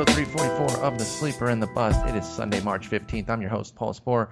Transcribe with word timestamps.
Episode 0.00 0.32
344 0.32 0.82
of 0.82 0.98
The 0.98 1.04
Sleeper 1.04 1.48
and 1.50 1.62
the 1.62 1.66
Bust. 1.66 2.06
It 2.06 2.14
is 2.14 2.26
Sunday, 2.26 2.62
March 2.62 2.88
15th. 2.88 3.28
I'm 3.28 3.42
your 3.42 3.50
host, 3.50 3.74
Paul 3.74 3.92
Sporer, 3.92 4.30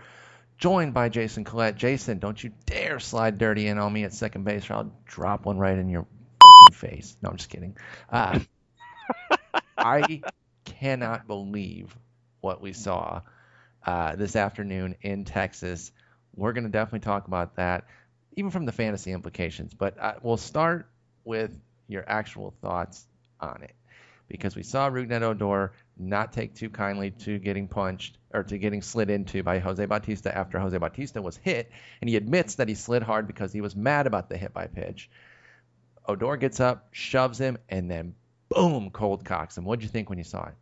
joined 0.56 0.94
by 0.94 1.10
Jason 1.10 1.44
Collette. 1.44 1.76
Jason, 1.76 2.18
don't 2.18 2.42
you 2.42 2.52
dare 2.64 2.98
slide 2.98 3.36
dirty 3.36 3.66
in 3.66 3.76
on 3.76 3.92
me 3.92 4.04
at 4.04 4.14
second 4.14 4.44
base 4.44 4.70
or 4.70 4.74
I'll 4.74 4.92
drop 5.04 5.44
one 5.44 5.58
right 5.58 5.76
in 5.76 5.90
your 5.90 6.06
fucking 6.40 6.74
face. 6.88 7.18
No, 7.20 7.28
I'm 7.28 7.36
just 7.36 7.50
kidding. 7.50 7.76
Uh, 8.10 8.38
I 9.76 10.22
cannot 10.64 11.26
believe 11.26 11.94
what 12.40 12.62
we 12.62 12.72
saw 12.72 13.20
uh, 13.84 14.16
this 14.16 14.36
afternoon 14.36 14.94
in 15.02 15.26
Texas. 15.26 15.92
We're 16.34 16.54
going 16.54 16.64
to 16.64 16.70
definitely 16.70 17.00
talk 17.00 17.26
about 17.26 17.56
that, 17.56 17.84
even 18.36 18.50
from 18.50 18.64
the 18.64 18.72
fantasy 18.72 19.12
implications. 19.12 19.74
But 19.74 19.98
uh, 19.98 20.14
we'll 20.22 20.38
start 20.38 20.88
with 21.24 21.50
your 21.88 22.04
actual 22.08 22.54
thoughts 22.62 23.04
on 23.38 23.64
it 23.64 23.74
because 24.28 24.54
we 24.54 24.62
saw 24.62 24.90
Rougned 24.90 25.22
Odor 25.22 25.72
not 25.96 26.32
take 26.32 26.54
too 26.54 26.70
kindly 26.70 27.10
to 27.10 27.38
getting 27.38 27.68
punched 27.68 28.18
or 28.32 28.42
to 28.44 28.58
getting 28.58 28.82
slid 28.82 29.10
into 29.10 29.42
by 29.42 29.58
Jose 29.58 29.84
Bautista 29.86 30.36
after 30.36 30.58
Jose 30.58 30.76
Bautista 30.76 31.22
was 31.22 31.36
hit, 31.36 31.70
and 32.00 32.08
he 32.08 32.16
admits 32.16 32.56
that 32.56 32.68
he 32.68 32.74
slid 32.74 33.02
hard 33.02 33.26
because 33.26 33.52
he 33.52 33.60
was 33.60 33.74
mad 33.74 34.06
about 34.06 34.28
the 34.28 34.36
hit 34.36 34.52
by 34.52 34.66
pitch. 34.66 35.08
Odor 36.06 36.36
gets 36.36 36.60
up, 36.60 36.88
shoves 36.92 37.38
him, 37.38 37.58
and 37.68 37.90
then 37.90 38.14
boom, 38.48 38.90
cold 38.90 39.24
cocks 39.24 39.56
him. 39.56 39.64
What'd 39.64 39.82
you 39.82 39.88
think 39.88 40.08
when 40.08 40.18
you 40.18 40.24
saw 40.24 40.46
it? 40.46 40.54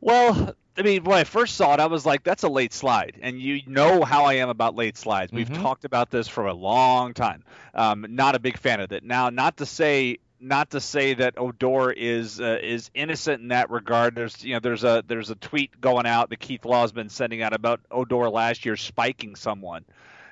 Well, 0.00 0.54
I 0.76 0.82
mean, 0.82 1.04
when 1.04 1.16
I 1.16 1.24
first 1.24 1.56
saw 1.56 1.72
it, 1.72 1.80
I 1.80 1.86
was 1.86 2.04
like, 2.04 2.22
"That's 2.22 2.42
a 2.42 2.48
late 2.50 2.74
slide," 2.74 3.18
and 3.22 3.40
you 3.40 3.62
know 3.66 4.04
how 4.04 4.24
I 4.24 4.34
am 4.34 4.50
about 4.50 4.74
late 4.74 4.98
slides. 4.98 5.32
We've 5.32 5.48
Mhm. 5.48 5.62
talked 5.62 5.86
about 5.86 6.10
this 6.10 6.28
for 6.28 6.46
a 6.46 6.52
long 6.52 7.14
time. 7.14 7.44
Um, 7.72 8.04
not 8.10 8.34
a 8.34 8.38
big 8.38 8.58
fan 8.58 8.80
of 8.80 8.92
it. 8.92 9.02
Now, 9.02 9.30
not 9.30 9.56
to 9.58 9.66
say 9.66 10.18
not 10.40 10.70
to 10.70 10.80
say 10.80 11.14
that 11.14 11.34
Odor 11.36 11.90
is 11.90 12.40
uh, 12.40 12.58
is 12.62 12.90
innocent 12.94 13.42
in 13.42 13.48
that 13.48 13.70
regard. 13.70 14.14
There's 14.14 14.44
you 14.44 14.54
know 14.54 14.60
there's 14.60 14.84
a 14.84 15.02
there's 15.06 15.30
a 15.30 15.34
tweet 15.34 15.80
going 15.80 16.06
out 16.06 16.30
that 16.30 16.40
Keith 16.40 16.64
Law's 16.64 16.92
been 16.92 17.08
sending 17.08 17.42
out 17.42 17.52
about 17.52 17.80
Odor 17.90 18.28
last 18.28 18.64
year 18.64 18.76
spiking 18.76 19.36
someone, 19.36 19.84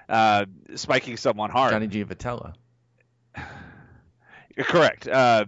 uh, 0.08 0.46
spiking 0.74 1.16
someone 1.16 1.50
hard. 1.50 1.72
Johnny 1.72 1.88
Giavotella. 1.88 2.54
Correct. 4.58 5.08
Uh, 5.08 5.46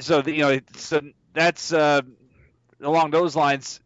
so 0.00 0.22
the, 0.22 0.32
you 0.32 0.42
know, 0.42 0.60
so 0.76 1.00
that's 1.32 1.72
uh, 1.72 2.02
along 2.80 3.10
those 3.10 3.34
lines. 3.34 3.80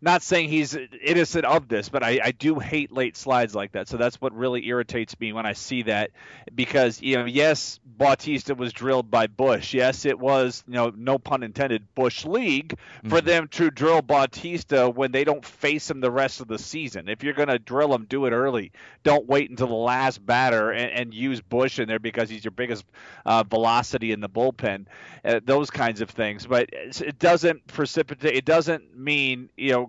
Not 0.00 0.22
saying 0.22 0.48
he's 0.48 0.76
innocent 1.02 1.44
of 1.44 1.66
this, 1.66 1.88
but 1.88 2.04
I, 2.04 2.20
I 2.22 2.30
do 2.30 2.60
hate 2.60 2.92
late 2.92 3.16
slides 3.16 3.52
like 3.54 3.72
that. 3.72 3.88
So 3.88 3.96
that's 3.96 4.20
what 4.20 4.32
really 4.32 4.66
irritates 4.68 5.18
me 5.18 5.32
when 5.32 5.44
I 5.44 5.54
see 5.54 5.82
that, 5.82 6.10
because 6.54 7.02
you 7.02 7.16
know, 7.16 7.24
yes, 7.24 7.80
Bautista 7.84 8.54
was 8.54 8.72
drilled 8.72 9.10
by 9.10 9.26
Bush. 9.26 9.74
Yes, 9.74 10.04
it 10.04 10.16
was, 10.18 10.62
you 10.68 10.74
know, 10.74 10.92
no 10.96 11.18
pun 11.18 11.42
intended, 11.42 11.92
Bush 11.96 12.24
League 12.24 12.78
for 13.08 13.20
Mhm. 13.20 13.24
them 13.24 13.48
to 13.48 13.70
drill 13.72 14.00
Bautista 14.02 14.88
when 14.88 15.10
they 15.10 15.24
don't 15.24 15.44
face 15.44 15.90
him 15.90 16.00
the 16.00 16.10
rest 16.12 16.40
of 16.40 16.46
the 16.46 16.58
season. 16.58 17.08
If 17.08 17.24
you're 17.24 17.34
going 17.34 17.48
to 17.48 17.58
drill 17.58 17.92
him, 17.92 18.04
do 18.08 18.26
it 18.26 18.30
early. 18.32 18.70
Don't 19.02 19.26
wait 19.26 19.50
until 19.50 19.66
the 19.66 19.74
last 19.74 20.24
batter 20.24 20.70
and, 20.70 20.92
and 20.92 21.14
use 21.14 21.40
Bush 21.40 21.80
in 21.80 21.88
there 21.88 21.98
because 21.98 22.30
he's 22.30 22.44
your 22.44 22.52
biggest 22.52 22.84
uh, 23.26 23.42
velocity 23.42 24.12
in 24.12 24.20
the 24.20 24.28
bullpen. 24.28 24.86
Uh, 25.24 25.40
those 25.44 25.70
kinds 25.70 26.00
of 26.00 26.10
things. 26.10 26.46
But 26.46 26.70
it 26.72 27.18
doesn't 27.18 27.66
precipitate. 27.66 28.36
It 28.36 28.44
doesn't 28.44 28.96
mean 28.96 29.48
you 29.56 29.72
know 29.72 29.87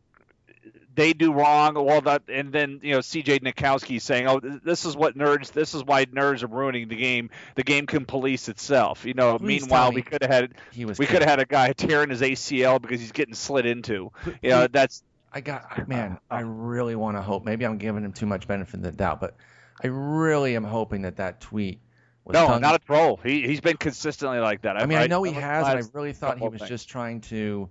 they 0.95 1.14
do 1.14 1.32
wrong. 1.32 1.76
Well, 1.76 2.02
that 2.02 2.23
and 2.28 2.52
then 2.52 2.80
you 2.84 2.94
know 2.94 3.02
C.J. 3.02 3.40
Nikowski 3.40 4.02
saying, 4.02 4.28
"Oh, 4.28 4.39
this 4.39 4.86
is 4.86 4.95
what 4.95 5.17
nerds. 5.17 5.52
This 5.52 5.73
is 5.73 5.83
why 5.83 6.05
nerds 6.05 6.44
are 6.44 6.48
ruining 6.48 6.88
the 6.88 6.95
game. 6.95 7.30
The 7.55 7.64
game 7.64 7.86
can 7.86 8.05
police 8.05 8.50
itself." 8.50 9.05
You 9.05 9.14
know. 9.14 9.38
Please 9.38 9.61
meanwhile, 9.61 9.92
me 9.92 9.95
we 9.95 10.02
could 10.02 10.22
have 10.22 10.32
had 10.32 10.54
He 10.72 10.86
was. 10.86 11.00
we 11.00 11.05
could 11.05 11.22
have 11.22 11.30
had 11.30 11.39
a 11.39 11.45
guy 11.45 11.73
tearing 11.73 12.10
his 12.10 12.22
ACL 12.22 12.82
because 12.82 13.00
he's 13.00 13.11
getting 13.11 13.36
slid 13.36 13.66
into. 13.66 14.11
You 14.42 14.50
know, 14.50 14.67
that's 14.67 15.04
I 15.32 15.42
got 15.42 15.80
uh, 15.80 15.83
man. 15.88 16.14
Uh, 16.14 16.36
I 16.36 16.39
really 16.42 16.95
want 16.95 17.17
to 17.17 17.21
hope. 17.21 17.45
Maybe 17.45 17.66
I'm 17.66 17.77
giving 17.77 18.04
him 18.04 18.14
too 18.14 18.26
much 18.26 18.48
benefit 18.48 18.76
of 18.76 18.82
the 18.82 18.92
doubt, 18.92 19.21
but 19.21 19.36
I 19.83 19.88
really 19.88 20.56
am 20.56 20.64
hoping 20.64 21.04
that 21.04 21.17
that 21.17 21.42
tweet 21.42 21.80
was 22.26 22.33
no, 22.33 22.48
tongue- 22.48 22.61
not 22.61 22.76
a 22.76 22.80
troll. 22.80 23.20
He 23.23 23.45
he's 23.48 23.61
been 23.61 23.77
consistently 23.77 24.39
like 24.39 24.64
that. 24.64 24.77
I 24.77 24.86
mean, 24.86 24.98
I 24.98 25.08
know 25.08 25.23
he 25.23 25.33
has, 25.33 25.67
and 25.67 25.80
I 25.80 25.83
really 25.94 26.14
thought 26.14 26.39
he 26.39 26.48
was 26.48 26.61
just 26.61 26.89
trying 26.89 27.21
to 27.21 27.70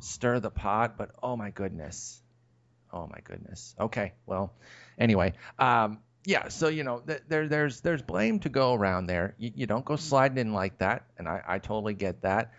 stir 0.00 0.40
the 0.40 0.50
pot, 0.50 0.96
but 0.96 1.10
oh 1.22 1.36
my 1.36 1.50
goodness. 1.50 2.20
Oh 2.94 3.08
my 3.08 3.18
goodness. 3.24 3.74
Okay, 3.78 4.12
well, 4.24 4.54
anyway, 4.98 5.32
um, 5.58 5.98
yeah. 6.24 6.46
So 6.48 6.68
you 6.68 6.84
know, 6.84 7.00
th- 7.00 7.22
there, 7.28 7.48
there's, 7.48 7.80
there's 7.80 8.02
blame 8.02 8.38
to 8.40 8.48
go 8.48 8.72
around 8.72 9.06
there. 9.06 9.34
You, 9.36 9.50
you 9.56 9.66
don't 9.66 9.84
go 9.84 9.96
sliding 9.96 10.38
in 10.38 10.52
like 10.52 10.78
that, 10.78 11.04
and 11.18 11.28
I, 11.28 11.42
I 11.46 11.58
totally 11.58 11.94
get 11.94 12.22
that. 12.22 12.52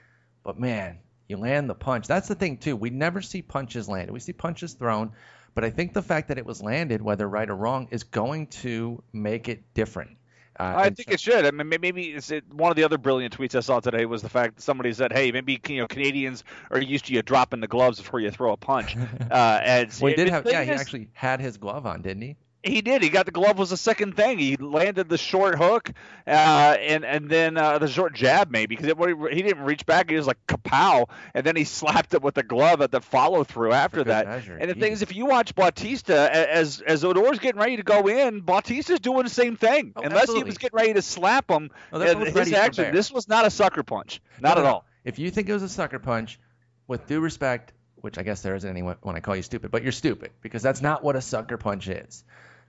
But 0.44 0.60
man, 0.60 1.00
you 1.30 1.38
land 1.38 1.70
the 1.70 1.74
punch. 1.74 2.08
That's 2.08 2.28
the 2.28 2.36
thing 2.36 2.58
too. 2.58 2.76
We 2.76 2.90
never 2.90 3.22
see 3.22 3.42
punches 3.42 3.88
landed. 3.88 4.12
We 4.12 4.20
see 4.20 4.34
punches 4.34 4.74
thrown, 4.74 5.14
but 5.54 5.64
I 5.64 5.70
think 5.70 5.94
the 5.94 6.02
fact 6.02 6.28
that 6.28 6.38
it 6.38 6.46
was 6.46 6.62
landed, 6.62 7.02
whether 7.02 7.28
right 7.28 7.50
or 7.50 7.56
wrong, 7.56 7.88
is 7.92 8.04
going 8.04 8.48
to 8.48 9.02
make 9.14 9.48
it 9.48 9.74
different. 9.74 10.18
Uh, 10.60 10.74
I 10.78 10.90
think 10.90 11.10
so- 11.10 11.14
it 11.14 11.20
should. 11.20 11.46
I 11.46 11.52
mean, 11.52 11.70
maybe 11.82 12.04
it's 12.12 12.32
it, 12.32 12.46
one 12.54 12.72
of 12.72 12.78
the 12.78 12.84
other 12.84 12.98
brilliant 12.98 13.38
tweets 13.38 13.56
I 13.56 13.60
saw 13.60 13.80
today 13.80 14.06
was 14.06 14.22
the 14.22 14.30
fact 14.30 14.56
that 14.56 14.62
somebody 14.62 14.94
said, 14.94 15.12
"Hey, 15.12 15.32
maybe 15.32 15.60
you 15.68 15.78
know 15.82 15.88
Canadians 15.88 16.44
are 16.72 16.80
used 16.80 17.06
to 17.06 17.14
you 17.14 17.22
dropping 17.22 17.60
the 17.60 17.68
gloves 17.68 18.00
before 18.00 18.20
you 18.22 18.32
throw 18.32 18.52
a 18.54 18.58
punch." 18.58 18.96
Uh, 19.32 19.60
and 19.64 19.94
Well, 20.02 20.12
he 20.12 20.16
did 20.16 20.30
have. 20.30 20.46
Yeah, 20.46 20.64
he 20.64 20.72
actually 20.72 21.10
had 21.14 21.42
his 21.42 21.58
glove 21.58 21.86
on, 21.86 22.02
didn't 22.02 22.22
he? 22.22 22.36
He 22.66 22.82
did. 22.82 23.04
He 23.04 23.10
got 23.10 23.26
the 23.26 23.32
glove 23.32 23.58
was 23.58 23.70
the 23.70 23.78
second 23.78 24.16
thing. 24.16 24.40
He 24.40 24.58
landed 24.58 25.08
the 25.08 25.18
short 25.18 25.58
hook, 25.58 25.92
uh, 26.26 26.30
and 26.30 27.06
and 27.06 27.30
then 27.30 27.58
uh, 27.58 27.78
the 27.78 27.88
short 27.88 28.14
jab 28.14 28.50
maybe 28.50 28.76
because 28.76 28.94
he 29.32 29.42
didn't 29.42 29.64
reach 29.64 29.86
back. 29.86 30.10
He 30.10 30.16
was 30.16 30.28
like 30.28 30.38
kapow, 30.48 31.08
and 31.34 31.46
then 31.46 31.56
he 31.56 31.64
slapped 31.66 32.14
it 32.14 32.22
with 32.22 32.36
the 32.36 32.44
glove 32.44 32.82
at 32.82 32.92
the 32.92 33.02
follow 33.02 33.44
through 33.44 33.74
after 33.74 34.04
that. 34.06 34.28
measure. 34.28 34.58
And 34.60 34.70
the 34.70 34.76
thing 34.76 34.92
is, 34.92 35.02
if 35.02 35.16
you 35.16 35.26
watch 35.26 35.54
Bautista 35.54 36.34
as 36.34 36.82
as 36.82 37.04
Odor's 37.04 37.40
getting 37.40 37.62
ready 37.62 37.78
to 37.78 37.84
go 37.84 38.08
in, 38.08 38.42
Bautista's 38.42 39.00
doing 39.00 39.24
the 39.24 39.30
same 39.30 39.56
thing. 39.56 39.94
Oh, 39.96 40.02
Unless 40.02 40.24
absolutely. 40.24 40.42
he 40.42 40.46
was 40.46 40.58
getting 40.58 40.78
ready 40.78 40.94
to 40.94 41.02
slap 41.02 41.50
him, 41.50 41.70
Oh, 41.94 42.00
his 42.00 42.54
action. 42.54 42.94
This 42.94 43.12
was 43.12 43.28
not 43.28 43.46
a 43.46 43.52
sucker 43.52 43.84
punch. 43.84 44.22
Not 44.40 44.58
no, 44.58 44.64
at 44.64 44.68
all. 44.68 44.86
If 45.04 45.20
you 45.20 45.30
think 45.30 45.50
it 45.50 45.54
was 45.54 45.64
a 45.64 45.70
sucker 45.70 46.00
punch, 46.00 46.40
with 46.88 47.08
due 47.08 47.20
respect, 47.20 47.74
which 47.98 48.18
I 48.18 48.24
guess 48.24 48.42
there 48.42 48.56
isn't 48.56 48.70
any 48.70 48.84
when 48.84 48.98
when 49.02 49.16
I 49.16 49.20
call 49.20 49.36
you 49.36 49.42
stupid, 49.42 49.72
but 49.72 49.84
you're 49.84 49.92
stupid 49.92 50.32
because 50.42 50.62
that's 50.62 50.82
not 50.82 51.04
what 51.04 51.16
a 51.16 51.22
sucker 51.22 51.58
punch 51.58 51.88
is. 51.88 52.24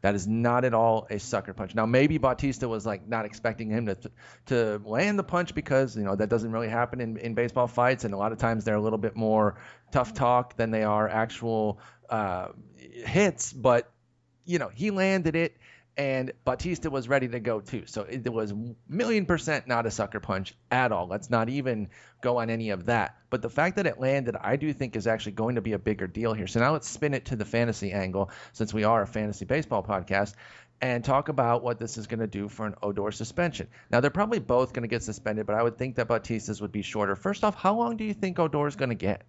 That 0.06 0.14
is 0.14 0.28
not 0.28 0.64
at 0.64 0.72
all 0.72 1.08
a 1.10 1.18
sucker 1.18 1.52
punch. 1.52 1.74
Now 1.74 1.84
maybe 1.84 2.16
Bautista 2.18 2.68
was 2.68 2.86
like 2.86 3.08
not 3.08 3.24
expecting 3.24 3.70
him 3.70 3.86
to 3.86 3.98
to 4.46 4.80
land 4.84 5.18
the 5.18 5.24
punch 5.24 5.52
because 5.52 5.96
you 5.96 6.04
know 6.04 6.14
that 6.14 6.28
doesn't 6.28 6.52
really 6.52 6.68
happen 6.68 7.00
in, 7.00 7.16
in 7.16 7.34
baseball 7.34 7.66
fights, 7.66 8.04
and 8.04 8.14
a 8.14 8.16
lot 8.16 8.30
of 8.30 8.38
times 8.38 8.62
they're 8.62 8.76
a 8.76 8.80
little 8.80 9.00
bit 9.00 9.16
more 9.16 9.58
tough 9.90 10.14
talk 10.14 10.54
than 10.56 10.70
they 10.70 10.84
are 10.84 11.08
actual 11.08 11.80
uh, 12.08 12.50
hits. 12.78 13.52
But 13.52 13.90
you 14.44 14.60
know 14.60 14.70
he 14.72 14.92
landed 14.92 15.34
it, 15.34 15.56
and 15.96 16.32
Bautista 16.44 16.90
was 16.90 17.08
ready 17.08 17.28
to 17.28 17.40
go 17.40 17.60
too. 17.60 17.84
So 17.86 18.02
it 18.02 18.30
was 18.30 18.52
million 18.88 19.24
percent 19.24 19.66
not 19.66 19.86
a 19.86 19.90
sucker 19.90 20.20
punch 20.20 20.54
at 20.70 20.92
all. 20.92 21.06
Let's 21.06 21.30
not 21.30 21.48
even 21.48 21.88
go 22.20 22.38
on 22.38 22.50
any 22.50 22.70
of 22.70 22.86
that. 22.86 23.16
But 23.30 23.42
the 23.42 23.50
fact 23.50 23.76
that 23.76 23.86
it 23.86 23.98
landed, 23.98 24.36
I 24.38 24.56
do 24.56 24.72
think 24.72 24.94
is 24.94 25.06
actually 25.06 25.32
going 25.32 25.54
to 25.54 25.62
be 25.62 25.72
a 25.72 25.78
bigger 25.78 26.06
deal 26.06 26.34
here. 26.34 26.46
So 26.46 26.60
now 26.60 26.72
let's 26.72 26.88
spin 26.88 27.14
it 27.14 27.26
to 27.26 27.36
the 27.36 27.44
fantasy 27.44 27.92
angle, 27.92 28.30
since 28.52 28.74
we 28.74 28.84
are 28.84 29.02
a 29.02 29.06
fantasy 29.06 29.46
baseball 29.46 29.82
podcast, 29.82 30.34
and 30.82 31.02
talk 31.02 31.30
about 31.30 31.62
what 31.62 31.78
this 31.78 31.96
is 31.96 32.06
going 32.06 32.20
to 32.20 32.26
do 32.26 32.48
for 32.48 32.66
an 32.66 32.74
Odor 32.82 33.10
suspension. 33.10 33.68
Now 33.90 34.00
they're 34.00 34.10
probably 34.10 34.38
both 34.38 34.74
going 34.74 34.82
to 34.82 34.88
get 34.88 35.02
suspended, 35.02 35.46
but 35.46 35.56
I 35.56 35.62
would 35.62 35.78
think 35.78 35.96
that 35.96 36.08
Bautista's 36.08 36.60
would 36.60 36.72
be 36.72 36.82
shorter. 36.82 37.16
First 37.16 37.44
off, 37.44 37.54
how 37.54 37.74
long 37.74 37.96
do 37.96 38.04
you 38.04 38.12
think 38.12 38.38
Odor 38.38 38.66
is 38.66 38.76
going 38.76 38.90
to 38.90 38.94
get? 38.94 39.22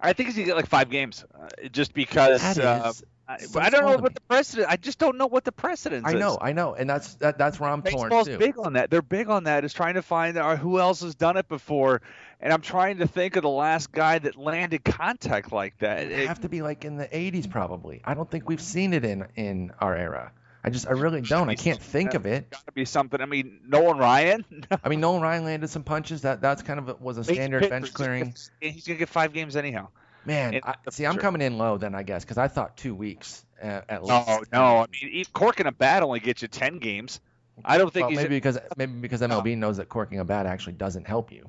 I 0.00 0.12
think 0.12 0.28
he's 0.28 0.36
gonna 0.36 0.46
get 0.46 0.56
like 0.56 0.68
five 0.68 0.90
games, 0.90 1.24
uh, 1.34 1.68
just 1.68 1.94
because. 1.94 2.40
That 2.56 2.64
uh, 2.64 2.92
I, 3.30 3.38
so 3.40 3.60
I 3.60 3.68
don't 3.68 3.84
know 3.84 3.98
what 3.98 4.14
the 4.14 4.22
precedent. 4.22 4.68
I 4.70 4.76
just 4.76 4.98
don't 4.98 5.18
know 5.18 5.26
what 5.26 5.44
the 5.44 5.52
precedent 5.52 6.06
is. 6.06 6.14
I 6.14 6.16
is. 6.16 6.20
know, 6.20 6.38
I 6.40 6.52
know, 6.52 6.74
and 6.74 6.88
that's 6.88 7.14
that, 7.16 7.36
that's 7.36 7.60
where 7.60 7.68
I'm 7.68 7.82
torn 7.82 8.08
Baseball's 8.08 8.26
too. 8.26 8.38
big 8.38 8.58
on 8.58 8.72
that. 8.72 8.90
They're 8.90 9.02
big 9.02 9.28
on 9.28 9.44
that. 9.44 9.66
Is 9.66 9.74
trying 9.74 9.94
to 9.94 10.02
find 10.02 10.38
uh, 10.38 10.56
who 10.56 10.78
else 10.80 11.02
has 11.02 11.14
done 11.14 11.36
it 11.36 11.46
before, 11.46 12.00
and 12.40 12.54
I'm 12.54 12.62
trying 12.62 12.98
to 12.98 13.06
think 13.06 13.36
of 13.36 13.42
the 13.42 13.50
last 13.50 13.92
guy 13.92 14.18
that 14.18 14.36
landed 14.36 14.82
contact 14.82 15.52
like 15.52 15.76
that. 15.80 16.04
It'd 16.06 16.20
It- 16.20 16.28
have 16.28 16.40
to 16.40 16.48
be 16.48 16.62
like 16.62 16.86
in 16.86 16.96
the 16.96 17.06
80s 17.06 17.50
probably. 17.50 18.00
I 18.02 18.14
don't 18.14 18.30
think 18.30 18.48
we've 18.48 18.62
seen 18.62 18.94
it 18.94 19.04
in 19.04 19.26
in 19.36 19.72
our 19.78 19.94
era. 19.94 20.32
I 20.68 20.70
just 20.70 20.86
I 20.86 20.90
really 20.90 21.22
don't. 21.22 21.48
I 21.48 21.54
can't 21.54 21.80
think 21.80 22.12
of 22.12 22.26
it. 22.26 22.50
Got 22.50 22.66
to 22.66 22.72
be 22.72 22.84
something. 22.84 23.22
I 23.22 23.24
mean, 23.24 23.60
Nolan 23.66 23.96
Ryan. 23.96 24.44
I 24.84 24.90
mean, 24.90 25.00
Nolan 25.00 25.22
Ryan 25.22 25.44
landed 25.44 25.70
some 25.70 25.82
punches. 25.82 26.20
That 26.22 26.42
that's 26.42 26.60
kind 26.60 26.78
of 26.78 26.90
a, 26.90 26.94
was 26.96 27.16
a 27.16 27.24
standard 27.24 27.70
bench 27.70 27.94
clearing. 27.94 28.34
He's 28.60 28.86
gonna 28.86 28.98
get 28.98 29.08
five 29.08 29.32
games 29.32 29.56
anyhow. 29.56 29.88
Man, 30.26 30.60
I, 30.62 30.74
see, 30.90 31.06
I'm 31.06 31.16
coming 31.16 31.40
in 31.40 31.56
low 31.56 31.78
then 31.78 31.94
I 31.94 32.02
guess 32.02 32.22
because 32.22 32.36
I 32.36 32.48
thought 32.48 32.76
two 32.76 32.94
weeks 32.94 33.46
uh, 33.62 33.80
at 33.88 34.04
least. 34.04 34.28
No, 34.28 34.42
no. 34.52 34.76
I 34.76 34.86
mean, 34.92 35.10
e- 35.10 35.24
corking 35.32 35.66
a 35.66 35.72
bat 35.72 36.02
only 36.02 36.20
gets 36.20 36.42
you 36.42 36.48
ten 36.48 36.78
games. 36.78 37.22
I 37.64 37.78
don't 37.78 37.90
think 37.90 38.04
Well, 38.04 38.10
he's. 38.10 38.18
maybe 38.18 38.36
because 38.36 38.58
maybe 38.76 38.92
because 38.92 39.22
MLB 39.22 39.56
knows 39.56 39.78
that 39.78 39.88
corking 39.88 40.18
a 40.18 40.24
bat 40.26 40.44
actually 40.44 40.74
doesn't 40.74 41.06
help 41.06 41.32
you. 41.32 41.48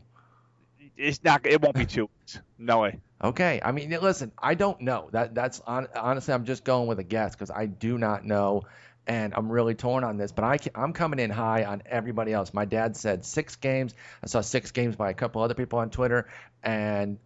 It's 0.96 1.22
not. 1.26 1.46
It 1.46 1.62
won't 1.62 1.76
be 1.76 1.86
two 1.86 2.10
weeks. 2.20 2.40
No 2.58 2.80
way. 2.80 3.00
Okay, 3.22 3.60
I 3.64 3.74
mean, 3.74 3.90
listen, 4.02 4.32
I 4.42 4.54
don't 4.54 4.80
know. 4.80 5.10
That 5.12 5.36
that's 5.36 5.60
on, 5.62 5.88
honestly, 5.94 6.34
I'm 6.34 6.46
just 6.46 6.64
going 6.64 6.88
with 6.88 7.00
a 7.00 7.04
guess 7.04 7.36
because 7.36 7.52
I 7.52 7.66
do 7.66 7.98
not 7.98 8.24
know, 8.24 8.64
and 9.10 9.34
I'm 9.36 9.52
really 9.52 9.74
torn 9.74 10.04
on 10.04 10.18
this. 10.18 10.32
But 10.32 10.46
I 10.46 10.60
I'm 10.76 10.94
coming 10.94 11.20
in 11.20 11.32
high 11.32 11.66
on 11.66 11.82
everybody 11.88 12.32
else. 12.32 12.54
My 12.54 12.66
dad 12.66 12.96
said 12.96 13.26
six 13.26 13.56
games. 13.56 13.96
I 14.24 14.28
saw 14.28 14.42
six 14.42 14.72
games 14.72 14.96
by 14.96 15.10
a 15.10 15.16
couple 15.16 15.42
other 15.42 15.56
people 15.56 15.80
on 15.80 15.90
Twitter, 15.90 16.30
and 16.64 17.18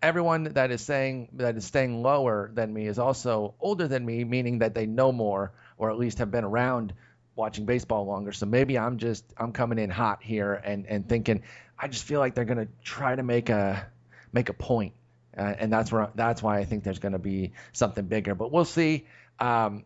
everyone 0.00 0.44
that 0.44 0.70
is 0.70 0.80
saying 0.80 1.30
that 1.32 1.56
is 1.56 1.64
staying 1.64 2.02
lower 2.02 2.52
than 2.54 2.72
me 2.72 2.86
is 2.86 3.00
also 3.00 3.54
older 3.60 3.88
than 3.88 4.06
me, 4.06 4.22
meaning 4.22 4.60
that 4.60 4.74
they 4.74 4.86
know 4.86 5.10
more 5.10 5.52
or 5.76 5.90
at 5.90 5.98
least 5.98 6.18
have 6.18 6.30
been 6.30 6.44
around 6.44 6.94
watching 7.34 7.66
baseball 7.66 8.06
longer. 8.06 8.30
So 8.30 8.46
maybe 8.46 8.78
I'm 8.78 8.98
just 8.98 9.24
I'm 9.36 9.50
coming 9.50 9.80
in 9.80 9.90
hot 9.90 10.22
here 10.22 10.54
and 10.54 10.86
and 10.86 11.08
thinking 11.08 11.42
I 11.76 11.88
just 11.88 12.04
feel 12.04 12.20
like 12.20 12.36
they're 12.36 12.44
gonna 12.44 12.68
try 12.84 13.16
to 13.16 13.24
make 13.24 13.48
a 13.48 13.88
make 14.32 14.50
a 14.50 14.54
point, 14.54 14.92
uh, 15.36 15.54
and 15.58 15.72
that's 15.72 15.90
where 15.90 16.10
that's 16.14 16.44
why 16.44 16.58
I 16.58 16.64
think 16.64 16.84
there's 16.84 17.00
gonna 17.00 17.18
be 17.18 17.54
something 17.72 18.06
bigger. 18.06 18.36
But 18.36 18.52
we'll 18.52 18.64
see. 18.64 19.08
Um, 19.40 19.84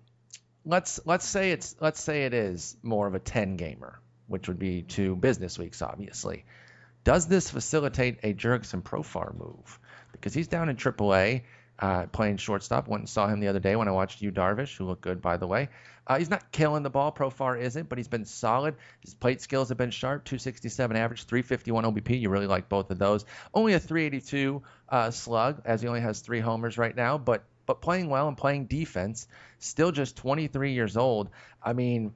let's 0.65 1.01
let's 1.05 1.27
say 1.27 1.53
it's 1.53 1.77
let's 1.81 2.03
say 2.03 2.25
it 2.25 2.35
is 2.35 2.77
more 2.83 3.07
of 3.07 3.15
a 3.15 3.19
10 3.19 3.57
gamer, 3.57 4.01
which 4.27 4.49
would 4.49 4.59
be 4.59 4.83
two 4.83 5.17
business 5.17 5.59
weeks, 5.59 5.83
obviously. 5.83 6.45
Does 7.05 7.27
this 7.27 7.51
facilitate 7.51 8.21
a 8.23 8.33
Jurickson 8.33 8.83
Profar 8.83 9.37
move? 9.37 9.79
Because 10.13 10.35
he's 10.35 10.49
down 10.49 10.69
in 10.69 10.77
AAA 10.77 11.43
uh, 11.79 12.07
playing 12.07 12.37
shortstop. 12.37 12.87
Went 12.87 13.01
and 13.01 13.09
saw 13.09 13.27
him 13.27 13.41
the 13.41 13.49
other 13.49 13.59
day 13.59 13.75
when 13.75 13.89
I 13.89 13.91
watched 13.91 14.23
Yu 14.23 14.31
Darvish, 14.31 14.77
who 14.77 14.85
looked 14.85 15.03
good, 15.03 15.21
by 15.21 15.37
the 15.37 15.49
way. 15.49 15.69
Uh, 16.07 16.19
he's 16.19 16.31
not 16.31 16.51
killing 16.53 16.83
the 16.83 16.91
ball. 16.91 17.13
Profar 17.13 17.61
isn't, 17.61 17.89
but 17.89 17.99
he's 17.99 18.09
been 18.09 18.25
solid. 18.25 18.77
His 19.01 19.15
plate 19.15 19.41
skills 19.41 19.69
have 19.69 19.79
been 19.79 19.91
sharp. 19.91 20.25
267 20.25 20.97
average, 20.97 21.25
351 21.25 21.85
OBP. 21.85 22.21
You 22.21 22.31
really 22.31 22.47
like 22.47 22.69
both 22.69 22.91
of 22.91 22.99
those. 22.99 23.25
Only 23.53 23.75
a 23.75 23.81
382 23.81 24.63
uh, 24.89 25.11
slug, 25.11 25.63
as 25.65 25.83
he 25.83 25.89
only 25.89 26.01
has 26.01 26.21
three 26.21 26.41
homers 26.41 26.79
right 26.79 26.95
now, 26.95 27.19
but 27.19 27.45
but 27.73 27.81
playing 27.81 28.11
well 28.11 28.29
and 28.29 28.37
playing 28.37 28.67
defense. 28.67 29.27
Still 29.59 29.93
just 29.93 30.15
23 30.17 30.75
years 30.75 30.99
old. 30.99 31.31
I 31.63 31.73
mean, 31.73 32.13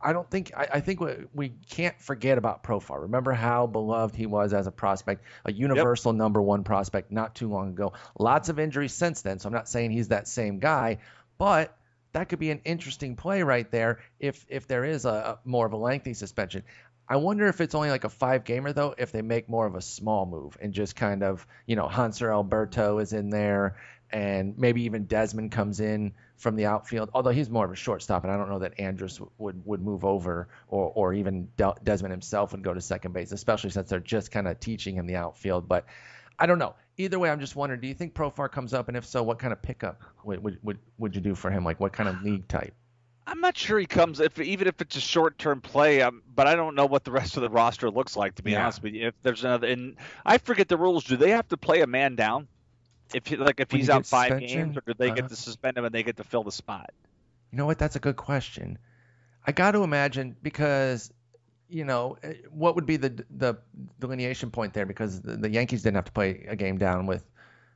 I 0.00 0.12
don't 0.12 0.30
think 0.30 0.52
I, 0.56 0.68
I, 0.74 0.80
think 0.80 1.00
we, 1.00 1.14
we 1.34 1.48
can't 1.68 2.00
forget 2.00 2.38
about 2.38 2.62
Profar. 2.62 3.02
Remember 3.02 3.32
how 3.32 3.66
beloved 3.66 4.14
he 4.14 4.26
was 4.26 4.54
as 4.54 4.68
a 4.68 4.70
prospect, 4.70 5.24
a 5.44 5.52
universal 5.52 6.12
yep. 6.12 6.18
number 6.18 6.40
one 6.40 6.62
prospect 6.62 7.10
not 7.10 7.34
too 7.34 7.48
long 7.48 7.70
ago. 7.70 7.94
Lots 8.20 8.50
of 8.50 8.60
injuries 8.60 8.92
since 8.92 9.22
then, 9.22 9.40
so 9.40 9.48
I'm 9.48 9.52
not 9.52 9.68
saying 9.68 9.90
he's 9.90 10.08
that 10.08 10.28
same 10.28 10.60
guy, 10.60 10.98
but 11.38 11.76
that 12.12 12.28
could 12.28 12.38
be 12.38 12.50
an 12.52 12.60
interesting 12.64 13.16
play 13.16 13.42
right 13.42 13.68
there 13.72 13.98
if 14.20 14.46
if 14.48 14.68
there 14.68 14.84
is 14.84 15.06
a, 15.06 15.08
a 15.08 15.38
more 15.44 15.66
of 15.66 15.72
a 15.72 15.76
lengthy 15.76 16.14
suspension. 16.14 16.62
I 17.08 17.16
wonder 17.16 17.46
if 17.48 17.60
it's 17.60 17.74
only 17.74 17.90
like 17.90 18.04
a 18.04 18.10
five 18.10 18.44
gamer 18.44 18.72
though, 18.72 18.94
if 18.96 19.12
they 19.12 19.22
make 19.22 19.48
more 19.48 19.66
of 19.66 19.74
a 19.74 19.80
small 19.80 20.26
move 20.26 20.58
and 20.60 20.74
just 20.74 20.94
kind 20.94 21.22
of, 21.22 21.46
you 21.66 21.74
know, 21.74 21.88
Hanser 21.88 22.30
Alberto 22.30 22.98
is 22.98 23.14
in 23.14 23.30
there 23.30 23.76
and 24.10 24.56
maybe 24.58 24.82
even 24.82 25.04
Desmond 25.04 25.52
comes 25.52 25.80
in 25.80 26.12
from 26.36 26.56
the 26.56 26.66
outfield. 26.66 27.10
Although 27.12 27.30
he's 27.30 27.50
more 27.50 27.64
of 27.64 27.72
a 27.72 27.76
shortstop, 27.76 28.24
and 28.24 28.32
I 28.32 28.36
don't 28.36 28.48
know 28.48 28.60
that 28.60 28.78
Andrus 28.78 29.20
would 29.38 29.64
would 29.66 29.82
move 29.82 30.04
over, 30.04 30.48
or 30.68 30.92
or 30.94 31.14
even 31.14 31.48
Desmond 31.56 32.12
himself 32.12 32.52
would 32.52 32.62
go 32.62 32.72
to 32.72 32.80
second 32.80 33.12
base, 33.12 33.32
especially 33.32 33.70
since 33.70 33.90
they're 33.90 34.00
just 34.00 34.30
kind 34.30 34.48
of 34.48 34.58
teaching 34.60 34.94
him 34.94 35.06
the 35.06 35.16
outfield. 35.16 35.68
But 35.68 35.86
I 36.38 36.46
don't 36.46 36.58
know. 36.58 36.74
Either 36.96 37.18
way, 37.18 37.30
I'm 37.30 37.40
just 37.40 37.54
wondering, 37.54 37.80
do 37.80 37.88
you 37.88 37.94
think 37.94 38.14
Profar 38.14 38.50
comes 38.50 38.74
up, 38.74 38.88
and 38.88 38.96
if 38.96 39.06
so, 39.06 39.22
what 39.22 39.38
kind 39.38 39.52
of 39.52 39.60
pickup 39.62 40.02
would 40.24 40.42
would 40.42 40.58
would, 40.62 40.78
would 40.98 41.14
you 41.14 41.20
do 41.20 41.34
for 41.34 41.50
him? 41.50 41.64
Like 41.64 41.80
what 41.80 41.92
kind 41.92 42.08
of 42.08 42.22
league 42.22 42.48
type? 42.48 42.74
I'm 43.26 43.42
not 43.42 43.58
sure 43.58 43.78
he 43.78 43.84
comes 43.84 44.20
if 44.20 44.40
even 44.40 44.68
if 44.68 44.80
it's 44.80 44.96
a 44.96 45.00
short 45.00 45.38
term 45.38 45.60
play. 45.60 46.00
Um, 46.00 46.22
but 46.34 46.46
I 46.46 46.54
don't 46.54 46.74
know 46.74 46.86
what 46.86 47.04
the 47.04 47.10
rest 47.10 47.36
of 47.36 47.42
the 47.42 47.50
roster 47.50 47.90
looks 47.90 48.16
like 48.16 48.36
to 48.36 48.42
be 48.42 48.52
yeah. 48.52 48.62
honest 48.62 48.82
with 48.82 48.94
you. 48.94 49.08
If 49.08 49.14
there's 49.22 49.44
another, 49.44 49.68
and 49.68 49.96
I 50.24 50.38
forget 50.38 50.68
the 50.68 50.78
rules. 50.78 51.04
Do 51.04 51.16
they 51.16 51.30
have 51.30 51.46
to 51.48 51.58
play 51.58 51.82
a 51.82 51.86
man 51.86 52.16
down? 52.16 52.48
If 53.14 53.30
like 53.38 53.60
if 53.60 53.72
when 53.72 53.80
he's 53.80 53.90
out 53.90 54.06
five 54.06 54.30
suspension? 54.30 54.58
games, 54.58 54.76
or 54.76 54.82
do 54.86 54.94
they 54.96 55.10
uh, 55.10 55.14
get 55.14 55.24
uh-huh. 55.24 55.28
to 55.28 55.36
suspend 55.36 55.78
him 55.78 55.84
and 55.84 55.94
they 55.94 56.02
get 56.02 56.16
to 56.18 56.24
fill 56.24 56.44
the 56.44 56.52
spot? 56.52 56.90
You 57.50 57.58
know 57.58 57.66
what? 57.66 57.78
That's 57.78 57.96
a 57.96 58.00
good 58.00 58.16
question. 58.16 58.78
I 59.46 59.52
got 59.52 59.72
to 59.72 59.82
imagine 59.82 60.36
because 60.42 61.12
you 61.68 61.84
know 61.84 62.18
eh, 62.22 62.34
what 62.50 62.74
would 62.74 62.86
be 62.86 62.96
the 62.96 63.24
the 63.30 63.54
delineation 63.98 64.50
point 64.50 64.74
there 64.74 64.86
because 64.86 65.20
the, 65.20 65.36
the 65.36 65.50
Yankees 65.50 65.82
didn't 65.82 65.96
have 65.96 66.04
to 66.06 66.12
play 66.12 66.46
a 66.48 66.56
game 66.56 66.76
down 66.78 67.06
with 67.06 67.24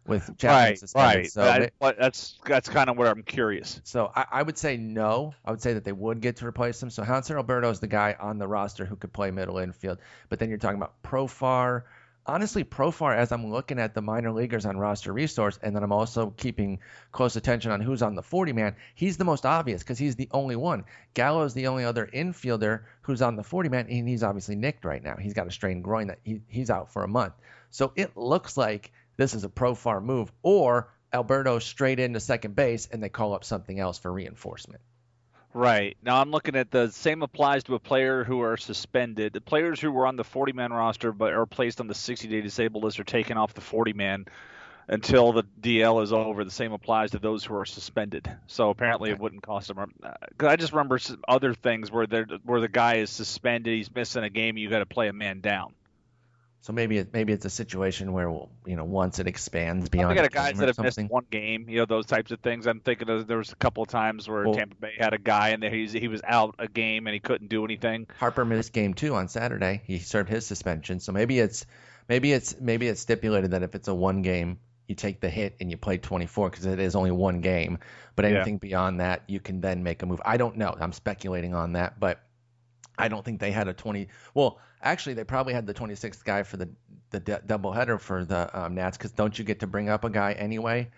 with 0.06 0.37
Chapman 0.37 0.76
right. 0.94 1.17
Right, 1.17 1.31
so 1.31 1.43
that, 1.43 1.73
that's 1.99 2.38
that's 2.44 2.69
kind 2.69 2.90
of 2.90 2.96
where 2.96 3.08
I'm 3.08 3.23
curious. 3.23 3.81
So 3.85 4.11
I, 4.14 4.26
I, 4.32 4.43
would 4.43 4.58
say 4.58 4.76
no. 4.76 5.35
I 5.44 5.52
would 5.52 5.62
say 5.62 5.75
that 5.75 5.85
they 5.85 5.93
would 5.93 6.20
get 6.20 6.37
to 6.38 6.46
replace 6.46 6.82
him. 6.82 6.90
So 6.90 7.05
Hanser 7.05 7.37
Alberto 7.37 7.70
is 7.70 7.81
the 7.81 7.87
guy 7.87 8.17
on 8.19 8.38
the 8.38 8.49
roster 8.49 8.85
who 8.85 8.96
could 8.96 9.12
play 9.12 9.31
middle 9.31 9.58
infield. 9.58 9.99
But 10.28 10.38
then 10.38 10.49
you're 10.49 10.58
talking 10.58 10.76
about 10.76 11.00
Profar, 11.02 11.82
honestly, 12.27 12.65
Profar, 12.65 13.17
as 13.17 13.33
I'm 13.33 13.51
looking 13.51 13.79
at 13.79 13.95
the 13.95 14.03
minor 14.03 14.33
leaguers 14.33 14.67
on 14.67 14.77
roster 14.77 15.13
resource, 15.13 15.59
and 15.63 15.75
then 15.75 15.83
I'm 15.83 15.93
also 15.93 16.31
keeping 16.31 16.81
close 17.11 17.37
attention 17.37 17.71
on 17.71 17.81
who's 17.81 18.03
on 18.03 18.15
the 18.15 18.23
40 18.23 18.53
man, 18.53 18.77
he's 18.95 19.17
the 19.17 19.25
most 19.25 19.47
obvious 19.47 19.83
because 19.83 19.99
he's 19.99 20.17
the 20.17 20.29
only 20.31 20.57
one. 20.57 20.85
Gallo 21.15 21.45
is 21.45 21.55
the 21.55 21.69
only 21.69 21.85
other 21.85 22.07
infielder 22.07 22.83
who's 23.03 23.23
on 23.23 23.37
the 23.37 23.43
40 23.43 23.69
man, 23.69 23.87
and 23.89 24.09
he's 24.09 24.23
obviously 24.23 24.57
nicked 24.57 24.85
right 24.85 25.03
now. 25.03 25.17
He's 25.17 25.35
got 25.35 25.47
a 25.47 25.53
strained 25.53 25.85
groin 25.85 26.09
that 26.09 26.21
he, 26.23 26.41
he's 26.49 26.71
out 26.71 26.93
for 26.93 27.03
a 27.05 27.09
month. 27.09 27.35
So 27.71 27.93
it 27.97 28.17
looks 28.17 28.57
like 28.57 28.93
this 29.17 29.35
is 29.35 29.45
a 29.45 29.49
Profar 29.49 30.03
move, 30.03 30.33
or 30.43 30.93
Alberto 31.13 31.59
straight 31.59 32.01
into 32.01 32.21
second 32.21 32.57
base 32.57 32.89
and 32.91 33.03
they 33.03 33.09
call 33.09 33.35
up 33.35 33.45
something 33.45 33.79
else 33.79 33.99
for 33.99 34.11
reinforcement. 34.11 34.81
Right. 35.54 35.96
Now 36.02 36.20
I'm 36.20 36.31
looking 36.31 36.56
at 36.56 36.70
the 36.70 36.90
same 36.90 37.22
applies 37.22 37.64
to 37.64 37.75
a 37.75 37.78
player 37.78 38.25
who 38.25 38.40
are 38.40 38.56
suspended. 38.56 39.34
The 39.34 39.40
players 39.40 39.81
who 39.81 39.93
were 39.93 40.06
on 40.06 40.16
the 40.16 40.25
40 40.25 40.52
man 40.52 40.72
roster 40.72 41.12
but 41.12 41.32
are 41.32 41.46
placed 41.46 41.81
on 41.81 41.87
the 41.87 41.94
60 41.94 42.28
day 42.28 42.40
disabled 42.40 42.84
list 42.84 42.99
are 43.00 43.04
taken 43.04 43.37
off 43.37 43.52
the 43.52 43.60
40 43.60 43.93
man 43.93 44.25
until 44.88 45.32
the 45.32 45.44
DL 45.60 46.02
is 46.02 46.12
over. 46.12 46.44
The 46.44 46.50
same 46.50 46.72
applies 46.72 47.10
to 47.10 47.19
those 47.19 47.44
who 47.44 47.54
are 47.54 47.66
suspended. 47.66 48.31
So 48.46 48.70
apparently 48.70 49.10
okay. 49.10 49.16
it 49.16 49.20
wouldn't 49.20 49.43
cost 49.43 49.69
them. 49.69 49.78
Uh, 49.78 50.12
Cause 50.38 50.49
I 50.49 50.56
just 50.56 50.72
remember 50.72 50.99
other 51.28 51.54
things 51.54 51.90
where 51.90 52.06
where 52.44 52.60
the 52.60 52.69
guy 52.69 52.96
is 52.96 53.10
suspended, 53.10 53.75
he's 53.75 53.94
missing 53.94 54.25
a 54.25 54.31
game, 54.31 54.56
you 54.56 54.70
got 54.70 54.78
to 54.78 54.87
play 54.87 55.08
a 55.08 55.12
man 55.12 55.40
down. 55.40 55.75
So 56.62 56.73
maybe 56.73 56.99
it, 56.99 57.12
maybe 57.12 57.32
it's 57.32 57.44
a 57.44 57.50
situation 57.50 58.12
where 58.12 58.31
we'll, 58.31 58.49
you 58.64 58.76
know 58.76 58.85
once 58.85 59.19
it 59.19 59.26
expands 59.26 59.88
beyond. 59.88 60.12
I 60.12 60.23
got 60.23 60.31
guys 60.31 60.59
that 60.59 60.69
have 60.69 60.76
something. 60.76 61.05
missed 61.05 61.12
one 61.12 61.26
game, 61.29 61.67
you 61.69 61.79
know 61.79 61.87
those 61.87 62.06
types 62.06 62.31
of 62.31 62.38
things. 62.38 62.67
I'm 62.67 62.79
thinking 62.79 63.11
of, 63.11 63.26
there 63.26 63.38
was 63.38 63.50
a 63.50 63.56
couple 63.56 63.82
of 63.82 63.88
times 63.88 64.29
where 64.29 64.44
well, 64.44 64.55
Tampa 64.55 64.76
Bay 64.76 64.93
had 64.97 65.12
a 65.12 65.19
guy 65.19 65.50
and 65.50 65.64
he 65.64 65.87
he 65.88 66.06
was 66.06 66.20
out 66.25 66.55
a 66.61 66.69
game 66.69 67.09
and 67.09 67.14
he 67.14 67.20
couldn't 67.20 67.49
do 67.49 67.64
anything. 67.64 68.06
Harper 68.17 68.44
missed 68.44 68.73
game 68.73 68.94
two 68.94 69.17
on 69.17 69.26
Saturday. 69.26 69.82
He 69.85 69.99
served 69.99 70.29
his 70.29 70.47
suspension, 70.47 71.00
so 71.00 71.11
maybe 71.11 71.41
it's 71.41 71.67
maybe 72.09 72.32
it's 72.32 72.55
maybe 72.61 72.87
it's 72.87 73.00
stipulated 73.00 73.50
that 73.50 73.64
if 73.64 73.75
it's 73.75 73.88
a 73.88 73.94
one 73.94 74.23
game, 74.23 74.61
you 74.87 74.95
take 74.95 75.21
the 75.21 75.31
hit 75.31 75.57
and 75.61 75.69
you 75.69 75.76
play 75.76 75.99
24 75.99 76.50
because 76.50 76.66
it 76.66 76.78
is 76.78 76.95
only 76.95 77.11
one 77.11 77.40
game. 77.40 77.78
But 78.14 78.25
anything 78.26 78.54
yeah. 78.54 78.69
beyond 78.69 79.00
that, 79.00 79.23
you 79.26 79.40
can 79.40 79.61
then 79.61 79.83
make 79.83 80.02
a 80.02 80.07
move. 80.07 80.21
I 80.25 80.37
don't 80.37 80.59
know. 80.59 80.76
I'm 80.78 80.92
speculating 80.92 81.54
on 81.54 81.73
that, 81.73 81.99
but 81.99 82.21
I 83.02 83.09
don't 83.09 83.25
think 83.25 83.40
they 83.40 83.50
had 83.50 83.68
a 83.68 83.73
20. 83.75 84.09
Well, 84.35 84.59
actually, 84.82 85.14
they 85.14 85.25
probably 85.25 85.54
had 85.54 85.66
the 85.66 85.75
26th 85.75 86.25
guy 86.25 86.42
for 86.42 86.56
the 86.56 86.68
the 87.11 87.21
d- 87.21 87.32
doubleheader 87.47 88.00
for 88.00 88.25
the 88.25 88.49
um, 88.59 88.75
Nats 88.75 88.97
because 88.97 89.12
don't 89.12 89.38
you 89.38 89.44
get 89.44 89.61
to 89.61 89.66
bring 89.66 89.88
up 89.88 90.04
a 90.04 90.11
guy 90.11 90.32
anyway 90.32 90.90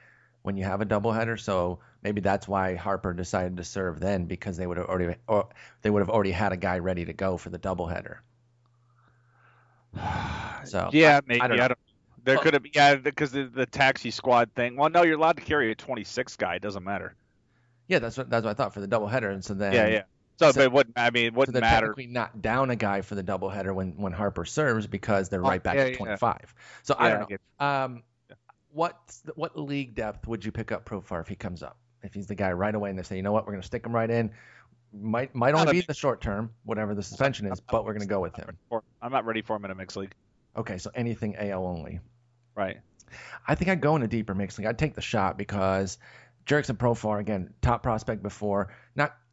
when 0.42 0.56
you 0.56 0.64
have 0.64 0.80
a 0.80 0.86
doubleheader? 0.86 1.38
So 1.38 1.80
maybe 2.02 2.20
that's 2.20 2.46
why 2.46 2.74
Harper 2.74 3.12
decided 3.12 3.56
to 3.56 3.64
serve 3.64 4.00
then 4.00 4.26
because 4.26 4.56
they 4.56 4.66
would 4.66 4.76
have 4.76 4.86
already 4.86 5.16
or 5.26 5.48
they 5.82 5.90
would 5.90 6.00
have 6.00 6.10
already 6.10 6.32
had 6.32 6.52
a 6.52 6.56
guy 6.56 6.78
ready 6.78 7.04
to 7.04 7.12
go 7.12 7.36
for 7.36 7.50
the 7.50 7.58
doubleheader. 7.58 8.18
So 10.64 10.88
yeah, 10.92 11.18
I, 11.18 11.20
maybe 11.26 11.40
I 11.42 11.48
don't. 11.48 11.60
I 11.60 11.68
don't 11.68 11.78
there 12.24 12.36
well, 12.36 12.42
could 12.42 12.54
have 12.54 12.64
yeah 12.72 12.94
because 12.96 13.32
the, 13.32 13.44
the 13.44 13.66
taxi 13.66 14.10
squad 14.10 14.50
thing. 14.54 14.76
Well, 14.76 14.90
no, 14.90 15.02
you're 15.02 15.16
allowed 15.16 15.36
to 15.36 15.42
carry 15.42 15.70
a 15.70 15.74
26 15.74 16.36
guy. 16.36 16.56
It 16.56 16.62
doesn't 16.62 16.84
matter. 16.84 17.14
Yeah, 17.86 17.98
that's 17.98 18.16
what 18.16 18.30
that's 18.30 18.44
what 18.44 18.50
I 18.50 18.54
thought 18.54 18.72
for 18.72 18.80
the 18.80 18.88
doubleheader, 18.88 19.30
and 19.30 19.44
so 19.44 19.54
then 19.54 19.74
yeah, 19.74 19.86
yeah. 19.88 20.02
So, 20.36 20.50
so, 20.50 20.52
but 20.54 20.64
it 20.64 20.72
wouldn't. 20.72 20.98
I 20.98 21.10
mean, 21.10 21.26
it 21.26 21.34
wouldn't 21.34 21.54
so 21.54 21.60
they're 21.60 21.70
matter. 21.70 21.86
Technically, 21.86 22.06
not 22.08 22.42
down 22.42 22.70
a 22.70 22.76
guy 22.76 23.02
for 23.02 23.14
the 23.14 23.22
doubleheader 23.22 23.74
when 23.74 23.96
when 23.96 24.12
Harper 24.12 24.44
serves 24.44 24.86
because 24.86 25.28
they're 25.28 25.44
oh, 25.44 25.48
right 25.48 25.62
back 25.62 25.76
yeah, 25.76 25.84
at 25.84 25.96
25. 25.96 26.38
Yeah. 26.40 26.50
So 26.82 26.96
yeah, 26.98 27.04
I 27.04 27.10
don't 27.10 27.30
know. 27.30 27.66
Um, 27.66 28.02
what 28.72 28.98
what 29.36 29.58
league 29.58 29.94
depth 29.94 30.26
would 30.26 30.44
you 30.44 30.52
pick 30.52 30.72
up 30.72 30.84
Profar 30.84 31.20
if 31.20 31.28
he 31.28 31.36
comes 31.36 31.62
up? 31.62 31.78
If 32.02 32.12
he's 32.12 32.26
the 32.26 32.34
guy 32.34 32.52
right 32.52 32.74
away 32.74 32.90
and 32.90 32.98
they 32.98 33.02
say, 33.02 33.16
you 33.16 33.22
know 33.22 33.32
what, 33.32 33.46
we're 33.46 33.52
going 33.52 33.62
to 33.62 33.66
stick 33.66 33.86
him 33.86 33.94
right 33.94 34.10
in. 34.10 34.30
Might 34.92 35.34
might 35.34 35.54
only 35.54 35.72
be 35.72 35.80
the 35.80 35.94
short 35.94 36.20
term, 36.20 36.50
whatever 36.64 36.94
the 36.94 37.02
suspension 37.02 37.46
is, 37.46 37.60
but 37.60 37.84
we're 37.84 37.92
going 37.92 38.02
to 38.02 38.08
go 38.08 38.20
with 38.20 38.36
him. 38.36 38.56
I'm 39.00 39.12
not 39.12 39.24
ready 39.24 39.42
for 39.42 39.56
him 39.56 39.64
in 39.64 39.70
a 39.70 39.74
mixed 39.74 39.96
league. 39.96 40.14
Okay, 40.56 40.78
so 40.78 40.90
anything 40.94 41.36
AL 41.36 41.66
only. 41.66 42.00
Right. 42.54 42.78
I 43.46 43.54
think 43.54 43.70
I'd 43.70 43.80
go 43.80 43.96
in 43.96 44.02
a 44.02 44.08
deeper 44.08 44.34
mixed 44.34 44.58
league. 44.58 44.66
I'd 44.66 44.78
take 44.78 44.94
the 44.94 45.00
shot 45.00 45.36
because 45.36 45.98
Jurickson 46.46 46.76
Profar 46.76 47.20
again, 47.20 47.54
top 47.62 47.82
prospect 47.82 48.22
before, 48.22 48.72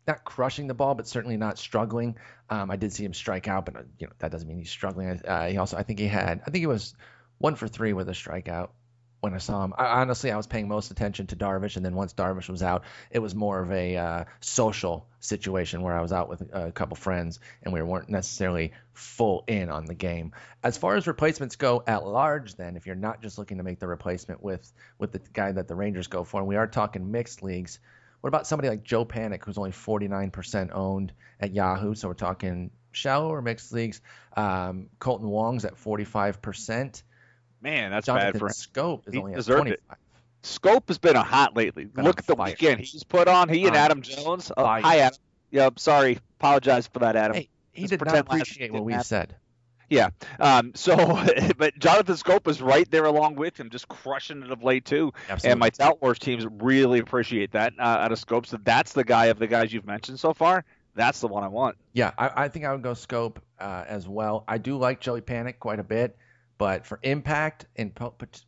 not 0.08 0.24
crushing 0.24 0.68
the 0.68 0.74
ball, 0.74 0.96
but 0.96 1.08
certainly 1.08 1.38
not 1.38 1.58
struggling. 1.58 2.16
Um, 2.50 2.72
I 2.72 2.76
did 2.76 2.92
see 2.94 3.06
him 3.06 3.14
strike 3.14 3.48
out, 3.48 3.66
but 3.66 3.76
uh, 3.76 3.84
you 4.00 4.08
know 4.08 4.14
that 4.20 4.32
doesn't 4.32 4.48
mean 4.48 4.58
he's 4.58 4.70
struggling. 4.70 5.22
Uh, 5.26 5.48
he 5.48 5.58
also, 5.58 5.78
I 5.78 5.84
think 5.84 6.00
he 6.00 6.08
had, 6.08 6.42
I 6.42 6.50
think 6.50 6.62
he 6.62 6.68
was 6.68 6.96
one 7.38 7.56
for 7.56 7.68
three 7.68 7.94
with 7.94 8.10
a 8.10 8.14
strikeout 8.14 8.70
when 9.22 9.36
I 9.36 9.38
saw 9.38 9.64
him. 9.64 9.74
I, 9.78 10.02
honestly, 10.02 10.32
I 10.32 10.38
was 10.38 10.48
paying 10.48 10.68
most 10.68 10.90
attention 10.90 11.28
to 11.28 11.36
Darvish, 11.36 11.76
and 11.76 11.86
then 11.86 11.96
once 11.96 12.14
Darvish 12.14 12.50
was 12.50 12.64
out, 12.64 12.84
it 13.12 13.20
was 13.20 13.36
more 13.36 13.62
of 13.62 13.72
a 13.72 13.96
uh, 13.96 14.24
social 14.42 15.08
situation 15.20 15.84
where 15.84 15.96
I 15.96 16.02
was 16.02 16.12
out 16.12 16.28
with 16.28 16.42
a 16.52 16.72
couple 16.72 16.98
friends, 16.98 17.40
and 17.62 17.72
we 17.72 17.82
weren't 17.84 18.10
necessarily 18.10 18.74
full 18.94 19.44
in 19.48 19.70
on 19.70 19.86
the 19.86 19.94
game. 19.94 20.34
As 20.64 20.78
far 20.78 20.96
as 20.96 21.06
replacements 21.08 21.56
go 21.56 21.84
at 21.86 22.06
large, 22.06 22.56
then, 22.56 22.76
if 22.76 22.88
you're 22.88 22.96
not 22.96 23.22
just 23.22 23.38
looking 23.38 23.58
to 23.58 23.64
make 23.64 23.80
the 23.80 23.88
replacement 23.88 24.44
with 24.44 24.72
with 24.98 25.12
the 25.12 25.22
guy 25.34 25.52
that 25.52 25.68
the 25.68 25.76
Rangers 25.76 26.08
go 26.08 26.24
for, 26.24 26.40
and 26.40 26.48
we 26.48 26.56
are 26.56 26.68
talking 26.68 27.12
mixed 27.12 27.44
leagues. 27.44 27.80
What 28.22 28.28
about 28.28 28.48
somebody 28.48 28.70
like 28.70 28.84
Joe 28.84 29.06
Panik, 29.06 29.44
who's 29.44 29.58
only 29.58 29.72
49% 29.72 30.70
owned 30.74 31.12
at 31.40 31.54
Yahoo? 31.54 31.96
So 31.96 32.08
we're 32.08 32.14
talking 32.14 32.72
shallow 32.92 33.30
or 33.30 33.42
mixed 33.42 33.72
leagues. 33.74 34.02
Um, 34.38 34.88
Kolten 35.00 35.22
Wong's 35.22 35.66
at 35.66 35.76
45%. 35.76 37.04
Man, 37.62 37.92
that's 37.92 38.06
Jonathan 38.06 38.32
bad 38.32 38.40
for 38.40 38.48
him. 38.48 38.54
Schoop 38.54 39.08
is 39.08 39.14
He 39.14 39.20
only 39.20 39.34
at 39.34 39.38
deserved 39.38 39.68
it. 39.68 39.82
Schoop 40.44 40.88
has 40.88 40.98
been 40.98 41.16
a 41.16 41.24
hot 41.24 41.56
lately. 41.56 41.86
Been 41.86 42.06
Look 42.06 42.20
at 42.20 42.28
the 42.28 42.36
fire. 42.36 42.48
weekend 42.48 42.80
he's 42.80 43.04
put 43.04 43.28
on. 43.28 43.50
He 43.50 43.66
and 43.66 43.76
On 43.76 43.76
Adam 43.76 44.02
Jones. 44.02 44.52
Oh, 44.56 44.66
hi, 44.66 45.00
Adam. 45.00 45.20
Yeah, 45.52 45.68
I'm 45.68 45.78
sorry. 45.78 46.18
Apologize 46.40 46.88
for 46.88 47.00
that, 47.00 47.16
Adam. 47.16 47.36
Hey, 47.36 47.50
he 47.72 47.84
Let's 47.84 47.92
did 47.92 48.06
not 48.06 48.16
appreciate 48.18 48.72
what 48.72 48.84
we 48.84 48.94
didn't 48.94 49.06
said. 49.92 50.14
Um, 50.40 50.72
so, 50.76 50.96
but 51.58 51.78
Jonathan 51.80 52.16
Schoop 52.16 52.48
is 52.48 52.62
right 52.62 52.90
there 52.90 53.06
along 53.06 53.36
with 53.36 53.60
him, 53.60 53.70
just 53.70 53.88
crushing 53.88 54.44
it 54.44 54.52
of 54.52 54.64
late 54.64 54.86
too. 54.86 55.14
Absolutely. 55.30 55.52
And 55.52 55.60
my 55.60 55.70
Tout 55.70 56.02
Wars 56.02 56.20
teams 56.20 56.46
really 56.46 57.00
appreciate 57.00 57.52
that 57.52 57.74
uh, 57.80 57.84
out 57.84 58.12
of 58.12 58.20
Schoop. 58.20 58.46
So 58.46 58.58
that's 58.64 58.94
the 58.94 59.04
guy 59.04 59.26
of 59.26 59.40
the 59.40 59.48
guys 59.48 59.74
you've 59.74 59.86
mentioned 59.86 60.20
so 60.20 60.34
far. 60.34 60.66
That's 60.94 61.22
the 61.22 61.28
one 61.28 61.44
I 61.44 61.48
want. 61.48 61.78
Yeah, 61.94 62.12
I, 62.18 62.44
I 62.44 62.48
think 62.50 62.66
I 62.66 62.74
would 62.74 62.82
go 62.82 62.92
Schoop 62.92 63.38
uh, 63.60 63.86
as 63.88 64.08
well. 64.08 64.44
I 64.48 64.58
do 64.58 64.78
like 64.78 65.00
Jelly 65.00 65.22
Panik 65.22 65.60
quite 65.60 65.80
a 65.80 65.84
bit, 65.84 66.18
but 66.58 66.86
for 66.86 67.00
impact, 67.02 67.66
and 67.78 67.98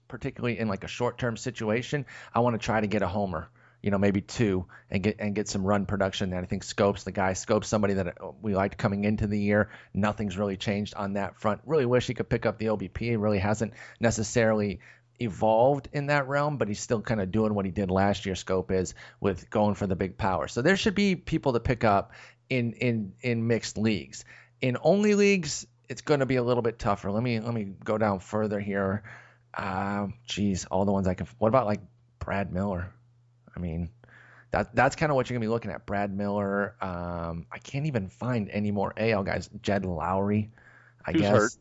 particularly 0.08 0.60
in 0.60 0.68
like 0.68 0.84
a 0.84 0.88
short-term 0.88 1.38
situation, 1.38 2.06
I 2.34 2.42
want 2.42 2.60
to 2.60 2.64
try 2.64 2.82
to 2.82 2.88
get 2.88 3.02
a 3.02 3.08
homer. 3.08 3.50
You 3.84 3.92
know, 3.92 4.00
maybe 4.00 4.22
two, 4.22 4.66
and 4.90 5.04
get 5.04 5.18
and 5.20 5.36
get 5.36 5.48
some 5.48 5.64
run 5.64 5.86
production. 5.86 6.34
And 6.34 6.42
I 6.42 6.48
think 6.48 6.64
Schoop's 6.64 7.04
the 7.04 7.12
guy. 7.12 7.34
Schoop's 7.34 7.68
somebody 7.68 7.96
that 7.96 8.08
uh, 8.08 8.32
we 8.42 8.56
liked 8.56 8.78
coming 8.78 9.04
into 9.04 9.28
the 9.28 9.40
year. 9.40 9.70
Nothing's 9.94 10.38
really 10.38 10.58
changed 10.58 10.96
on 10.96 11.14
that 11.14 11.40
front. 11.40 11.62
Really 11.66 11.86
wish 11.86 12.08
he 12.08 12.16
could 12.16 12.30
pick 12.30 12.46
up 12.46 12.58
the 12.58 12.68
OBP. 12.68 12.98
He 12.98 13.16
really 13.18 13.40
hasn't 13.40 13.74
necessarily 14.00 14.80
evolved 15.20 15.90
in 15.94 16.08
that 16.08 16.28
realm, 16.28 16.58
but 16.58 16.68
he's 16.68 16.80
still 16.80 17.02
kind 17.02 17.22
of 17.22 17.32
doing 17.32 17.54
what 17.54 17.66
he 17.66 17.72
did 17.72 17.92
last 17.92 18.26
year. 18.26 18.36
Schoop 18.36 18.72
is 18.72 18.96
with 19.20 19.50
going 19.50 19.76
for 19.76 19.86
the 19.86 19.96
big 19.96 20.18
power. 20.18 20.48
So 20.48 20.62
there 20.62 20.78
should 20.78 20.96
be 20.96 21.16
people 21.16 21.54
to 21.54 21.60
pick 21.60 21.84
up 21.84 22.14
in 22.50 22.74
in 22.74 23.14
in 23.22 23.48
mixed 23.48 23.78
leagues. 23.78 24.26
In 24.62 24.78
only 24.82 25.16
leagues, 25.16 25.68
it's 25.90 26.02
going 26.02 26.22
to 26.22 26.26
be 26.26 26.38
a 26.38 26.44
little 26.44 26.64
bit 26.64 26.80
tougher. 26.80 27.12
Let 27.12 27.24
me 27.24 27.40
let 27.40 27.54
me 27.54 27.74
go 27.84 27.98
down 27.98 28.20
further 28.20 28.60
here. 28.60 29.04
Um, 29.54 30.16
geez, 30.26 30.66
all 30.66 30.86
the 30.86 30.92
ones 30.92 31.08
I 31.08 31.14
can. 31.14 31.28
What 31.38 31.50
about 31.50 31.68
like 31.68 31.82
Brad 32.20 32.52
Miller? 32.52 32.94
I 33.56 33.60
mean, 33.60 33.90
that 34.52 34.76
that's 34.76 34.96
kind 34.96 35.12
of 35.12 35.16
what 35.16 35.30
you're 35.30 35.36
gonna 35.36 35.46
be 35.46 35.50
looking 35.50 35.72
at. 35.72 35.86
Brad 35.86 36.16
Miller. 36.16 36.76
Um, 36.82 37.46
I 37.52 37.58
can't 37.60 37.86
even 37.86 38.10
find 38.10 38.50
any 38.50 38.72
more 38.72 38.94
AL 38.98 39.24
guys. 39.24 39.50
Jed 39.62 39.84
Lowrie, 39.84 40.50
I 41.06 41.12
Who's 41.12 41.22
guess. 41.22 41.32
hurt? 41.32 41.52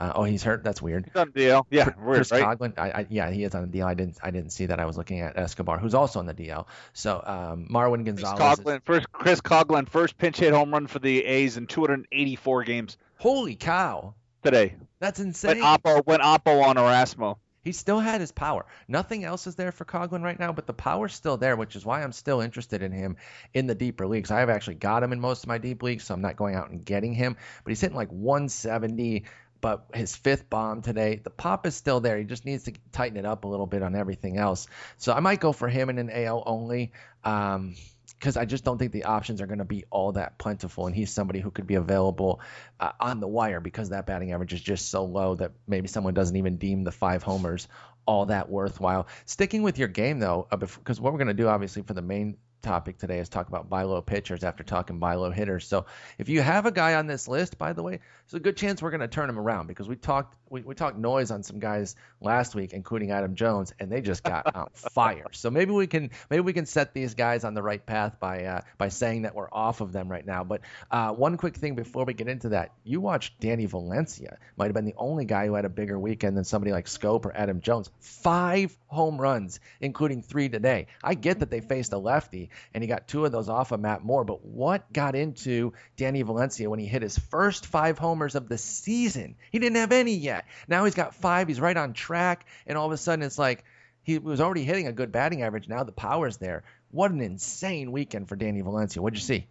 Uh, 0.00 0.12
oh, 0.16 0.24
he's 0.24 0.42
hurt. 0.42 0.64
That's 0.64 0.82
weird. 0.82 1.04
He's 1.04 1.14
on 1.14 1.30
the 1.32 1.40
DL. 1.42 1.64
Yeah, 1.70 1.84
Chris 1.90 2.32
weird, 2.32 2.42
right? 2.42 2.58
Coghlan, 2.58 2.76
I, 2.76 2.90
I, 2.90 3.06
yeah, 3.08 3.30
he 3.30 3.44
is 3.44 3.54
on 3.54 3.70
the 3.70 3.78
DL. 3.78 3.86
I 3.86 3.94
didn't, 3.94 4.18
I 4.20 4.32
didn't 4.32 4.50
see 4.50 4.66
that. 4.66 4.80
I 4.80 4.84
was 4.86 4.96
looking 4.96 5.20
at 5.20 5.38
Escobar, 5.38 5.78
who's 5.78 5.94
also 5.94 6.18
on 6.18 6.26
the 6.26 6.34
DL. 6.34 6.66
So 6.92 7.22
um, 7.24 7.68
Marwin 7.70 8.04
Chris 8.04 8.20
Gonzalez. 8.20 8.58
is- 8.58 8.80
first 8.84 9.12
Chris 9.12 9.40
Coghlan, 9.40 9.88
first 9.88 10.18
pinch 10.18 10.38
hit 10.38 10.52
home 10.52 10.72
run 10.72 10.88
for 10.88 10.98
the 10.98 11.24
A's 11.24 11.56
in 11.56 11.68
284 11.68 12.64
games 12.64 12.96
holy 13.16 13.54
cow, 13.54 14.14
today. 14.42 14.74
that's 14.98 15.20
Went 15.20 15.28
insane. 15.28 15.62
Oppo, 15.62 16.04
went 16.04 16.22
Oppo 16.22 16.64
on 16.64 16.74
Erasmo. 16.76 17.36
He 17.62 17.72
still 17.72 18.00
had 18.00 18.20
his 18.20 18.32
power. 18.32 18.66
Nothing 18.88 19.24
else 19.24 19.46
is 19.46 19.54
there 19.54 19.70
for 19.70 19.84
Coghlan 19.84 20.22
right 20.22 20.38
now, 20.38 20.52
but 20.52 20.66
the 20.66 20.72
power's 20.72 21.14
still 21.14 21.36
there, 21.36 21.54
which 21.54 21.76
is 21.76 21.86
why 21.86 22.02
I'm 22.02 22.12
still 22.12 22.40
interested 22.40 22.82
in 22.82 22.90
him 22.92 23.16
in 23.54 23.66
the 23.66 23.74
deeper 23.74 24.06
leagues. 24.06 24.30
I 24.30 24.40
have 24.40 24.50
actually 24.50 24.76
got 24.76 25.02
him 25.02 25.12
in 25.12 25.20
most 25.20 25.44
of 25.44 25.48
my 25.48 25.58
deep 25.58 25.82
leagues, 25.82 26.04
so 26.04 26.14
I'm 26.14 26.20
not 26.20 26.36
going 26.36 26.56
out 26.56 26.70
and 26.70 26.84
getting 26.84 27.14
him. 27.14 27.36
But 27.62 27.70
he's 27.70 27.80
hitting 27.80 27.96
like 27.96 28.10
170. 28.10 29.24
But 29.60 29.86
his 29.94 30.16
fifth 30.16 30.50
bomb 30.50 30.82
today, 30.82 31.20
the 31.22 31.30
pop 31.30 31.66
is 31.68 31.76
still 31.76 32.00
there. 32.00 32.18
He 32.18 32.24
just 32.24 32.44
needs 32.44 32.64
to 32.64 32.72
tighten 32.90 33.16
it 33.16 33.24
up 33.24 33.44
a 33.44 33.48
little 33.48 33.68
bit 33.68 33.84
on 33.84 33.94
everything 33.94 34.36
else. 34.36 34.66
So 34.96 35.12
I 35.12 35.20
might 35.20 35.38
go 35.38 35.52
for 35.52 35.68
him 35.68 35.88
in 35.88 35.98
an 35.98 36.10
AL 36.10 36.42
only. 36.46 36.92
Um, 37.22 37.76
because 38.22 38.36
I 38.36 38.44
just 38.44 38.62
don't 38.62 38.78
think 38.78 38.92
the 38.92 39.06
options 39.06 39.40
are 39.40 39.48
going 39.48 39.58
to 39.58 39.64
be 39.64 39.84
all 39.90 40.12
that 40.12 40.38
plentiful. 40.38 40.86
And 40.86 40.94
he's 40.94 41.10
somebody 41.10 41.40
who 41.40 41.50
could 41.50 41.66
be 41.66 41.74
available 41.74 42.40
uh, 42.78 42.92
on 43.00 43.18
the 43.18 43.26
wire 43.26 43.58
because 43.58 43.88
that 43.88 44.06
batting 44.06 44.30
average 44.30 44.52
is 44.52 44.60
just 44.60 44.90
so 44.90 45.04
low 45.04 45.34
that 45.34 45.50
maybe 45.66 45.88
someone 45.88 46.14
doesn't 46.14 46.36
even 46.36 46.56
deem 46.56 46.84
the 46.84 46.92
five 46.92 47.24
homers 47.24 47.66
all 48.06 48.26
that 48.26 48.48
worthwhile. 48.48 49.08
Sticking 49.24 49.64
with 49.64 49.76
your 49.76 49.88
game 49.88 50.20
though, 50.20 50.46
because 50.56 51.00
what 51.00 51.12
we're 51.12 51.18
going 51.18 51.28
to 51.28 51.34
do 51.34 51.48
obviously 51.48 51.82
for 51.82 51.94
the 51.94 52.02
main 52.02 52.36
topic 52.62 52.98
today 52.98 53.18
is 53.18 53.28
talk 53.28 53.48
about 53.48 53.68
buy 53.68 53.82
low 53.82 54.00
pitchers 54.00 54.44
after 54.44 54.62
talking 54.62 54.98
buy 54.98 55.14
low 55.14 55.30
hitters. 55.30 55.66
So 55.66 55.86
if 56.18 56.28
you 56.28 56.40
have 56.40 56.66
a 56.66 56.70
guy 56.70 56.94
on 56.94 57.06
this 57.06 57.28
list, 57.28 57.58
by 57.58 57.72
the 57.72 57.82
way, 57.82 57.98
there's 58.26 58.40
a 58.40 58.42
good 58.42 58.56
chance 58.56 58.80
we're 58.80 58.90
going 58.90 59.00
to 59.00 59.08
turn 59.08 59.28
him 59.28 59.38
around 59.38 59.66
because 59.66 59.88
we 59.88 59.96
talked 59.96 60.36
we, 60.52 60.60
we 60.60 60.74
talked 60.74 60.98
noise 60.98 61.30
on 61.30 61.42
some 61.42 61.58
guys 61.58 61.96
last 62.20 62.54
week, 62.54 62.74
including 62.74 63.10
Adam 63.10 63.34
Jones, 63.34 63.72
and 63.80 63.90
they 63.90 64.02
just 64.02 64.22
got 64.22 64.54
on 64.54 64.68
fire. 64.74 65.26
So 65.32 65.50
maybe 65.50 65.72
we 65.72 65.86
can 65.86 66.10
maybe 66.30 66.42
we 66.42 66.52
can 66.52 66.66
set 66.66 66.92
these 66.92 67.14
guys 67.14 67.44
on 67.44 67.54
the 67.54 67.62
right 67.62 67.84
path 67.84 68.20
by 68.20 68.44
uh, 68.44 68.60
by 68.76 68.88
saying 68.88 69.22
that 69.22 69.34
we're 69.34 69.48
off 69.50 69.80
of 69.80 69.92
them 69.92 70.08
right 70.10 70.24
now. 70.24 70.44
But 70.44 70.60
uh, 70.90 71.12
one 71.12 71.38
quick 71.38 71.56
thing 71.56 71.74
before 71.74 72.04
we 72.04 72.12
get 72.12 72.28
into 72.28 72.50
that, 72.50 72.72
you 72.84 73.00
watched 73.00 73.40
Danny 73.40 73.66
Valencia, 73.66 74.36
might 74.56 74.66
have 74.66 74.74
been 74.74 74.84
the 74.84 74.94
only 74.98 75.24
guy 75.24 75.46
who 75.46 75.54
had 75.54 75.64
a 75.64 75.70
bigger 75.70 75.98
weekend 75.98 76.36
than 76.36 76.44
somebody 76.44 76.70
like 76.70 76.86
Schoop 76.86 77.24
or 77.24 77.34
Adam 77.34 77.60
Jones. 77.60 77.90
Five 78.00 78.76
home 78.86 79.18
runs, 79.18 79.58
including 79.80 80.22
three 80.22 80.50
today. 80.50 80.86
I 81.02 81.14
get 81.14 81.40
that 81.40 81.50
they 81.50 81.60
faced 81.60 81.94
a 81.94 81.98
lefty 81.98 82.50
and 82.74 82.82
he 82.82 82.88
got 82.88 83.08
two 83.08 83.24
of 83.24 83.32
those 83.32 83.48
off 83.48 83.72
of 83.72 83.80
Matt 83.80 84.04
Moore, 84.04 84.24
but 84.24 84.44
what 84.44 84.92
got 84.92 85.14
into 85.14 85.72
Danny 85.96 86.22
Valencia 86.22 86.68
when 86.68 86.78
he 86.78 86.86
hit 86.86 87.02
his 87.02 87.18
first 87.18 87.66
five 87.66 87.98
homers 87.98 88.34
of 88.34 88.48
the 88.48 88.58
season? 88.58 89.36
He 89.50 89.58
didn't 89.58 89.76
have 89.76 89.92
any 89.92 90.14
yet. 90.14 90.46
Now 90.68 90.84
he's 90.84 90.94
got 90.94 91.14
five. 91.14 91.48
He's 91.48 91.60
right 91.60 91.76
on 91.76 91.92
track, 91.92 92.46
and 92.66 92.76
all 92.78 92.86
of 92.86 92.92
a 92.92 92.96
sudden 92.96 93.24
it's 93.24 93.38
like 93.38 93.64
he 94.02 94.18
was 94.18 94.40
already 94.40 94.64
hitting 94.64 94.86
a 94.86 94.92
good 94.92 95.12
batting 95.12 95.42
average. 95.42 95.68
Now 95.68 95.84
the 95.84 95.92
power's 95.92 96.36
there. 96.36 96.64
What 96.90 97.10
an 97.10 97.20
insane 97.20 97.92
weekend 97.92 98.28
for 98.28 98.36
Danny 98.36 98.60
Valencia. 98.60 99.00
What'd 99.00 99.18
you 99.18 99.24
see? 99.24 99.46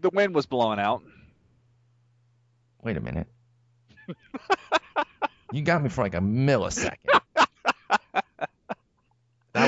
The 0.00 0.10
wind 0.10 0.34
was 0.34 0.46
blowing 0.46 0.78
out. 0.78 1.02
Wait 2.82 2.96
a 2.96 3.00
minute. 3.00 3.26
you 5.52 5.62
got 5.62 5.82
me 5.82 5.88
for 5.88 6.02
like 6.02 6.14
a 6.14 6.20
millisecond. 6.20 7.13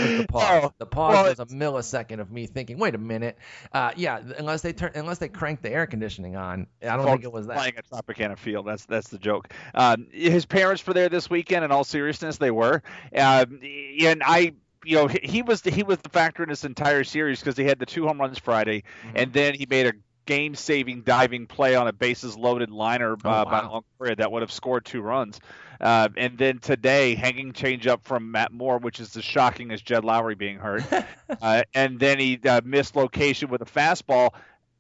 That 0.00 0.08
was 0.10 0.20
the 0.20 0.26
pause. 0.28 0.64
Oh, 0.64 0.72
the 0.78 0.86
pause 0.86 1.14
well, 1.14 1.24
was 1.28 1.40
a 1.40 1.46
millisecond 1.46 2.20
of 2.20 2.30
me 2.30 2.46
thinking, 2.46 2.78
"Wait 2.78 2.94
a 2.94 2.98
minute." 2.98 3.38
Uh, 3.72 3.92
yeah, 3.96 4.20
unless 4.38 4.62
they 4.62 4.72
turn, 4.72 4.92
unless 4.94 5.18
they 5.18 5.28
cranked 5.28 5.62
the 5.62 5.70
air 5.70 5.86
conditioning 5.86 6.36
on, 6.36 6.66
I 6.82 6.96
don't 6.96 7.06
think 7.06 7.24
it 7.24 7.32
was 7.32 7.46
that. 7.46 7.56
Playing 7.56 7.76
at 7.76 7.88
Tropicana 7.88 8.38
Field. 8.38 8.66
That's 8.66 8.86
that's 8.86 9.08
the 9.08 9.18
joke. 9.18 9.52
Um, 9.74 10.06
his 10.12 10.46
parents 10.46 10.86
were 10.86 10.94
there 10.94 11.08
this 11.08 11.28
weekend. 11.30 11.64
In 11.64 11.72
all 11.72 11.84
seriousness, 11.84 12.38
they 12.38 12.50
were. 12.50 12.82
Um, 13.16 13.60
and 14.00 14.22
I, 14.24 14.52
you 14.84 14.96
know, 14.96 15.06
he, 15.08 15.18
he 15.22 15.42
was 15.42 15.62
the, 15.62 15.70
he 15.70 15.82
was 15.82 15.98
the 15.98 16.08
factor 16.08 16.42
in 16.42 16.48
this 16.48 16.64
entire 16.64 17.04
series 17.04 17.40
because 17.40 17.56
he 17.56 17.64
had 17.64 17.78
the 17.78 17.86
two 17.86 18.06
home 18.06 18.20
runs 18.20 18.38
Friday, 18.38 18.84
Mhm. 19.04 19.12
and 19.14 19.32
then 19.32 19.54
he 19.54 19.66
made 19.68 19.86
a 19.86 19.92
game-saving 20.26 21.02
diving 21.02 21.47
play 21.47 21.75
on 21.75 21.88
a 21.88 21.92
bases-loaded 21.92 22.71
liner 22.71 23.14
uh, 23.25 23.45
Oh, 23.47 23.50
by. 23.50 23.61
Longoria 23.62 24.16
that 24.18 24.30
would 24.30 24.42
have 24.42 24.52
scored 24.52 24.85
two 24.85 25.00
runs. 25.00 25.40
Uh, 25.80 26.09
and 26.16 26.37
then 26.38 26.59
today, 26.59 27.14
hanging 27.14 27.52
changeup 27.52 28.02
from 28.02 28.30
Matt 28.33 28.52
Moore, 28.52 28.78
which 28.78 28.99
is 29.00 29.16
as 29.16 29.25
shocking 29.25 29.71
as 29.73 29.80
Jed 29.83 30.04
Lowrie 30.04 30.37
being 30.37 30.59
hurt. 30.59 30.85
uh, 31.42 31.62
and 31.75 31.99
then 31.99 32.18
he 32.18 32.40
uh, 32.47 32.61
missed 32.64 32.97
location 32.97 33.49
with 33.49 33.62
a 33.62 33.66
fastball. 33.66 34.30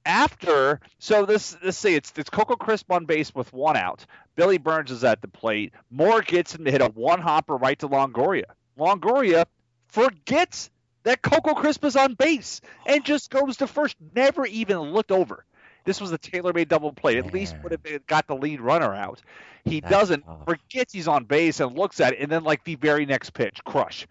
After, 0.04 0.78
so 1.00 1.26
this 1.26 1.56
let's 1.64 1.76
say 1.76 1.94
it's 1.94 2.12
it's 2.16 2.30
Coco 2.30 2.54
Crisp 2.54 2.92
on 2.92 3.06
base 3.06 3.34
with 3.34 3.52
one 3.52 3.76
out. 3.76 4.06
Billy 4.36 4.56
Burns 4.56 4.92
is 4.92 5.02
at 5.02 5.20
the 5.20 5.26
plate. 5.26 5.72
Moore 5.90 6.22
gets 6.22 6.54
him 6.54 6.64
to 6.64 6.70
hit 6.70 6.80
a 6.80 6.86
one 6.86 7.20
hopper 7.20 7.56
right 7.56 7.76
to 7.80 7.88
Longoria. 7.88 8.44
Longoria 8.78 9.46
forgets 9.88 10.70
that 11.06 11.22
Coco 11.22 11.54
Crisp 11.54 11.84
is 11.84 11.94
on 11.96 12.14
base 12.14 12.60
and 12.84 13.04
just 13.04 13.30
goes 13.30 13.58
to 13.58 13.66
first. 13.68 13.96
Never 14.14 14.44
even 14.44 14.80
looked 14.92 15.12
over. 15.12 15.44
This 15.84 16.00
was 16.00 16.10
a 16.10 16.18
tailor-made 16.18 16.68
double 16.68 16.92
play. 16.92 17.16
At 17.16 17.32
least 17.32 17.54
would 17.62 17.70
have 17.70 17.82
been- 17.82 18.00
got 18.08 18.26
the 18.26 18.34
lead 18.34 18.60
runner 18.60 18.92
out. 18.92 19.22
He 19.64 19.78
That's 19.78 19.90
doesn't. 19.92 20.24
tough. 20.26 20.44
Forgets 20.44 20.92
he's 20.92 21.06
on 21.06 21.24
base 21.24 21.60
and 21.60 21.78
looks 21.78 22.00
at 22.00 22.14
it, 22.14 22.18
and 22.18 22.30
then 22.30 22.42
like 22.42 22.64
the 22.64 22.74
very 22.74 23.06
next 23.06 23.30
pitch, 23.30 23.62
crush. 23.64 24.06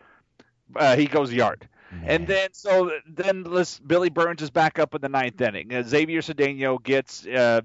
Uh, 0.74 0.96
he 0.96 1.06
goes 1.06 1.32
yard. 1.34 1.68
And 2.06 2.28
then 2.28 2.50
so 2.52 2.92
then 3.08 3.44
this 3.44 3.80
Billy 3.80 4.10
Burns 4.10 4.42
is 4.42 4.50
back 4.50 4.80
up 4.80 4.96
in 4.96 5.02
the 5.02 5.08
ninth 5.10 5.40
inning. 5.40 5.74
Uh, 5.74 5.84
Xavier 5.84 6.22
Cedeno 6.22 6.82
gets 6.82 7.26
uh, 7.26 7.62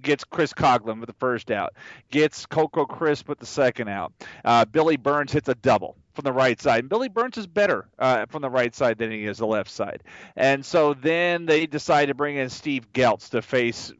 gets 0.00 0.22
Chris 0.22 0.52
Coghlan 0.52 1.00
with 1.00 1.08
the 1.08 1.14
first 1.14 1.50
out, 1.50 1.74
gets 2.10 2.46
Coco 2.46 2.84
Crisp 2.86 3.28
with 3.28 3.38
the 3.40 3.46
second 3.46 3.88
out. 3.88 4.12
Uh, 4.44 4.64
Billy 4.64 4.96
Burns 4.96 5.32
hits 5.32 5.48
a 5.48 5.54
double 5.56 5.96
from 6.14 6.22
the 6.24 6.32
right 6.32 6.60
side. 6.60 6.80
And 6.80 6.88
Billy 6.88 7.08
Burns 7.08 7.36
is 7.36 7.46
better 7.46 7.88
uh, 7.98 8.26
from 8.26 8.42
the 8.42 8.50
right 8.50 8.74
side 8.74 8.98
than 8.98 9.10
he 9.10 9.24
is 9.24 9.38
the 9.38 9.46
left 9.46 9.70
side. 9.70 10.02
And 10.36 10.64
so 10.64 10.94
then 10.94 11.46
they 11.46 11.66
decide 11.66 12.06
to 12.06 12.14
bring 12.14 12.36
in 12.36 12.48
Steve 12.48 12.92
Geltz 12.92 13.30
to 13.30 13.42
face 13.42 13.92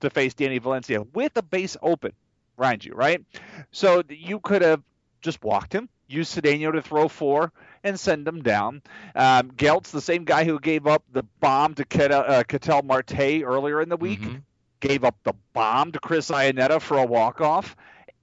to 0.00 0.08
face 0.10 0.32
Danny 0.32 0.58
Valencia 0.58 1.02
with 1.12 1.36
a 1.36 1.42
base 1.42 1.76
open, 1.82 2.12
mind 2.58 2.84
you, 2.84 2.94
right? 2.94 3.22
So 3.70 4.02
you 4.08 4.40
could 4.40 4.62
have 4.62 4.82
just 5.20 5.44
walked 5.44 5.74
him, 5.74 5.90
used 6.08 6.34
Cedeno 6.34 6.72
to 6.72 6.80
throw 6.80 7.06
four, 7.06 7.52
and 7.84 8.00
send 8.00 8.26
him 8.26 8.42
down. 8.42 8.80
Um, 9.14 9.50
Geltz, 9.50 9.90
the 9.90 10.00
same 10.00 10.24
guy 10.24 10.44
who 10.44 10.58
gave 10.58 10.86
up 10.86 11.02
the 11.12 11.22
bomb 11.40 11.74
to 11.74 11.84
Ket- 11.84 12.10
uh, 12.12 12.42
Ketel 12.44 12.82
Marte 12.82 13.42
earlier 13.44 13.82
in 13.82 13.90
the 13.90 13.98
week, 13.98 14.20
Mhm. 14.22 14.40
gave 14.80 15.04
up 15.04 15.16
the 15.24 15.34
bomb 15.52 15.92
to 15.92 16.00
Chris 16.00 16.30
Iannetta 16.30 16.80
for 16.80 16.96
a 16.96 17.04
walk-off. 17.04 17.76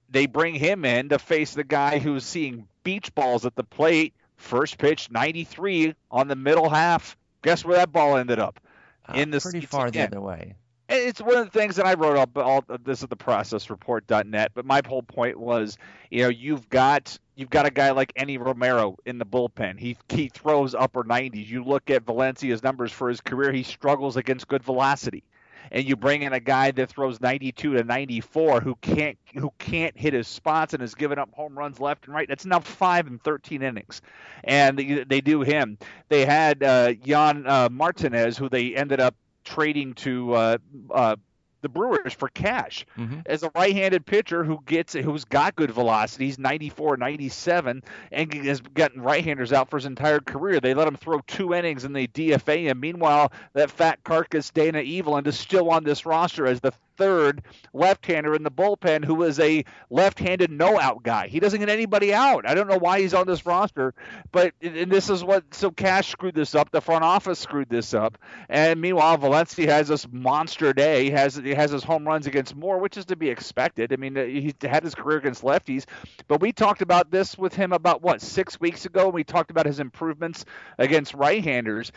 They 0.08 0.26
bring 0.26 0.54
him 0.54 0.84
in 0.84 1.10
to 1.10 1.18
face 1.18 1.54
the 1.54 1.64
guy 1.64 1.98
who's 1.98 2.24
seeing 2.24 2.66
beach 2.82 3.14
balls 3.14 3.44
at 3.44 3.54
the 3.54 3.64
plate. 3.64 4.14
First 4.36 4.78
pitch, 4.78 5.10
93 5.10 5.94
on 6.10 6.28
the 6.28 6.36
middle 6.36 6.70
half. 6.70 7.16
Guess 7.42 7.64
where 7.64 7.76
that 7.76 7.92
ball 7.92 8.16
ended 8.16 8.38
up? 8.38 8.60
Uh, 9.06 9.14
in 9.14 9.30
the 9.30 9.40
pretty 9.40 9.60
far 9.60 9.86
again. 9.86 10.10
the 10.10 10.16
other 10.16 10.26
way. 10.26 10.54
It's 10.88 11.20
one 11.20 11.36
of 11.36 11.44
the 11.44 11.58
things 11.58 11.76
that 11.76 11.86
I 11.86 11.94
wrote 11.94 12.16
up. 12.16 12.36
All 12.38 12.64
this 12.82 13.02
is 13.02 13.08
the 13.08 13.16
processreport.net. 13.16 14.52
But 14.54 14.64
my 14.64 14.80
whole 14.86 15.02
point 15.02 15.38
was, 15.38 15.76
you 16.10 16.22
know, 16.22 16.30
you've 16.30 16.68
got 16.70 17.18
you've 17.36 17.50
got 17.50 17.66
a 17.66 17.70
guy 17.70 17.90
like 17.90 18.12
Enny 18.16 18.38
Romero 18.38 18.96
in 19.04 19.18
the 19.18 19.26
bullpen. 19.26 19.78
He 19.78 19.98
he 20.08 20.28
throws 20.28 20.74
upper 20.74 21.04
90s. 21.04 21.46
You 21.46 21.62
look 21.62 21.90
at 21.90 22.04
Valencia's 22.04 22.62
numbers 22.62 22.90
for 22.90 23.10
his 23.10 23.20
career. 23.20 23.52
He 23.52 23.64
struggles 23.64 24.16
against 24.16 24.48
good 24.48 24.62
velocity 24.62 25.24
and 25.70 25.84
you 25.84 25.96
bring 25.96 26.22
in 26.22 26.32
a 26.32 26.40
guy 26.40 26.70
that 26.72 26.88
throws 26.88 27.20
92 27.20 27.74
to 27.74 27.84
94 27.84 28.60
who 28.60 28.74
can't 28.76 29.18
who 29.34 29.52
can't 29.58 29.96
hit 29.96 30.12
his 30.12 30.28
spots 30.28 30.74
and 30.74 30.82
is 30.82 30.94
giving 30.94 31.18
up 31.18 31.30
home 31.32 31.56
runs 31.56 31.80
left 31.80 32.06
and 32.06 32.14
right. 32.14 32.28
That's 32.28 32.46
now 32.46 32.60
five 32.60 33.06
and 33.06 33.22
13 33.22 33.62
innings, 33.62 34.02
and 34.44 34.78
they, 34.78 35.04
they 35.04 35.20
do 35.20 35.42
him. 35.42 35.78
They 36.08 36.24
had 36.24 36.62
uh, 36.62 36.92
Jan 36.94 37.46
uh, 37.46 37.68
Martinez, 37.70 38.36
who 38.36 38.48
they 38.48 38.74
ended 38.74 39.00
up 39.00 39.14
trading 39.44 39.94
to 39.94 40.34
uh, 40.34 40.58
uh, 40.90 41.16
the 41.60 41.68
Brewers 41.68 42.12
for 42.12 42.28
cash 42.28 42.86
mm-hmm. 42.96 43.20
as 43.26 43.42
a 43.42 43.50
right-handed 43.54 44.06
pitcher 44.06 44.44
who 44.44 44.60
gets 44.66 44.92
who's 44.92 45.24
got 45.24 45.56
good 45.56 45.70
velocity. 45.70 46.26
He's 46.26 46.38
94, 46.38 46.96
97, 46.96 47.82
and 48.12 48.34
has 48.34 48.60
gotten 48.60 49.00
right-handers 49.00 49.52
out 49.52 49.70
for 49.70 49.76
his 49.76 49.86
entire 49.86 50.20
career. 50.20 50.60
They 50.60 50.74
let 50.74 50.88
him 50.88 50.96
throw 50.96 51.20
two 51.26 51.54
innings 51.54 51.84
and 51.84 51.94
they 51.94 52.06
DFA 52.06 52.64
him. 52.64 52.80
Meanwhile, 52.80 53.32
that 53.54 53.70
fat 53.70 54.02
carcass 54.04 54.50
Dana 54.50 54.78
Eveland 54.78 55.26
is 55.26 55.38
still 55.38 55.70
on 55.70 55.84
this 55.84 56.06
roster 56.06 56.46
as 56.46 56.60
the 56.60 56.72
third 56.98 57.42
left-hander 57.72 58.34
in 58.34 58.42
the 58.42 58.50
bullpen 58.50 59.04
who 59.04 59.22
is 59.22 59.38
a 59.40 59.64
left-handed 59.88 60.50
no-out 60.50 61.02
guy. 61.02 61.28
He 61.28 61.40
doesn't 61.40 61.60
get 61.60 61.68
anybody 61.68 62.12
out. 62.12 62.46
I 62.46 62.54
don't 62.54 62.68
know 62.68 62.78
why 62.78 63.00
he's 63.00 63.14
on 63.14 63.26
this 63.26 63.46
roster, 63.46 63.94
but 64.32 64.52
and 64.60 64.90
this 64.90 65.08
is 65.08 65.24
what 65.24 65.54
so 65.54 65.70
Cash 65.70 66.10
screwed 66.10 66.34
this 66.34 66.54
up. 66.54 66.70
The 66.70 66.80
front 66.80 67.04
office 67.04 67.38
screwed 67.38 67.70
this 67.70 67.94
up, 67.94 68.18
and 68.48 68.80
meanwhile 68.80 69.16
Valencia 69.16 69.72
has 69.72 69.88
this 69.88 70.06
monster 70.10 70.72
day. 70.72 71.04
He 71.04 71.10
has 71.10 71.36
he 71.36 71.54
has 71.54 71.70
his 71.70 71.84
home 71.84 72.06
runs 72.06 72.26
against 72.26 72.54
Moore, 72.56 72.78
which 72.78 72.96
is 72.96 73.06
to 73.06 73.16
be 73.16 73.30
expected. 73.30 73.92
I 73.92 73.96
mean, 73.96 74.18
uh, 74.18 74.24
he 74.24 74.52
had 74.62 74.82
his 74.82 74.94
career 74.94 75.18
against 75.18 75.42
lefties, 75.42 75.84
but 76.26 76.40
we 76.40 76.52
talked 76.52 76.82
about 76.82 77.10
this 77.10 77.38
with 77.38 77.54
him 77.54 77.72
about 77.72 78.02
what 78.02 78.20
six 78.20 78.60
weeks 78.60 78.84
ago. 78.84 79.08
We 79.08 79.24
talked 79.24 79.50
about 79.50 79.66
his 79.66 79.80
improvements 79.80 80.44
against 80.78 81.14
right-handers 81.14 81.92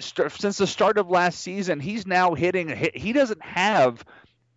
since 0.00 0.58
the 0.58 0.66
start 0.66 0.98
of 0.98 1.08
last 1.08 1.40
season, 1.40 1.80
he's 1.80 2.06
now 2.06 2.34
hitting. 2.34 2.90
He 2.94 3.12
doesn't 3.12 3.42
have 3.42 4.04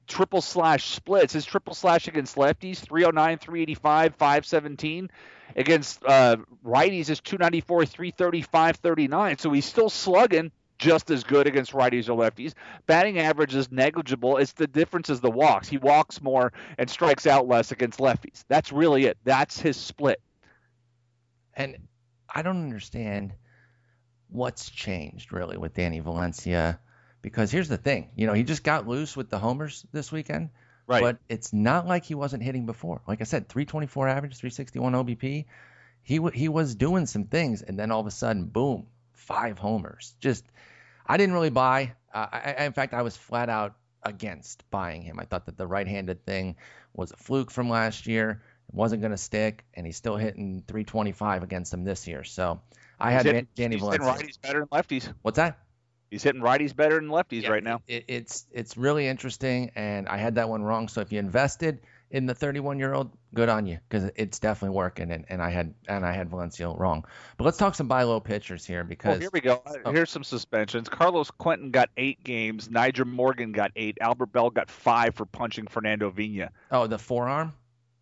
triple 0.07 0.41
slash 0.41 0.85
splits. 0.85 1.33
His 1.33 1.45
triple 1.45 1.73
slash 1.73 2.07
against 2.07 2.35
lefties 2.35 2.77
309, 2.77 3.37
385, 3.37 4.15
517. 4.15 5.09
Against 5.55 6.03
uh, 6.05 6.37
righties 6.65 7.09
is 7.09 7.19
294, 7.19 7.85
335, 7.85 8.75
39. 8.77 9.37
So 9.37 9.51
he's 9.51 9.65
still 9.65 9.89
slugging 9.89 10.51
just 10.77 11.11
as 11.11 11.23
good 11.23 11.45
against 11.45 11.73
righties 11.73 12.09
or 12.09 12.17
lefties. 12.17 12.53
Batting 12.87 13.19
average 13.19 13.53
is 13.53 13.71
negligible. 13.71 14.37
It's 14.37 14.53
the 14.53 14.67
difference 14.67 15.09
is 15.09 15.21
the 15.21 15.29
walks. 15.29 15.69
He 15.69 15.77
walks 15.77 16.21
more 16.21 16.51
and 16.77 16.89
strikes 16.89 17.27
out 17.27 17.47
less 17.47 17.71
against 17.71 17.99
lefties. 17.99 18.43
That's 18.47 18.71
really 18.71 19.05
it. 19.05 19.17
That's 19.23 19.59
his 19.59 19.77
split. 19.77 20.19
And 21.53 21.77
I 22.33 22.41
don't 22.41 22.63
understand 22.63 23.33
what's 24.31 24.69
changed 24.69 25.31
really 25.33 25.57
with 25.57 25.73
Danny 25.73 25.99
Valencia 25.99 26.79
because 27.21 27.51
here's 27.51 27.69
the 27.69 27.77
thing, 27.77 28.09
you 28.15 28.27
know, 28.27 28.33
he 28.33 28.43
just 28.43 28.63
got 28.63 28.87
loose 28.87 29.15
with 29.15 29.29
the 29.29 29.37
homers 29.37 29.85
this 29.91 30.11
weekend. 30.11 30.49
Right. 30.87 31.01
But 31.01 31.17
it's 31.29 31.53
not 31.53 31.87
like 31.87 32.03
he 32.03 32.15
wasn't 32.15 32.43
hitting 32.43 32.65
before. 32.65 33.01
Like 33.07 33.21
I 33.21 33.23
said, 33.23 33.47
324 33.47 34.07
average, 34.09 34.35
361 34.37 34.93
OBP. 34.93 35.45
He 36.03 36.15
w- 36.17 36.37
he 36.37 36.49
was 36.49 36.75
doing 36.75 37.05
some 37.05 37.25
things, 37.25 37.61
and 37.61 37.79
then 37.79 37.91
all 37.91 38.01
of 38.01 38.07
a 38.07 38.11
sudden, 38.11 38.45
boom, 38.45 38.87
five 39.13 39.59
homers. 39.59 40.15
Just, 40.19 40.43
I 41.05 41.17
didn't 41.17 41.33
really 41.33 41.51
buy. 41.51 41.93
Uh, 42.13 42.25
I, 42.31 42.65
in 42.65 42.73
fact, 42.73 42.93
I 42.93 43.03
was 43.03 43.15
flat 43.15 43.47
out 43.47 43.75
against 44.03 44.69
buying 44.71 45.03
him. 45.03 45.19
I 45.19 45.25
thought 45.25 45.45
that 45.45 45.57
the 45.57 45.67
right-handed 45.67 46.25
thing 46.25 46.55
was 46.93 47.11
a 47.11 47.17
fluke 47.17 47.51
from 47.51 47.69
last 47.69 48.07
year. 48.07 48.41
It 48.67 48.75
wasn't 48.75 49.01
going 49.01 49.11
to 49.11 49.17
stick, 49.17 49.63
and 49.75 49.85
he's 49.85 49.97
still 49.97 50.17
hitting 50.17 50.63
325 50.67 51.43
against 51.43 51.73
him 51.73 51.83
this 51.83 52.07
year. 52.07 52.23
So 52.23 52.59
I 53.01 53.11
had 53.11 53.25
hitting, 53.25 53.47
Danny 53.55 53.75
he's 53.75 53.81
Valencia. 53.81 54.11
Hitting 54.11 54.27
righties 54.27 54.41
better 54.41 54.59
than 54.59 54.67
lefties. 54.67 55.13
What's 55.21 55.37
that? 55.37 55.59
He's 56.09 56.23
hitting 56.23 56.41
righties 56.41 56.75
better 56.75 56.95
than 56.95 57.07
lefties 57.07 57.43
yeah, 57.43 57.49
right 57.49 57.63
now. 57.63 57.81
It, 57.87 58.05
it's 58.07 58.45
it's 58.51 58.75
really 58.75 59.07
interesting, 59.07 59.71
and 59.75 60.09
I 60.09 60.17
had 60.17 60.35
that 60.35 60.49
one 60.49 60.61
wrong. 60.61 60.89
So 60.89 61.01
if 61.01 61.11
you 61.11 61.19
invested 61.19 61.79
in 62.11 62.25
the 62.25 62.35
31 62.35 62.77
year 62.77 62.93
old, 62.93 63.11
good 63.33 63.49
on 63.49 63.65
you 63.65 63.79
because 63.87 64.11
it's 64.15 64.39
definitely 64.39 64.75
working. 64.75 65.11
And, 65.11 65.25
and 65.29 65.41
I 65.41 65.49
had 65.49 65.73
and 65.87 66.05
I 66.05 66.11
had 66.11 66.29
Valencia 66.29 66.69
wrong. 66.69 67.05
But 67.37 67.45
let's 67.45 67.57
talk 67.57 67.75
some 67.75 67.87
buy 67.87 68.03
low 68.03 68.19
pitchers 68.19 68.65
here 68.65 68.81
oh, 68.81 68.87
because 68.87 69.11
well, 69.11 69.19
here 69.19 69.29
we 69.31 69.41
go. 69.41 69.63
Oh. 69.85 69.91
Here's 69.91 70.09
some 70.09 70.23
suspensions. 70.23 70.89
Carlos 70.89 71.31
Quentin 71.31 71.71
got 71.71 71.89
eight 71.97 72.23
games. 72.23 72.67
Nyjer 72.67 73.05
Morgan 73.05 73.53
got 73.53 73.71
eight. 73.75 73.97
Albert 74.01 74.27
Belle 74.27 74.49
got 74.49 74.69
five 74.69 75.15
for 75.15 75.25
punching 75.25 75.67
Fernando 75.67 76.09
Vina. 76.09 76.51
Oh, 76.69 76.87
the 76.87 76.99
forearm. 76.99 77.53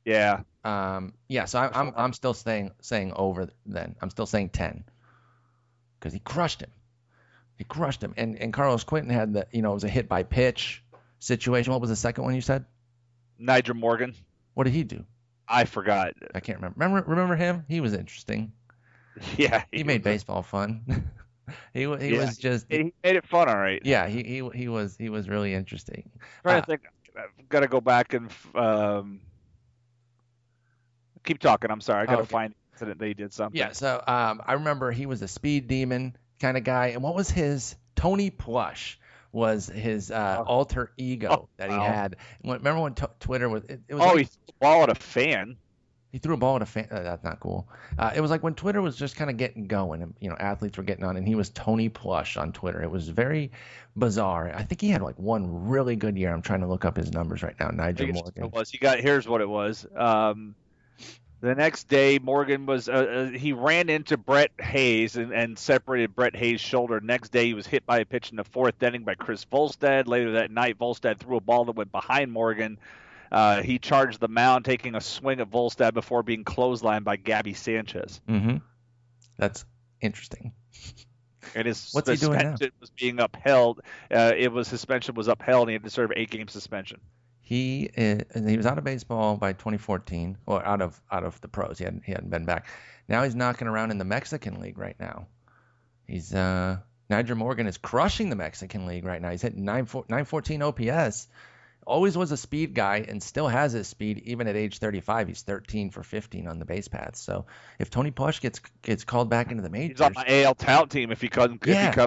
Yeah. 0.03 0.41
Um. 0.69 1.13
Yeah. 1.27 1.45
So 1.45 1.60
I, 1.60 1.79
I'm 1.79 1.93
I'm 1.95 2.13
still 2.13 2.34
saying 2.34 2.71
saying 2.82 3.13
over 3.15 3.49
then. 3.65 3.95
I'm 4.01 4.10
still 4.10 4.25
saying 4.25 4.49
10 4.49 4.84
because 5.99 6.13
he 6.13 6.19
crushed 6.19 6.62
him. 6.62 6.71
He 7.58 7.63
crushed 7.63 8.03
him. 8.03 8.13
And 8.17 8.38
and 8.38 8.53
Carlos 8.53 8.84
Quentin 8.84 9.12
had 9.12 9.34
the 9.34 9.47
you 9.51 9.62
know 9.62 9.71
it 9.71 9.75
was 9.75 9.84
a 9.84 9.89
hit 9.89 10.08
by 10.08 10.23
pitch 10.23 10.84
situation. 11.19 11.71
What 11.71 11.82
was 11.82 11.89
the 11.89 11.95
second 11.95 12.23
one 12.23 12.36
you 12.36 12.41
said? 12.41 12.65
Nyjer 13.39 13.75
Morgan. 13.75 14.15
What 14.53 14.65
did 14.65 14.73
he 14.73 14.84
do? 14.84 15.05
I 15.47 15.65
forgot. 15.65 16.13
I 16.36 16.39
can't 16.39 16.60
remember. 16.60 16.79
Remember 16.79 17.10
remember 17.10 17.36
him? 17.36 17.65
He 17.67 17.82
was 17.82 17.93
interesting. 17.93 18.53
Yeah, 19.38 19.63
he, 19.69 19.79
he 19.79 19.84
made 19.84 20.01
baseball 20.01 20.43
fun. 20.43 20.82
he 21.73 21.82
he 21.82 21.86
yeah, 21.86 22.25
was 22.25 22.38
just 22.38 22.67
he 22.69 22.93
made 23.03 23.17
it 23.17 23.27
fun, 23.27 23.49
all 23.49 23.58
right. 23.58 23.82
Yeah, 23.84 24.08
he 24.08 24.23
he 24.23 24.49
he 24.53 24.67
was 24.69 24.95
he 24.95 25.10
was 25.10 25.27
really 25.27 25.53
interesting. 25.53 26.10
I'm 26.13 26.21
trying 26.43 26.58
uh, 26.58 26.62
to 26.62 26.65
think, 26.67 26.82
I've 27.17 27.49
got 27.49 27.60
to 27.62 27.67
go 27.67 27.82
back 27.82 28.13
and 28.13 28.32
um, 28.55 29.19
keep 31.23 31.39
talking. 31.39 31.71
I'm 31.71 31.82
sorry, 31.82 32.03
I 32.03 32.05
got 32.05 32.17
to 32.17 32.21
okay. 32.23 32.32
find 32.32 32.51
the 32.51 32.75
incident 32.75 32.99
that 32.99 33.08
he 33.08 33.13
did 33.13 33.34
something. 33.34 33.60
Yeah, 33.60 33.71
so 33.71 34.03
um, 34.08 34.41
I 34.45 34.53
remember 34.53 34.91
he 34.91 35.05
was 35.05 35.21
a 35.21 35.27
speed 35.27 35.67
demon 35.67 36.15
kind 36.39 36.58
of 36.58 36.63
guy. 36.63 36.88
And 36.88 37.03
what 37.03 37.15
was 37.15 37.29
his 37.29 37.75
Tony 37.95 38.29
Plush? 38.29 38.97
Was 39.32 39.67
his 39.67 40.10
uh, 40.10 40.38
oh. 40.39 40.43
alter 40.43 40.91
ego 40.97 41.29
oh, 41.32 41.49
that 41.58 41.69
he 41.69 41.77
wow. 41.77 41.86
had? 41.86 42.15
Remember 42.43 42.82
when 42.82 42.95
t- 42.95 43.05
Twitter 43.19 43.47
was? 43.47 43.63
It, 43.65 43.82
it 43.88 43.93
was 43.93 44.03
oh, 44.03 44.08
like, 44.08 44.17
he 44.17 44.23
threw 44.23 44.47
a 44.49 44.53
ball 44.60 44.84
at 44.84 44.89
a 44.89 44.95
fan. 44.95 45.55
He 46.12 46.17
threw 46.17 46.34
a 46.34 46.38
ball 46.38 46.55
at 46.55 46.63
a 46.63 46.65
fan. 46.65 46.88
Uh, 46.89 47.03
that's 47.03 47.23
not 47.23 47.39
cool. 47.39 47.67
Uh, 47.99 48.12
it 48.15 48.21
was 48.21 48.32
like 48.32 48.41
when 48.41 48.55
Twitter 48.55 48.82
was 48.82 48.95
just 48.95 49.15
kind 49.15 49.29
of 49.29 49.38
getting 49.38 49.67
going, 49.67 50.01
and 50.01 50.15
you 50.19 50.32
know, 50.32 50.36
athletes 50.39 50.79
were 50.79 50.84
getting 50.84 51.03
on, 51.03 51.15
and 51.15 51.27
he 51.27 51.36
was 51.36 51.51
Tony 51.51 51.89
Plush 51.89 52.38
on 52.38 52.51
Twitter. 52.53 52.82
It 52.82 52.89
was 52.89 53.08
very 53.08 53.51
bizarre. 53.95 54.51
I 54.51 54.63
think 54.63 54.82
he 54.82 54.89
had 54.89 55.03
like 55.03 55.19
one 55.19 55.67
really 55.67 55.95
good 55.95 56.17
year. 56.17 56.34
I'm 56.34 56.41
trying 56.41 56.62
to 56.62 56.67
look 56.67 56.84
up 56.84 56.97
his 56.97 57.12
numbers 57.12 57.43
right 57.43 57.53
now. 57.60 57.69
Nyjer 57.69 58.12
Morgan. 58.12 58.45
It 58.45 58.51
was. 58.51 58.71
He 58.71 58.79
got. 58.79 58.99
Here's 58.99 59.27
what 59.27 59.41
it 59.41 59.49
was. 59.49 59.86
Um, 59.95 60.55
the 61.41 61.56
next 61.56 61.88
day, 61.88 62.19
Morgan 62.19 62.65
was 62.65 62.89
uh, 62.89 62.91
uh, 62.91 63.25
he 63.38 63.54
ran 63.54 63.89
into 63.89 64.17
Brett 64.17 64.52
Hayes 64.60 65.15
and, 65.15 65.32
and 65.32 65.58
separated 65.58 66.15
Brett 66.15 66.36
Hayes' 66.36 66.60
shoulder. 66.60 66.99
Next 66.99 67.32
day, 67.32 67.45
he 67.45 67.54
was 67.54 67.65
hit 67.65 67.86
by 67.86 67.99
a 67.99 68.06
pitch 68.06 68.32
in 68.32 68.38
the 68.38 68.43
fourth 68.43 68.82
inning 68.84 69.04
by 69.04 69.15
Chris 69.15 69.45
Volstad. 69.45 70.08
Later 70.08 70.34
that 70.34 70.52
night, 70.52 70.78
Volstad 70.78 71.17
threw 71.19 71.38
a 71.38 71.41
ball 71.41 71.65
that 71.65 71.75
went 71.75 71.91
behind 71.91 72.32
Morgan. 72.32 72.78
Uh, 73.32 73.62
he 73.62 73.80
charged 73.80 74.19
the 74.19 74.28
mound, 74.28 74.65
taking 74.65 74.95
a 74.95 75.02
swing 75.02 75.39
at 75.39 75.49
Volstad 75.49 75.93
before 75.93 76.23
being 76.23 76.43
clotheslined 76.43 77.04
by 77.04 77.15
Gaby 77.15 77.54
Sanchez. 77.54 78.19
Mm-hmm. 78.28 78.58
That's 79.38 79.65
interesting. 80.02 80.54
And 81.56 81.65
his 81.65 81.91
What's 81.93 82.10
suspension 82.19 82.71
was 82.80 82.89
being 82.89 83.19
upheld. 83.19 83.82
Uh, 84.12 84.34
it 84.36 84.52
was 84.52 84.67
suspension 84.67 85.15
was 85.15 85.28
upheld, 85.28 85.63
and 85.63 85.69
he 85.69 85.73
had 85.73 85.84
to 85.84 85.89
serve 85.89 86.12
eight 86.15 86.30
game 86.30 86.47
suspension. 86.47 86.99
He 87.49 87.89
is, 87.95 88.25
he 88.47 88.57
was 88.57 88.67
out 88.67 88.77
of 88.77 88.83
baseball 88.83 89.35
by 89.35 89.53
2014, 89.53 90.38
or 90.45 90.63
out 90.63 90.83
of 90.83 91.01
out 91.12 91.23
of 91.23 91.41
the 91.41 91.47
pros. 91.47 91.79
He 91.79 91.83
hadn't 91.83 92.03
he 92.05 92.12
hadn't 92.12 92.29
been 92.29 92.45
back. 92.45 92.67
Now 93.07 93.23
he's 93.23 93.33
knocking 93.33 93.67
around 93.67 93.89
in 93.89 93.97
the 93.97 94.05
Mexican 94.05 94.59
League 94.59 94.77
right 94.77 94.95
now. 94.99 95.25
He's 96.05 96.31
uh 96.31 96.77
Nyjer 97.09 97.35
Morgan 97.35 97.65
is 97.65 97.79
crushing 97.79 98.29
the 98.29 98.35
Mexican 98.35 98.85
League 98.85 99.03
right 99.03 99.19
now. 99.19 99.31
He's 99.31 99.41
hitting 99.41 99.65
9, 99.65 99.85
914 99.85 100.62
OPS. 100.62 101.27
Always 101.88 102.15
was 102.15 102.31
a 102.31 102.38
speed 102.38 102.75
guy 102.75 103.03
and 103.09 103.23
still 103.23 103.47
has 103.47 103.71
his 103.71 103.88
speed 103.88 104.21
even 104.25 104.47
at 104.47 104.55
age 104.55 104.77
35. 104.77 105.29
He's 105.29 105.41
13 105.41 105.89
for 105.89 106.03
15 106.03 106.45
on 106.45 106.59
the 106.59 106.65
base 106.65 106.88
path. 106.88 107.15
So 107.15 107.47
if 107.79 107.89
Tony 107.89 108.12
Plush 108.12 108.41
gets 108.41 108.62
gets 108.83 109.05
called 109.05 109.31
back 109.31 109.49
into 109.49 109.63
the 109.63 109.71
majors, 109.71 109.97
he's 109.97 110.01
on 110.01 110.13
my 110.13 110.43
AL 110.43 110.53
tout 110.53 110.91
team 110.91 111.12
if 111.12 111.19
he 111.19 111.29
could. 111.29 111.57
Yeah. 111.65 111.89
If 111.89 111.95
he 111.95 112.01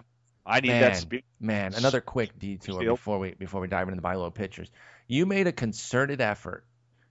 I 0.45 0.61
need 0.61 0.69
man, 0.69 0.81
that 0.81 0.97
speed. 0.97 1.25
Man, 1.41 1.75
another 1.75 2.01
quick 2.01 2.39
detour 2.39 2.85
before 2.85 3.19
we 3.19 3.35
before 3.35 3.61
we 3.61 3.69
dive 3.69 3.89
into 3.89 4.01
the 4.01 4.09
low 4.09 4.31
pitchers. 4.31 4.71
You 5.07 5.27
made 5.27 5.47
a 5.47 5.53
concerted 5.53 6.21
effort 6.21 6.65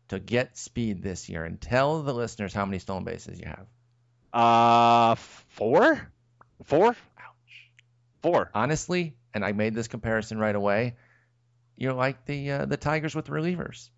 to 0.09 0.19
get 0.19 0.57
speed 0.57 1.01
this 1.01 1.29
year, 1.29 1.45
and 1.45 1.59
tell 1.59 2.03
the 2.03 2.13
listeners 2.13 2.53
how 2.53 2.65
many 2.65 2.79
stolen 2.79 3.05
bases 3.05 3.39
you 3.39 3.47
have. 3.47 3.65
Uh, 4.33 5.15
four, 5.15 6.11
four. 6.65 6.87
Ouch. 6.87 6.95
Four. 8.21 8.51
Honestly, 8.53 9.15
and 9.33 9.45
I 9.45 9.53
made 9.53 9.73
this 9.73 9.87
comparison 9.87 10.37
right 10.37 10.55
away. 10.55 10.95
You're 11.77 11.93
like 11.93 12.25
the 12.25 12.51
uh, 12.51 12.65
the 12.65 12.77
Tigers 12.77 13.15
with 13.15 13.27
relievers. 13.27 13.89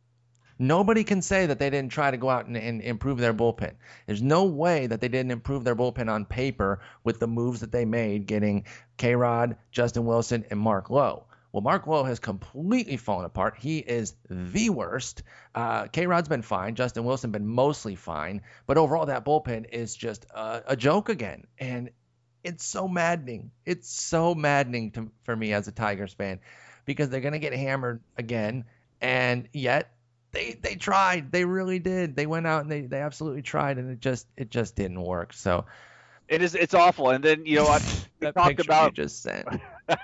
Nobody 0.59 1.03
can 1.03 1.21
say 1.21 1.47
that 1.47 1.59
they 1.59 1.69
didn't 1.69 1.91
try 1.91 2.11
to 2.11 2.17
go 2.17 2.29
out 2.29 2.45
and, 2.45 2.55
and, 2.55 2.81
improve 2.81 3.17
their 3.17 3.33
bullpen. 3.33 3.73
There's 4.05 4.21
no 4.21 4.45
way 4.45 4.87
that 4.87 5.01
they 5.01 5.07
didn't 5.07 5.31
improve 5.31 5.63
their 5.63 5.75
bullpen 5.75 6.11
on 6.11 6.25
paper 6.25 6.79
with 7.03 7.19
the 7.19 7.27
moves 7.27 7.61
that 7.61 7.71
they 7.71 7.85
made, 7.85 8.27
getting 8.27 8.65
K 8.97 9.15
Rod, 9.15 9.57
Justin 9.71 10.05
Wilson, 10.05 10.45
and 10.49 10.59
Mark 10.59 10.89
Lowe. 10.89 11.25
Well, 11.51 11.61
Mark 11.61 11.85
Lowe 11.85 12.03
has 12.03 12.19
completely 12.19 12.97
fallen 12.97 13.25
apart. 13.25 13.55
He 13.59 13.77
is 13.77 14.15
the 14.27 14.71
worst. 14.71 15.21
Uh, 15.53 15.85
K 15.85 16.07
Rod's 16.07 16.27
been 16.27 16.41
fine. 16.41 16.73
Justin 16.73 17.03
Wilson 17.03 17.31
been 17.31 17.45
mostly 17.45 17.95
fine. 17.95 18.41
But 18.65 18.79
overall, 18.79 19.05
that 19.05 19.23
bullpen 19.23 19.69
is 19.71 19.95
just 19.95 20.25
a, 20.33 20.63
a 20.67 20.75
joke 20.75 21.09
again. 21.09 21.45
And 21.59 21.91
it's 22.43 22.65
so 22.65 22.87
maddening. 22.87 23.51
It's 23.65 23.87
so 23.89 24.33
maddening 24.33 24.91
to, 24.91 25.11
for 25.23 25.35
me 25.35 25.53
as 25.53 25.67
a 25.67 25.71
Tigers 25.71 26.13
fan 26.13 26.39
because 26.85 27.09
they're 27.09 27.21
going 27.21 27.33
to 27.33 27.39
get 27.39 27.53
hammered 27.53 28.01
again. 28.17 28.65
And 28.99 29.47
yet 29.53 29.92
they 30.33 30.57
they 30.59 30.75
tried. 30.75 31.31
They 31.31 31.45
really 31.45 31.79
did. 31.79 32.15
They 32.15 32.25
went 32.25 32.45
out 32.45 32.63
and 32.63 32.71
they, 32.71 32.81
they 32.81 32.99
absolutely 32.99 33.43
tried, 33.43 33.77
and 33.77 33.89
it 33.91 33.99
just 33.99 34.27
it 34.35 34.49
just 34.49 34.75
didn't 34.75 35.01
work. 35.01 35.31
So 35.31 35.65
it 36.27 36.41
is 36.41 36.55
it's 36.55 36.73
awful. 36.73 37.11
And 37.11 37.23
then 37.23 37.45
you 37.45 37.57
know 37.57 37.65
what 37.65 38.07
we 38.19 38.31
talked 38.31 38.59
about 38.59 38.93
just 38.93 39.21
sent. 39.21 39.47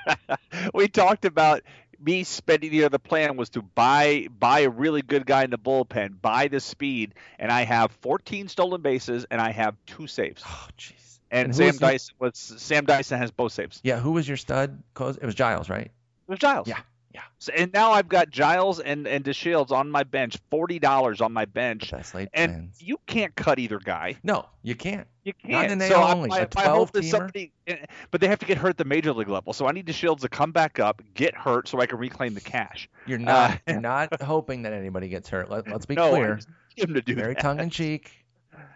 we 0.74 0.88
talked 0.88 1.26
about 1.26 1.64
me 2.02 2.24
spending 2.24 2.74
you 2.74 2.84
know 2.84 2.90
the 2.90 3.00
plan 3.00 3.36
was 3.36 3.50
to 3.50 3.62
buy 3.62 4.28
buy 4.38 4.62
a 4.62 4.70
really 4.70 5.02
good 5.02 5.26
guy 5.26 5.44
in 5.44 5.50
the 5.50 5.58
bullpen, 5.58 6.22
buy 6.22 6.48
the 6.48 6.60
speed, 6.60 7.16
and 7.40 7.52
I 7.52 7.64
have 7.64 7.92
14 8.02 8.48
stolen 8.48 8.82
bases 8.82 9.26
and 9.30 9.42
I 9.42 9.52
have 9.52 9.76
two 9.86 10.08
saves. 10.08 10.44
Oh 10.46 10.68
jeez. 10.78 10.94
And, 11.32 11.48
and 11.48 11.56
Sam 11.56 11.76
Dyson 11.78 12.16
was 12.20 12.38
Sam 12.38 12.86
Dyson 12.86 13.20
has 13.20 13.32
both 13.32 13.52
saves. 13.52 13.80
Yeah, 13.84 14.00
who 14.00 14.12
was 14.12 14.28
your 14.28 14.38
stud? 14.38 14.82
It 15.00 15.26
was 15.26 15.36
Giles, 15.36 15.70
right? 15.70 15.86
It 15.86 15.92
was 16.28 16.40
Giles. 16.40 16.68
Yeah, 16.68 16.80
yeah. 17.14 17.22
So, 17.40 17.52
and 17.54 17.74
now 17.74 17.92
I've 17.92 18.08
got 18.08 18.30
Giles 18.30 18.80
and 18.80 19.08
and 19.08 19.24
DeShields 19.26 19.72
on 19.72 19.90
my 19.90 20.04
bench, 20.04 20.38
forty 20.52 20.78
dollars 20.78 21.22
on 21.22 21.34
my 21.34 21.46
bench, 21.46 21.92
That's 21.92 22.14
and 22.14 22.30
plans. 22.34 22.82
you 22.82 23.00
can't 23.08 23.36
cut 23.36 23.58
either 23.58 23.80
guy. 23.80 24.16
No, 24.24 24.46
you 24.62 24.76
can't. 24.76 25.08
You 25.24 25.34
can't. 25.34 25.52
Not 25.52 25.72
in 25.72 25.80
so 25.82 26.04
only. 26.04 26.32
I, 26.32 26.40
A 26.44 26.48
I 26.58 26.64
hope 26.70 26.92
12-teamer? 26.92 27.04
somebody, 27.10 27.52
eh, 27.68 27.78
but 28.12 28.22
they 28.22 28.28
have 28.28 28.40
to 28.40 28.46
get 28.46 28.58
hurt 28.58 28.72
at 28.72 28.78
the 28.78 28.86
major 28.86 29.12
league 29.14 29.30
level. 29.30 29.54
So 29.54 29.68
I 29.68 29.72
need 29.72 29.86
DeShields 29.88 30.22
to 30.22 30.30
come 30.30 30.52
back 30.52 30.80
up, 30.80 31.02
get 31.14 31.36
hurt, 31.36 31.68
so 31.68 31.80
I 31.80 31.86
can 31.86 31.98
reclaim 31.98 32.34
the 32.34 32.42
cash. 32.42 32.90
You're 33.06 33.20
not. 33.20 33.52
Uh, 33.52 33.58
you're 33.68 33.82
not 33.82 34.22
hoping 34.22 34.62
that 34.64 34.74
anybody 34.74 35.08
gets 35.10 35.30
hurt. 35.30 35.50
Let, 35.50 35.68
let's 35.68 35.86
be 35.86 35.96
no, 35.96 36.10
clear. 36.12 36.40
him 36.76 36.94
to 36.94 37.02
do 37.02 37.16
Very 37.16 37.36
tongue 37.36 37.60
in 37.60 37.70
cheek. 37.70 38.12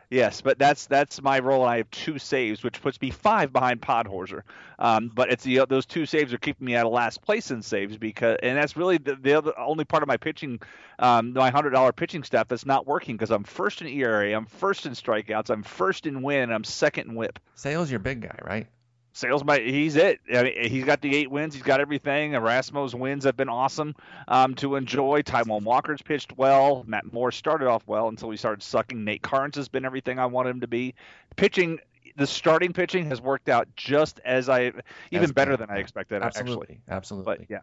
Yes, 0.10 0.42
but 0.42 0.60
that's 0.60 0.86
that's 0.86 1.24
my 1.24 1.40
role. 1.40 1.64
I 1.66 1.78
have 1.78 1.90
two 1.90 2.20
saves, 2.20 2.64
which 2.64 2.80
puts 2.84 3.02
me 3.02 3.10
five 3.10 3.52
behind 3.52 3.82
Podhorzer. 3.82 4.44
Um, 4.78 5.10
but 5.12 5.32
it's 5.32 5.44
the 5.44 5.66
those 5.68 5.88
two 5.88 6.06
saves 6.06 6.32
are 6.34 6.38
keeping 6.38 6.66
me 6.66 6.76
out 6.76 6.86
of 6.86 6.92
last 6.92 7.24
place 7.24 7.50
in 7.50 7.64
saves 7.64 7.98
because, 7.98 8.38
and 8.44 8.56
that's 8.56 8.78
really 8.78 9.00
the, 9.00 9.16
the 9.16 9.34
other, 9.34 9.58
only 9.58 9.86
part 9.86 10.04
of 10.04 10.08
my 10.08 10.18
pitching, 10.18 10.60
um, 11.00 11.34
my 11.34 11.50
hundred 11.50 11.72
dollar 11.72 11.92
pitching 11.94 12.24
staff 12.24 12.48
that's 12.48 12.66
not 12.66 12.86
working 12.86 13.16
because 13.16 13.32
I'm 13.32 13.44
first 13.44 13.82
in 13.82 13.88
ERA, 13.88 14.34
I'm 14.34 14.46
first 14.46 14.86
in 14.86 14.92
strikeouts, 14.94 15.50
I'm 15.50 15.64
first 15.64 16.06
in 16.06 16.22
win, 16.22 16.52
I'm 16.52 16.64
second 16.64 17.10
in 17.10 17.16
WHIP. 17.16 17.40
Sale's 17.56 17.90
your 17.90 18.00
big 18.00 18.22
guy, 18.22 18.38
right? 18.44 18.68
Sale's, 19.14 19.44
my 19.44 19.60
he's 19.60 19.96
it. 19.96 20.20
I 20.34 20.44
mean, 20.44 20.70
he's 20.70 20.84
got 20.84 21.02
the 21.02 21.16
eight 21.16 21.30
wins. 21.30 21.54
He's 21.54 21.64
got 21.64 21.80
everything. 21.80 22.34
Erasmo's 22.34 22.96
wins 22.96 23.24
have 23.26 23.38
been 23.38 23.48
awesome 23.50 23.96
um, 24.28 24.56
to 24.56 24.76
enjoy. 24.76 25.22
Taijuan 25.22 25.64
Walker's 25.64 26.02
pitched 26.02 26.36
well. 26.36 26.84
Matt 26.88 27.14
Moore 27.14 27.32
started 27.32 27.68
off 27.68 27.84
well 27.86 28.08
until 28.08 28.32
he 28.32 28.38
started 28.38 28.64
sucking. 28.64 29.04
Nate 29.06 29.22
Karns 29.22 29.56
has 29.56 29.68
been 29.70 29.86
everything 29.86 30.18
I 30.18 30.26
wanted 30.26 30.50
him 30.50 30.62
to 30.62 30.68
be. 30.68 30.96
Pitching, 31.36 31.80
the 32.18 32.26
starting 32.26 32.74
pitching 32.74 33.06
has 33.06 33.22
worked 33.22 33.50
out 33.50 33.68
just 33.76 34.20
as 34.26 34.50
I, 34.50 34.72
even 35.12 35.24
As 35.24 35.32
better 35.32 35.56
than 35.58 35.70
I 35.70 35.78
expected. 35.78 36.24
Absolutely, 36.24 36.80
Actually, 36.90 36.96
absolutely. 36.96 37.48
but 37.48 37.62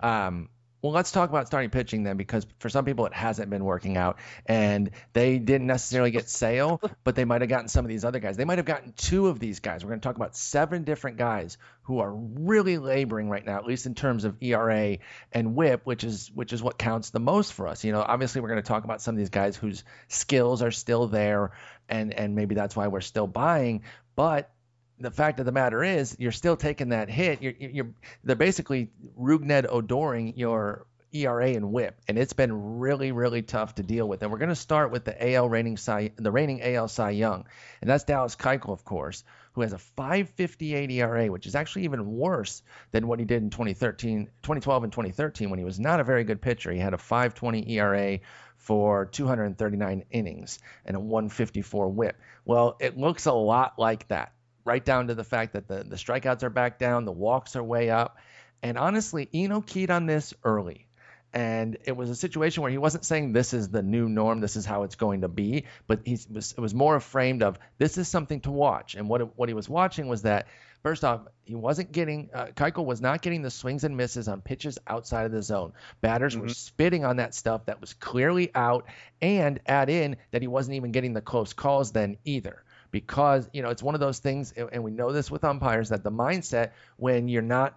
yeah. 0.00 0.26
Um, 0.26 0.48
well, 0.82 0.90
let's 0.90 1.12
talk 1.12 1.30
about 1.30 1.46
starting 1.46 1.70
pitching 1.70 2.02
then, 2.02 2.16
because 2.16 2.44
for 2.58 2.68
some 2.68 2.84
people 2.84 3.06
it 3.06 3.14
hasn't 3.14 3.48
been 3.50 3.64
working 3.64 3.96
out, 3.96 4.18
and 4.46 4.90
they 5.12 5.38
didn't 5.38 5.68
necessarily 5.68 6.10
get 6.10 6.28
Sale, 6.28 6.80
but 7.04 7.14
they 7.14 7.24
might 7.24 7.40
have 7.40 7.48
gotten 7.48 7.68
some 7.68 7.84
of 7.84 7.88
these 7.88 8.04
other 8.04 8.18
guys. 8.18 8.36
They 8.36 8.44
might 8.44 8.58
have 8.58 8.66
gotten 8.66 8.92
two 8.96 9.28
of 9.28 9.38
these 9.38 9.60
guys. 9.60 9.84
We're 9.84 9.90
going 9.90 10.00
to 10.00 10.08
talk 10.08 10.16
about 10.16 10.36
seven 10.36 10.82
different 10.82 11.18
guys 11.18 11.56
who 11.82 12.00
are 12.00 12.12
really 12.12 12.78
laboring 12.78 13.28
right 13.28 13.46
now, 13.46 13.58
at 13.58 13.64
least 13.64 13.86
in 13.86 13.94
terms 13.94 14.24
of 14.24 14.36
ERA 14.40 14.98
and 15.30 15.54
WHIP, 15.54 15.86
which 15.86 16.02
is 16.02 16.32
which 16.34 16.52
is 16.52 16.62
what 16.62 16.78
counts 16.78 17.10
the 17.10 17.20
most 17.20 17.52
for 17.52 17.68
us. 17.68 17.84
You 17.84 17.92
know, 17.92 18.02
obviously 18.02 18.40
we're 18.40 18.48
going 18.48 18.62
to 18.62 18.66
talk 18.66 18.82
about 18.82 19.00
some 19.00 19.14
of 19.14 19.18
these 19.20 19.30
guys 19.30 19.56
whose 19.56 19.84
skills 20.08 20.62
are 20.62 20.72
still 20.72 21.06
there, 21.06 21.52
and 21.88 22.12
and 22.12 22.34
maybe 22.34 22.56
that's 22.56 22.74
why 22.74 22.88
we're 22.88 23.02
still 23.02 23.28
buying, 23.28 23.82
but 24.16 24.50
the 25.00 25.10
fact 25.10 25.40
of 25.40 25.46
the 25.46 25.52
matter 25.52 25.82
is, 25.82 26.16
you're 26.18 26.32
still 26.32 26.56
taking 26.56 26.90
that 26.90 27.10
hit. 27.10 27.42
You're, 27.42 27.54
you're 27.58 27.90
they're 28.24 28.36
basically 28.36 28.90
Rougned 29.18 29.66
Odoring 29.66 30.34
your 30.36 30.86
ERA 31.14 31.48
and 31.48 31.72
WHIP, 31.72 32.00
and 32.08 32.18
it's 32.18 32.32
been 32.32 32.78
really, 32.78 33.12
really 33.12 33.42
tough 33.42 33.74
to 33.74 33.82
deal 33.82 34.08
with. 34.08 34.22
And 34.22 34.32
we're 34.32 34.38
going 34.38 34.48
to 34.48 34.56
start 34.56 34.90
with 34.90 35.04
the 35.04 35.34
AL 35.34 35.48
reigning 35.48 35.76
Cy, 35.76 36.12
the 36.16 36.30
reigning 36.30 36.62
AL 36.62 36.88
Cy 36.88 37.10
Young, 37.10 37.46
and 37.80 37.90
that's 37.90 38.04
Dallas 38.04 38.34
Keuchel, 38.34 38.72
of 38.72 38.84
course, 38.84 39.22
who 39.52 39.60
has 39.60 39.74
a 39.74 39.80
5.58 39.98 40.90
ERA, 40.90 41.26
which 41.30 41.46
is 41.46 41.54
actually 41.54 41.84
even 41.84 42.16
worse 42.16 42.62
than 42.92 43.06
what 43.06 43.18
he 43.18 43.26
did 43.26 43.42
in 43.42 43.50
2013, 43.50 44.26
2012 44.42 44.84
and 44.84 44.92
2013 44.92 45.50
when 45.50 45.58
he 45.58 45.64
was 45.64 45.78
not 45.78 46.00
a 46.00 46.04
very 46.04 46.24
good 46.24 46.40
pitcher. 46.40 46.72
He 46.72 46.78
had 46.78 46.94
a 46.94 46.98
5.20 46.98 47.68
ERA 47.68 48.20
for 48.56 49.06
239 49.06 50.04
innings 50.10 50.60
and 50.86 50.96
a 50.96 51.00
154 51.00 51.88
WHIP. 51.90 52.18
Well, 52.44 52.76
it 52.80 52.96
looks 52.96 53.26
a 53.26 53.32
lot 53.32 53.78
like 53.78 54.08
that 54.08 54.32
right 54.64 54.84
down 54.84 55.08
to 55.08 55.14
the 55.14 55.24
fact 55.24 55.54
that 55.54 55.68
the, 55.68 55.84
the 55.84 55.96
strikeouts 55.96 56.42
are 56.42 56.50
back 56.50 56.78
down, 56.78 57.04
the 57.04 57.12
walks 57.12 57.56
are 57.56 57.62
way 57.62 57.90
up. 57.90 58.18
And 58.62 58.78
honestly, 58.78 59.28
Eno 59.34 59.60
keyed 59.60 59.90
on 59.90 60.06
this 60.06 60.34
early. 60.44 60.86
And 61.34 61.78
it 61.84 61.96
was 61.96 62.10
a 62.10 62.14
situation 62.14 62.62
where 62.62 62.70
he 62.70 62.76
wasn't 62.76 63.06
saying 63.06 63.32
this 63.32 63.54
is 63.54 63.70
the 63.70 63.82
new 63.82 64.06
norm, 64.08 64.40
this 64.40 64.54
is 64.54 64.66
how 64.66 64.82
it's 64.82 64.96
going 64.96 65.22
to 65.22 65.28
be, 65.28 65.64
but 65.86 66.00
he 66.04 66.18
was, 66.30 66.52
it 66.52 66.60
was 66.60 66.74
more 66.74 67.00
framed 67.00 67.42
of 67.42 67.58
this 67.78 67.96
is 67.96 68.06
something 68.06 68.40
to 68.42 68.50
watch. 68.50 68.94
And 68.94 69.08
what, 69.08 69.36
what 69.38 69.48
he 69.48 69.54
was 69.54 69.66
watching 69.66 70.08
was 70.08 70.22
that, 70.22 70.46
first 70.82 71.04
off, 71.04 71.22
he 71.44 71.54
wasn't 71.54 71.90
getting, 71.90 72.28
uh, 72.34 72.48
Keuchel 72.54 72.84
was 72.84 73.00
not 73.00 73.22
getting 73.22 73.40
the 73.40 73.50
swings 73.50 73.82
and 73.82 73.96
misses 73.96 74.28
on 74.28 74.42
pitches 74.42 74.78
outside 74.86 75.24
of 75.24 75.32
the 75.32 75.42
zone. 75.42 75.72
Batters 76.02 76.36
were 76.36 76.48
Mhm. 76.48 76.54
spitting 76.54 77.06
on 77.06 77.16
that 77.16 77.34
stuff 77.34 77.64
that 77.64 77.80
was 77.80 77.94
clearly 77.94 78.50
out, 78.54 78.84
and 79.22 79.58
add 79.64 79.88
in 79.88 80.16
that 80.32 80.42
he 80.42 80.48
wasn't 80.48 80.76
even 80.76 80.92
getting 80.92 81.14
the 81.14 81.22
close 81.22 81.54
calls 81.54 81.92
then 81.92 82.18
either 82.26 82.62
because 82.92 83.50
you 83.52 83.62
know 83.62 83.70
it's 83.70 83.82
one 83.82 83.94
of 83.94 84.00
those 84.00 84.20
things 84.20 84.52
and 84.52 84.84
we 84.84 84.92
know 84.92 85.10
this 85.10 85.30
with 85.30 85.42
umpires 85.42 85.88
that 85.88 86.04
the 86.04 86.10
mindset 86.12 86.70
when 86.96 87.26
you're 87.26 87.42
not 87.42 87.74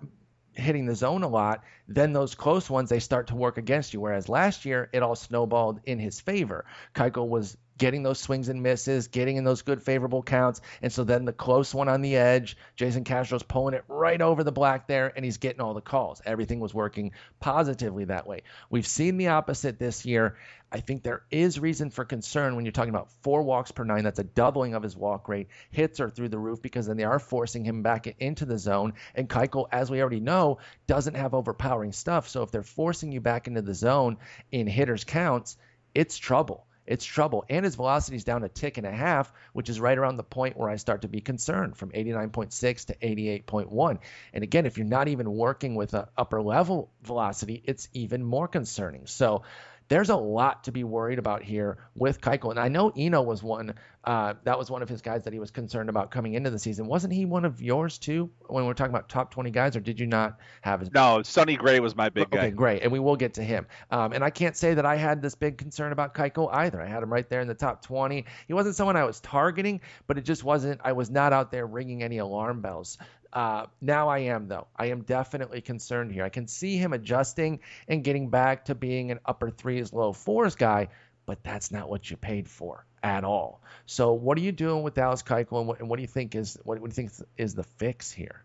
hitting 0.53 0.85
the 0.85 0.95
zone 0.95 1.23
a 1.23 1.27
lot 1.27 1.63
then 1.87 2.13
those 2.13 2.35
close 2.35 2.69
ones 2.69 2.89
they 2.89 2.99
start 2.99 3.27
to 3.27 3.35
work 3.35 3.57
against 3.57 3.93
you. 3.93 4.01
Whereas 4.01 4.29
last 4.29 4.65
year 4.65 4.89
it 4.93 5.03
all 5.03 5.15
snowballed 5.15 5.79
in 5.85 5.99
his 5.99 6.19
favor. 6.19 6.65
Keuchel 6.93 7.27
was 7.27 7.57
getting 7.77 8.03
those 8.03 8.19
swings 8.19 8.49
and 8.49 8.61
misses 8.61 9.07
getting 9.07 9.37
in 9.37 9.43
those 9.43 9.61
good 9.61 9.81
favorable 9.81 10.23
counts 10.23 10.61
and 10.81 10.91
so 10.91 11.03
then 11.03 11.25
the 11.25 11.33
close 11.33 11.73
one 11.73 11.89
on 11.89 12.01
the 12.01 12.15
edge 12.15 12.57
Jason 12.75 13.03
Castro's 13.03 13.43
pulling 13.43 13.73
it 13.73 13.83
right 13.87 14.21
over 14.21 14.43
the 14.43 14.51
black 14.51 14.87
there 14.87 15.11
and 15.15 15.25
he's 15.25 15.37
getting 15.37 15.61
all 15.61 15.73
the 15.73 15.81
calls 15.81 16.21
everything 16.25 16.59
was 16.59 16.73
working 16.73 17.11
positively 17.39 18.05
that 18.05 18.27
way 18.27 18.43
we've 18.69 18.87
seen 18.87 19.17
the 19.17 19.27
opposite 19.27 19.79
this 19.79 20.05
year 20.05 20.35
I 20.75 20.81
think 20.81 21.03
there 21.03 21.23
is 21.31 21.57
reason 21.57 21.89
for 21.89 22.03
concern 22.03 22.55
when 22.55 22.65
you're 22.65 22.73
talking 22.73 22.89
about 22.89 23.09
four 23.21 23.43
walks 23.43 23.71
per 23.71 23.85
nine. 23.85 24.03
That's 24.03 24.19
a 24.19 24.25
doubling 24.25 24.73
of 24.73 24.83
his 24.83 24.97
walk 24.97 25.29
rate. 25.29 25.47
Hits 25.71 26.01
are 26.01 26.09
through 26.09 26.27
the 26.27 26.37
roof 26.37 26.61
because 26.61 26.87
then 26.87 26.97
they 26.97 27.05
are 27.05 27.17
forcing 27.17 27.63
him 27.63 27.81
back 27.81 28.07
into 28.19 28.45
the 28.45 28.57
zone. 28.57 28.93
And 29.13 29.29
Keuchel, 29.29 29.67
as 29.71 29.89
we 29.89 30.01
already 30.01 30.19
know, 30.19 30.57
doesn't 30.85 31.15
have 31.15 31.33
overpowering 31.33 31.93
stuff. 31.93 32.27
So 32.27 32.43
if 32.43 32.51
they're 32.51 32.61
forcing 32.61 33.13
you 33.13 33.21
back 33.21 33.47
into 33.47 33.61
the 33.61 33.73
zone 33.73 34.17
in 34.51 34.67
hitters 34.67 35.05
counts, 35.05 35.55
it's 35.93 36.17
trouble. 36.17 36.65
It's 36.87 37.05
trouble. 37.05 37.45
And 37.49 37.65
his 37.65 37.75
velocity 37.75 38.17
is 38.17 38.23
down 38.23 38.43
a 38.43 38.49
tick 38.49 38.77
and 38.77 38.85
a 38.85 38.91
half, 38.91 39.31
which 39.53 39.69
is 39.69 39.79
right 39.79 39.97
around 39.97 40.17
the 40.17 40.23
point 40.23 40.57
where 40.57 40.69
I 40.69 40.75
start 40.75 41.01
to 41.01 41.07
be 41.07 41.21
concerned 41.21 41.77
from 41.77 41.91
89.6 41.91 42.85
to 42.85 42.95
88.1. 42.95 43.99
And 44.33 44.43
again, 44.43 44.65
if 44.65 44.77
you're 44.77 44.85
not 44.85 45.07
even 45.07 45.31
working 45.31 45.75
with 45.75 45.93
an 45.93 46.05
upper 46.17 46.41
level 46.41 46.91
velocity, 47.03 47.61
it's 47.65 47.87
even 47.93 48.23
more 48.23 48.47
concerning. 48.47 49.07
So 49.07 49.43
there's 49.87 50.09
a 50.09 50.15
lot 50.15 50.63
to 50.65 50.71
be 50.71 50.83
worried 50.83 51.19
about 51.19 51.43
here 51.43 51.77
with 51.95 52.21
Keuchel. 52.21 52.51
And 52.51 52.59
I 52.59 52.69
know 52.69 52.91
Eno 52.95 53.21
was 53.21 53.43
one, 53.43 53.75
uh, 54.05 54.35
that 54.43 54.59
was 54.59 54.69
one 54.69 54.83
of 54.83 54.89
his 54.89 55.01
guys 55.01 55.23
that 55.23 55.33
he 55.33 55.39
was 55.39 55.49
concerned 55.49 55.89
about 55.89 56.11
coming 56.11 56.35
into 56.35 56.51
the 56.51 56.59
season. 56.59 56.85
Wasn't 56.85 57.11
he 57.11 57.25
one 57.25 57.43
of 57.43 57.59
yours 57.59 57.97
too 57.97 58.29
when 58.47 58.65
we're 58.65 58.75
talking 58.75 58.93
about 58.93 59.09
top 59.09 59.31
20 59.31 59.49
guys, 59.49 59.75
or 59.75 59.79
did 59.79 59.99
you 59.99 60.05
not 60.05 60.37
have 60.61 60.79
his? 60.79 60.91
No, 60.93 61.23
Sonny 61.23 61.55
Gray 61.55 61.79
was 61.79 61.95
my 61.95 62.09
big 62.09 62.25
Okay, 62.25 62.37
guy. 62.37 62.49
great. 62.51 62.83
And 62.83 62.91
we 62.91 62.99
will 62.99 63.15
get 63.15 63.33
to 63.35 63.43
him. 63.43 63.65
Um, 63.89 64.13
and 64.13 64.23
I 64.23 64.29
can't 64.29 64.55
say 64.55 64.75
that 64.75 64.85
I 64.85 64.95
had 64.95 65.23
this 65.23 65.33
big 65.33 65.57
concern 65.57 65.91
about 65.91 66.13
Keuchel 66.13 66.53
either. 66.53 66.79
I 66.79 66.85
had 66.85 67.01
him 67.01 67.11
right 67.11 67.27
there 67.27 67.41
in 67.41 67.47
the 67.47 67.55
top 67.55 67.81
20. 67.81 68.25
He 68.47 68.53
wasn't 68.53 68.75
someone 68.75 68.95
I 68.95 69.05
was 69.05 69.19
targeting, 69.21 69.81
but 70.05 70.19
it 70.19 70.21
just 70.21 70.43
wasn't, 70.43 70.81
I 70.83 70.91
was 70.91 71.09
not 71.09 71.33
out 71.33 71.51
there 71.51 71.65
ringing 71.65 72.03
any 72.03 72.19
alarm 72.19 72.61
bells. 72.61 72.99
Uh, 73.33 73.65
now 73.81 74.07
I 74.07 74.19
am, 74.19 74.47
though. 74.47 74.67
I 74.77 74.87
am 74.87 75.01
definitely 75.01 75.61
concerned 75.61 76.11
here. 76.11 76.23
I 76.23 76.29
can 76.29 76.47
see 76.47 76.77
him 76.77 76.93
adjusting 76.93 77.59
and 77.87 78.03
getting 78.03 78.29
back 78.29 78.65
to 78.65 78.75
being 78.75 79.09
an 79.09 79.19
upper 79.25 79.49
threes, 79.49 79.91
low 79.91 80.13
fours 80.13 80.55
guy, 80.55 80.89
but 81.25 81.43
that's 81.43 81.71
not 81.71 81.89
what 81.89 82.09
you 82.09 82.17
paid 82.17 82.47
for 82.47 82.85
at 83.05 83.23
all. 83.23 83.61
So, 83.85 84.13
what 84.13 84.37
are 84.39 84.41
you 84.41 84.51
doing 84.51 84.81
with 84.81 84.95
Dallas 84.95 85.21
Keuchel, 85.21 85.59
and 85.59 85.67
what, 85.67 85.79
and 85.79 85.87
what 85.87 85.97
do 85.97 86.01
you 86.01 86.07
think 86.07 86.33
is 86.33 86.57
what, 86.63 86.79
what 86.79 86.89
do 86.89 87.01
you 87.01 87.07
think 87.07 87.27
is 87.37 87.53
the 87.53 87.63
fix 87.63 88.11
here? 88.11 88.43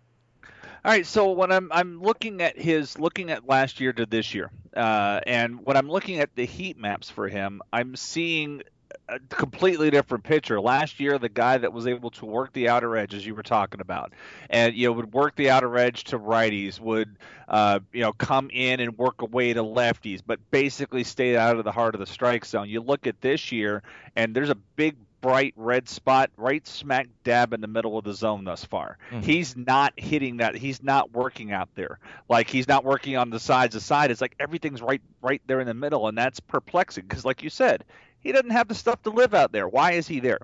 All 0.85 0.92
right, 0.92 1.07
so 1.07 1.33
when 1.33 1.51
I'm 1.51 1.73
I'm 1.73 2.01
looking 2.01 2.42
at 2.42 2.59
his 2.59 2.99
looking 2.99 3.31
at 3.31 3.49
last 3.49 3.81
year 3.81 3.92
to 3.94 4.05
this 4.05 4.35
year, 4.35 4.51
uh, 4.77 5.20
and 5.27 5.64
when 5.64 5.79
I'm 5.79 5.88
looking 5.88 6.20
at 6.20 6.35
the 6.37 6.44
heat 6.44 6.79
maps 6.79 7.09
for 7.09 7.27
him, 7.27 7.62
I'm 7.73 7.96
seeing 7.96 8.62
a 9.09 9.18
completely 9.29 9.90
different 9.90 10.24
pitcher. 10.24 10.61
Last 10.61 11.00
year, 11.00 11.18
the 11.18 11.29
guy 11.29 11.59
that 11.59 11.72
was 11.72 11.87
able 11.87 12.11
to 12.12 12.26
work 12.26 12.53
the 12.53 12.68
outer 12.68 12.96
edge, 12.96 13.14
as 13.14 13.26
you 13.26 13.35
were 13.35 13.42
talking 13.42 13.81
about, 13.81 14.12
and 14.48 14.74
you 14.74 14.87
know 14.87 14.92
would 14.92 15.12
work 15.12 15.37
the 15.37 15.50
outer 15.50 15.76
edge 15.76 16.05
to 16.05 16.18
righties, 16.18 16.81
would 16.81 17.16
uh, 17.48 17.81
you 17.92 18.00
know 18.00 18.12
come 18.12 18.50
in 18.53 18.81
and 18.81 18.96
work 18.98 19.22
away 19.22 19.53
to 19.53 19.62
lefties, 19.62 20.22
but 20.24 20.38
basically 20.50 21.05
stayed 21.05 21.37
out 21.37 21.57
of 21.57 21.64
the 21.64 21.72
heart 21.72 21.94
of 21.94 22.00
the 22.00 22.07
strike 22.07 22.44
zone. 22.44 22.68
You 22.68 22.81
look 22.81 23.07
at 23.07 23.20
this 23.20 23.53
year, 23.53 23.83
and 24.16 24.35
there's 24.35 24.50
a 24.50 24.59
big 24.76 24.96
bright 25.20 25.53
red 25.57 25.88
spot 25.88 26.31
right 26.37 26.66
smack 26.66 27.09
dab 27.24 27.53
in 27.53 27.61
the 27.61 27.66
middle 27.66 27.98
of 27.98 28.05
the 28.05 28.14
zone 28.14 28.44
thus 28.44 28.64
far. 28.64 28.98
Mm-hmm. 29.11 29.20
He's 29.20 29.57
not 29.57 29.92
hitting 29.96 30.38
that. 30.38 30.55
He's 30.55 30.83
not 30.83 31.12
working 31.12 31.53
out 31.53 31.68
there. 31.74 31.98
Like 32.29 32.48
he's 32.48 32.68
not 32.68 32.85
working 32.85 33.16
on 33.16 33.31
the 33.31 33.40
sides 33.40 33.76
of 33.76 33.83
side. 33.83 34.11
It's 34.11 34.20
like 34.20 34.35
everything's 34.40 34.83
right 34.83 35.03
right 35.22 35.42
there 35.46 35.61
in 35.61 35.66
the 35.66 35.74
middle, 35.74 36.09
and 36.09 36.16
that's 36.16 36.40
perplexing 36.40 37.05
because, 37.05 37.24
like 37.24 37.42
you 37.42 37.50
said, 37.50 37.85
he 38.20 38.33
doesn't 38.33 38.50
have 38.50 38.68
the 38.68 38.74
stuff 38.74 39.02
to 39.02 39.11
live 39.11 39.35
out 39.35 39.52
there. 39.52 39.68
Why 39.68 39.92
is 39.92 40.06
he 40.06 40.20
there? 40.20 40.40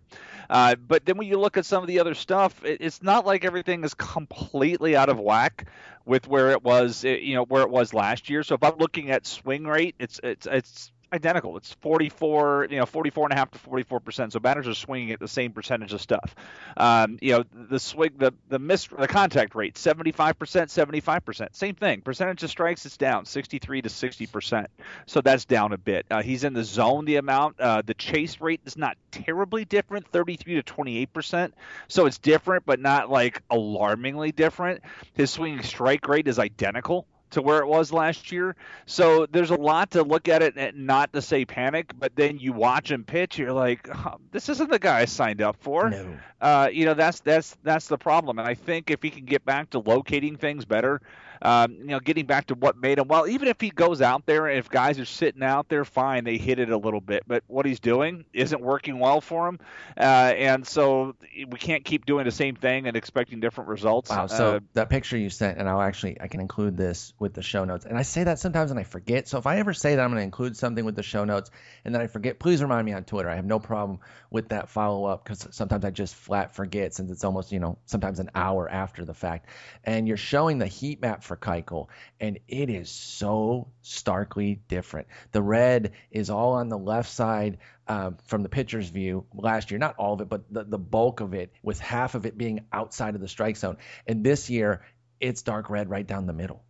Uh, 0.49 0.77
but 0.77 1.05
then 1.05 1.17
when 1.17 1.29
you 1.29 1.39
look 1.39 1.57
at 1.57 1.67
some 1.67 1.83
of 1.83 1.89
the 1.89 2.01
other 2.01 2.15
stuff, 2.15 2.65
it, 2.65 2.81
it's 2.81 3.03
not 3.03 3.27
like 3.27 3.45
everything 3.45 3.85
is 3.85 3.95
completely 3.95 4.97
out 4.97 5.09
of 5.09 5.19
whack 5.19 5.69
with 6.05 6.29
where 6.29 6.51
it 6.53 6.63
was, 6.63 7.05
you 7.05 7.35
know, 7.35 7.45
where 7.45 7.63
it 7.63 7.71
was 7.71 7.93
last 7.93 8.31
year. 8.31 8.43
So 8.43 8.55
if 8.55 8.63
I'm 8.63 8.79
looking 8.79 9.11
at 9.11 9.27
swing 9.27 9.65
rate, 9.65 9.97
it's 9.99 10.21
it's 10.23 10.47
it's 10.47 10.93
identical. 11.13 11.57
It's 11.57 11.73
44, 11.75 12.69
you 12.71 12.79
know, 12.79 12.87
44 12.87 13.27
and 13.27 13.33
a 13.33 13.37
half 13.37 13.51
to 13.53 13.59
44 13.59 14.01
percent. 14.01 14.33
So 14.33 14.41
batters 14.41 14.67
are 14.69 14.75
swinging 14.75 15.13
at 15.13 15.21
the 15.21 15.29
same 15.29 15.53
percentage 15.53 15.93
of 15.93 16.01
stuff. 16.01 16.35
Um, 16.77 17.19
you 17.21 17.33
know, 17.33 17.45
the 17.53 17.79
swing, 17.79 18.13
the 18.17 18.33
the 18.49 18.59
miss, 18.59 18.87
the 18.87 19.09
contact 19.09 19.55
rate, 19.55 19.79
75 19.79 20.39
percent, 20.39 20.71
75 20.71 21.25
percent. 21.25 21.57
Same 21.57 21.75
thing. 21.75 22.01
Percentage 22.01 22.43
of 22.43 22.51
strikes, 22.51 22.87
it's 22.87 22.97
down 22.97 23.25
63 23.25 23.83
to 23.83 23.89
60 23.89 24.27
percent. 24.27 24.67
So 25.07 25.21
that's 25.21 25.45
down 25.45 25.73
a 25.73 25.79
bit. 25.79 26.07
Uh, 26.11 26.23
he's 26.23 26.45
in 26.45 26.53
the 26.53 26.65
zone. 26.65 27.05
The 27.05 27.17
amount, 27.17 27.61
uh, 27.61 27.83
the 27.85 27.95
chase 27.95 28.41
rate 28.41 28.61
is 28.65 28.77
not 28.77 28.97
terribly 29.11 29.65
different, 29.65 30.09
33 30.09 30.55
to 30.55 30.63
28 30.63 31.13
percent. 31.13 31.55
So 31.89 32.07
it's 32.07 32.19
different, 32.19 32.67
but 32.67 32.81
not 32.81 33.11
like 33.11 33.43
alarmingly 33.51 34.33
different. 34.33 34.83
His 35.15 35.31
swinging 35.31 35.63
strike 35.63 36.09
rate 36.09 36.29
is 36.29 36.39
identical 36.39 37.07
to 37.31 37.43
where 37.43 37.59
it 37.59 37.67
was 37.67 37.93
last 37.93 38.31
year. 38.33 38.57
So 38.87 39.27
there's 39.27 39.51
a 39.51 39.57
lot 39.57 39.91
to 39.93 40.03
look 40.03 40.29
at 40.29 40.43
it 40.43 40.55
and 40.57 40.87
not 40.87 41.13
to 41.13 41.23
say 41.23 41.45
panic, 41.45 41.93
but 41.99 42.15
then 42.17 42.39
you 42.39 42.53
watch 42.53 42.91
him 42.91 43.05
pitch, 43.05 43.39
you're 43.39 43.53
like, 43.53 43.89
oh, 43.95 44.17
this 44.31 44.49
isn't 44.49 44.71
the 44.71 44.79
guy 44.79 45.01
I 45.01 45.05
signed 45.05 45.43
up 45.43 45.57
for. 45.61 45.91
No. 45.91 46.17
Uh, 46.41 46.69
you 46.73 46.85
know, 46.85 46.95
that's 46.95 47.21
that's 47.21 47.57
that's 47.63 47.89
the 47.89 47.99
problem. 47.99 48.39
And 48.39 48.47
I 48.47 48.55
think 48.55 48.91
if 48.91 49.03
he 49.03 49.11
can 49.11 49.25
get 49.25 49.45
back 49.45 49.71
to 49.71 49.79
locating 49.79 50.37
things 50.37 50.65
better, 50.65 51.01
um, 51.43 51.73
you 51.73 51.87
know, 51.87 52.01
getting 52.01 52.27
back 52.27 52.47
to 52.47 52.55
what 52.55 52.77
made 52.77 52.99
him 52.99 53.09
well. 53.09 53.27
Even 53.27 53.49
if 53.49 53.61
he 53.61 53.71
goes 53.71 54.01
out 54.01 54.27
there 54.27 54.47
and 54.47 54.59
if 54.59 54.69
guys 54.69 54.99
are 54.99 55.05
sitting 55.05 55.43
out 55.43 55.69
there, 55.69 55.85
fine, 55.85 56.25
they 56.25 56.39
hit 56.39 56.59
it 56.59 56.71
a 56.71 56.77
little 56.77 57.01
bit, 57.01 57.25
but 57.27 57.45
what 57.47 57.67
he's 57.67 57.81
doing 57.81 58.25
isn't 58.33 58.61
working 58.61 58.99
well 58.99 59.21
for 59.21 59.49
him, 59.49 59.59
uh, 59.97 60.01
and 60.01 60.67
so 60.67 61.15
we 61.37 61.59
can't 61.59 61.85
keep 61.85 62.07
doing 62.07 62.25
the 62.25 62.31
same 62.31 62.57
thing 62.57 62.87
and 62.87 62.97
expecting 62.97 63.41
different 63.41 63.69
results. 63.69 64.11
Wow. 64.11 64.27
So 64.27 64.57
uh, 64.57 64.61
that 64.75 64.91
picture 64.91 65.17
you 65.17 65.31
sent, 65.31 65.59
and 65.59 65.69
I'll 65.69 65.83
actually 65.83 66.21
I 66.21 66.29
can 66.29 66.41
include 66.41 66.77
this 66.77 67.13
with 67.19 67.35
the 67.35 67.43
show 67.43 67.65
notes, 67.65 67.85
and 67.85 67.99
I 67.99 68.03
say 68.03 68.25
that 68.25 68.39
sometimes 68.39 68.71
and 68.71 68.81
I 68.81 68.85
forget. 68.85 69.29
So 69.29 69.39
if 69.39 69.47
I 69.47 69.59
ever 69.59 69.75
say 69.75 69.95
that 69.95 70.03
I'm 70.03 70.11
going 70.11 70.21
to 70.21 70.25
include 70.25 70.57
something 70.57 70.85
with 70.85 70.97
the 70.97 71.03
show 71.03 71.25
notes 71.25 71.51
and 71.85 71.95
then 71.95 72.03
I 72.03 72.07
forget, 72.07 72.39
please 72.39 72.63
remind 72.63 72.85
me 72.85 72.93
on 72.93 73.05
Twitter. 73.05 73.29
I 73.29 73.37
have 73.37 73.45
no 73.45 73.59
problem 73.59 74.01
with 74.31 74.49
that 74.49 74.69
follow 74.69 75.05
up 75.05 75.25
because 75.25 75.47
sometimes 75.51 75.85
I 75.85 75.91
just 75.91 76.15
flat 76.15 76.55
forget 76.55 76.95
since 76.95 77.11
it's 77.11 77.25
almost 77.25 77.53
you 77.53 77.61
know 77.61 77.79
sometimes 77.87 78.19
an 78.19 78.31
hour 78.35 78.69
after 78.69 79.05
the 79.05 79.15
fact, 79.15 79.49
and 79.85 80.09
you're 80.09 80.17
showing 80.17 80.59
the 80.59 80.67
heat 80.67 81.01
map 81.01 81.23
for 81.27 81.37
Keuchel, 81.37 81.89
and 82.21 82.39
it 82.49 82.71
is 82.71 82.91
so 82.91 83.69
starkly 83.83 84.61
different. 84.69 85.09
The 85.33 85.43
red 85.43 85.93
is 86.11 86.31
all 86.31 86.55
on 86.55 86.69
the 86.69 86.79
left 86.79 87.11
side 87.11 87.59
uh, 87.89 88.13
from 88.27 88.43
the 88.43 88.49
pitcher's 88.49 88.89
view 88.89 89.27
last 89.35 89.71
year, 89.71 89.79
not 89.79 89.97
all 89.97 90.15
of 90.15 90.21
it, 90.21 90.29
but 90.29 90.45
the, 90.51 90.65
the 90.65 90.79
bulk 90.79 91.21
of 91.21 91.35
it, 91.35 91.53
with 91.63 91.79
half 91.79 92.15
of 92.15 92.27
it 92.27 92.39
being 92.39 92.65
outside 92.73 93.15
of 93.15 93.21
the 93.21 93.29
strike 93.29 93.57
zone. 93.57 93.77
And 94.07 94.25
this 94.25 94.49
year, 94.51 94.83
it's 95.21 95.43
dark 95.43 95.71
red 95.71 95.91
right 95.91 96.07
down 96.07 96.27
the 96.27 96.33
middle. 96.33 96.65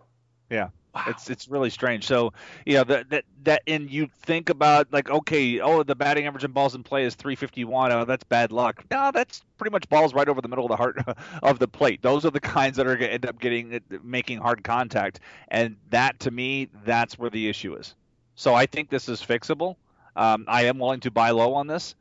Yeah. 0.51 0.69
Wow. 0.97 1.05
It's 1.09 1.29
it's 1.29 1.47
really 1.47 1.69
strange. 1.69 2.07
So 2.07 2.33
you 2.65 2.73
know 2.75 2.85
that 2.85 3.11
that 3.11 3.25
that 3.43 3.63
and 3.67 3.91
you 3.91 4.09
think 4.23 4.49
about 4.49 4.91
like 4.95 5.11
okay, 5.11 5.61
oh 5.61 5.83
the 5.83 5.95
batting 5.95 6.27
average 6.27 6.43
in 6.45 6.53
balls 6.53 6.75
in 6.75 6.83
play 6.83 7.05
is 7.05 7.15
351. 7.15 7.93
Oh 7.93 8.07
that's 8.07 8.25
bad 8.25 8.51
luck. 8.51 8.83
No, 8.91 9.11
that's 9.13 9.43
pretty 9.59 9.73
much 9.73 9.87
balls 9.91 10.15
right 10.15 10.27
over 10.27 10.41
the 10.41 10.49
middle 10.49 10.65
of 10.65 10.71
the 10.71 10.77
heart 10.77 10.99
of 11.43 11.59
the 11.59 11.69
plate. 11.69 12.01
Those 12.01 12.25
are 12.25 12.31
the 12.31 12.41
kinds 12.57 12.79
that 12.79 12.87
are 12.87 12.97
going 12.97 13.09
to 13.11 13.13
end 13.13 13.27
up 13.27 13.39
getting 13.39 13.79
making 14.03 14.39
hard 14.39 14.65
contact, 14.65 15.21
and 15.49 15.77
that 15.91 16.19
to 16.21 16.31
me 16.31 16.71
that's 16.87 17.19
where 17.19 17.29
the 17.29 17.47
issue 17.47 17.75
is. 17.75 17.95
So 18.35 18.55
I 18.55 18.65
think 18.65 18.89
this 18.89 19.07
is 19.11 19.21
fixable. 19.21 19.77
Um, 20.17 20.47
I 20.49 20.65
am 20.65 20.79
willing 20.79 21.01
to 21.01 21.11
buy 21.11 21.29
low 21.29 21.53
on 21.53 21.67
this 21.67 21.95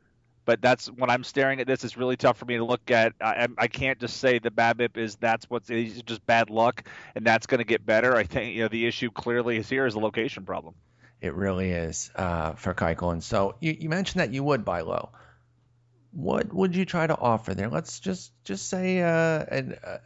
but 0.46 0.62
that's 0.62 0.86
when 0.86 1.10
I'm 1.10 1.24
staring 1.24 1.60
at 1.60 1.66
this. 1.66 1.84
It's 1.84 1.96
really 1.96 2.16
tough 2.16 2.38
for 2.38 2.46
me 2.46 2.56
to 2.56 2.64
look 2.64 2.90
at. 2.90 3.12
I, 3.20 3.48
I 3.58 3.66
can't 3.66 3.98
just 3.98 4.16
say 4.18 4.38
the 4.38 4.50
BABIP 4.50 4.96
is 4.96 5.16
that's 5.16 5.50
what's 5.50 5.68
just 5.68 6.24
bad 6.24 6.48
luck, 6.48 6.84
and 7.14 7.26
that's 7.26 7.46
going 7.46 7.58
to 7.58 7.64
get 7.64 7.84
better. 7.84 8.16
I 8.16 8.22
think 8.22 8.54
you 8.54 8.62
know 8.62 8.68
the 8.68 8.86
issue 8.86 9.10
clearly 9.10 9.58
is 9.58 9.68
here 9.68 9.84
is 9.84 9.94
a 9.94 9.98
location 9.98 10.44
problem. 10.44 10.74
It 11.20 11.34
really 11.34 11.70
is 11.70 12.10
uh, 12.14 12.52
for 12.52 12.72
Keuchel. 12.74 13.12
And 13.12 13.24
so 13.24 13.56
you, 13.60 13.76
you 13.78 13.88
mentioned 13.88 14.20
that 14.20 14.32
you 14.32 14.44
would 14.44 14.64
buy 14.64 14.82
low. 14.82 15.10
What 16.12 16.52
would 16.52 16.76
you 16.76 16.84
try 16.84 17.06
to 17.06 17.18
offer 17.18 17.54
there? 17.54 17.68
Let's 17.68 18.00
just 18.00 18.32
just 18.44 18.68
say 18.68 19.02
uh, 19.02 19.44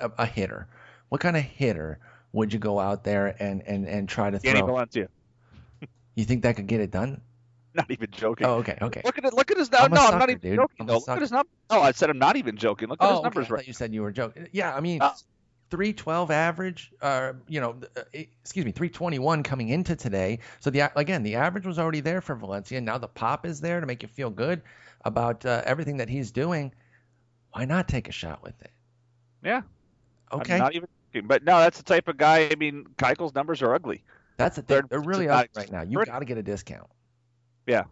a, 0.00 0.11
a, 0.18 0.26
hitter. 0.26 0.68
What 1.09 1.20
kind 1.20 1.37
of 1.37 1.42
hitter 1.42 1.98
would 2.33 2.53
you 2.53 2.59
go 2.59 2.81
out 2.81 3.05
there 3.05 3.37
and 3.38 3.62
and 3.66 3.87
and 3.87 4.09
try 4.09 4.31
to 4.31 4.38
throw? 4.38 4.53
Danny 4.53 4.64
Valencia. 4.64 5.09
you 6.14 6.24
think 6.24 6.42
that 6.44 6.57
could 6.57 6.66
get 6.66 6.81
it 6.81 6.90
done? 6.90 7.20
Not 7.74 7.90
even 7.90 8.11
joking. 8.11 8.46
Oh, 8.46 8.54
okay, 8.54 8.76
okay. 8.80 9.02
Look 9.04 9.18
at 9.18 9.24
it. 9.24 9.33
Look 9.33 9.50
at 9.50 9.59
his. 9.59 9.70
No, 9.70 9.78
I'm 9.78 9.90
no, 9.90 9.96
sucker, 9.98 10.12
I'm 10.12 10.18
not 10.18 10.30
even 10.30 10.40
dude. 10.40 10.56
joking. 10.56 10.87
Though. 10.87 10.94
Look 10.94 11.09
at 11.09 11.20
his 11.20 11.30
numbers. 11.30 11.52
No, 11.70 11.80
I 11.80 11.92
said 11.92 12.11
I'm 12.11 12.18
not 12.18 12.37
even 12.37 12.56
joking. 12.56 12.88
Look 12.88 13.02
at 13.02 13.09
oh, 13.09 13.14
his 13.14 13.22
numbers. 13.22 13.46
Okay. 13.46 13.54
Right. 13.54 13.66
you 13.66 13.72
said 13.72 13.94
you 13.94 14.02
were 14.02 14.12
joking. 14.12 14.48
Yeah, 14.52 14.74
I 14.74 14.80
mean, 14.80 15.02
uh, 15.02 15.14
312 15.70 16.30
average. 16.30 16.92
Uh, 17.00 17.33
you 17.48 17.61
know, 17.61 17.76
uh, 17.96 18.02
excuse 18.12 18.64
me, 18.64 18.72
321 18.72 19.42
coming 19.42 19.68
into 19.68 19.96
today. 19.96 20.40
So 20.61 20.70
the 20.70 20.90
again, 20.98 21.22
the 21.22 21.37
average 21.37 21.66
was 21.66 21.78
already 21.78 22.00
there 22.00 22.20
for 22.20 22.35
Valencia. 22.35 22.80
Now 22.80 22.98
the 22.98 23.09
pop 23.09 23.46
is 23.46 23.61
there 23.61 23.80
to 23.80 23.87
make 23.87 24.02
you 24.02 24.09
feel 24.09 24.30
good 24.30 24.62
about 25.04 25.46
uh, 25.46 25.62
everything 25.64 25.98
that 25.98 26.09
he's 26.09 26.33
doing. 26.33 26.72
Why 27.52 27.64
not 27.64 27.88
take 27.88 28.09
a 28.09 28.12
shot 28.12 28.42
with 28.42 28.61
it? 28.62 28.70
Yeah. 29.44 29.62
Okay. 30.33 30.54
I'm 30.54 30.61
not 30.61 30.74
even. 30.74 30.88
But 31.24 31.44
no, 31.44 31.59
that's 31.59 31.78
the 31.78 31.85
type 31.85 32.06
of 32.09 32.16
guy. 32.16 32.48
I 32.50 32.54
mean, 32.54 32.87
Keuchel's 32.96 33.35
numbers 33.35 33.62
are 33.62 33.74
ugly. 33.74 34.04
That's 34.37 34.56
the 34.56 34.62
thing. 34.62 34.83
They're 34.88 35.00
really 35.00 35.28
ugly 35.28 35.48
right 35.56 35.72
now. 35.72 35.83
You 35.83 36.04
got 36.04 36.20
to 36.20 36.24
get 36.24 36.38
a 36.38 36.42
discount. 36.42 36.88
Yeah. 37.66 37.84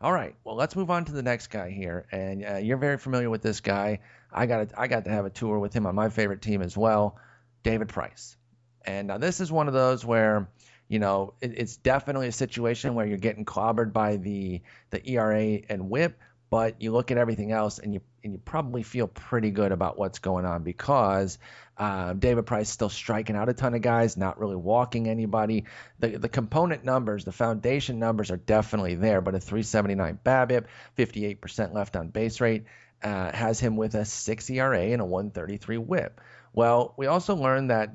All 0.00 0.12
right. 0.12 0.34
Well, 0.44 0.56
let's 0.56 0.76
move 0.76 0.90
on 0.90 1.06
to 1.06 1.12
the 1.12 1.22
next 1.22 1.46
guy 1.48 1.70
here, 1.70 2.06
and 2.12 2.44
uh, 2.44 2.56
you're 2.56 2.76
very 2.76 2.98
familiar 2.98 3.30
with 3.30 3.42
this 3.42 3.60
guy. 3.60 4.00
I 4.30 4.46
got 4.46 4.68
I 4.76 4.88
got 4.88 5.04
to 5.04 5.10
have 5.10 5.24
a 5.24 5.30
tour 5.30 5.58
with 5.58 5.72
him 5.72 5.86
on 5.86 5.94
my 5.94 6.10
favorite 6.10 6.42
team 6.42 6.60
as 6.60 6.76
well, 6.76 7.16
David 7.62 7.88
Price. 7.88 8.36
And 8.84 9.08
now 9.08 9.18
this 9.18 9.40
is 9.40 9.50
one 9.50 9.68
of 9.68 9.74
those 9.74 10.04
where, 10.04 10.48
you 10.88 10.98
know, 10.98 11.34
it, 11.40 11.54
it's 11.56 11.76
definitely 11.76 12.28
a 12.28 12.32
situation 12.32 12.94
where 12.94 13.06
you're 13.06 13.16
getting 13.16 13.44
clobbered 13.44 13.92
by 13.92 14.16
the 14.16 14.60
the 14.90 15.10
ERA 15.10 15.60
and 15.68 15.88
WHIP, 15.88 16.20
but 16.50 16.82
you 16.82 16.92
look 16.92 17.10
at 17.10 17.16
everything 17.16 17.50
else 17.50 17.78
and 17.78 17.94
you 17.94 18.00
and 18.26 18.34
you 18.34 18.40
probably 18.44 18.82
feel 18.82 19.06
pretty 19.06 19.50
good 19.50 19.72
about 19.72 19.98
what's 19.98 20.18
going 20.18 20.44
on 20.44 20.62
because 20.62 21.38
uh, 21.78 22.12
David 22.12 22.44
Price 22.44 22.68
still 22.68 22.88
striking 22.88 23.36
out 23.36 23.48
a 23.48 23.54
ton 23.54 23.74
of 23.74 23.82
guys, 23.82 24.16
not 24.16 24.38
really 24.38 24.56
walking 24.56 25.08
anybody. 25.08 25.64
The 26.00 26.18
the 26.18 26.28
component 26.28 26.84
numbers, 26.84 27.24
the 27.24 27.32
foundation 27.32 27.98
numbers 27.98 28.30
are 28.30 28.36
definitely 28.36 28.96
there, 28.96 29.20
but 29.20 29.34
a 29.34 29.40
379 29.40 30.18
BABIP, 30.24 30.66
58% 30.98 31.72
left 31.72 31.96
on 31.96 32.08
base 32.08 32.40
rate, 32.40 32.64
uh, 33.02 33.30
has 33.32 33.60
him 33.60 33.76
with 33.76 33.94
a 33.94 34.04
6 34.04 34.50
ERA 34.50 34.80
and 34.80 35.00
a 35.00 35.04
133 35.04 35.78
WHIP. 35.78 36.20
Well, 36.52 36.94
we 36.96 37.06
also 37.06 37.36
learned 37.36 37.70
that 37.70 37.94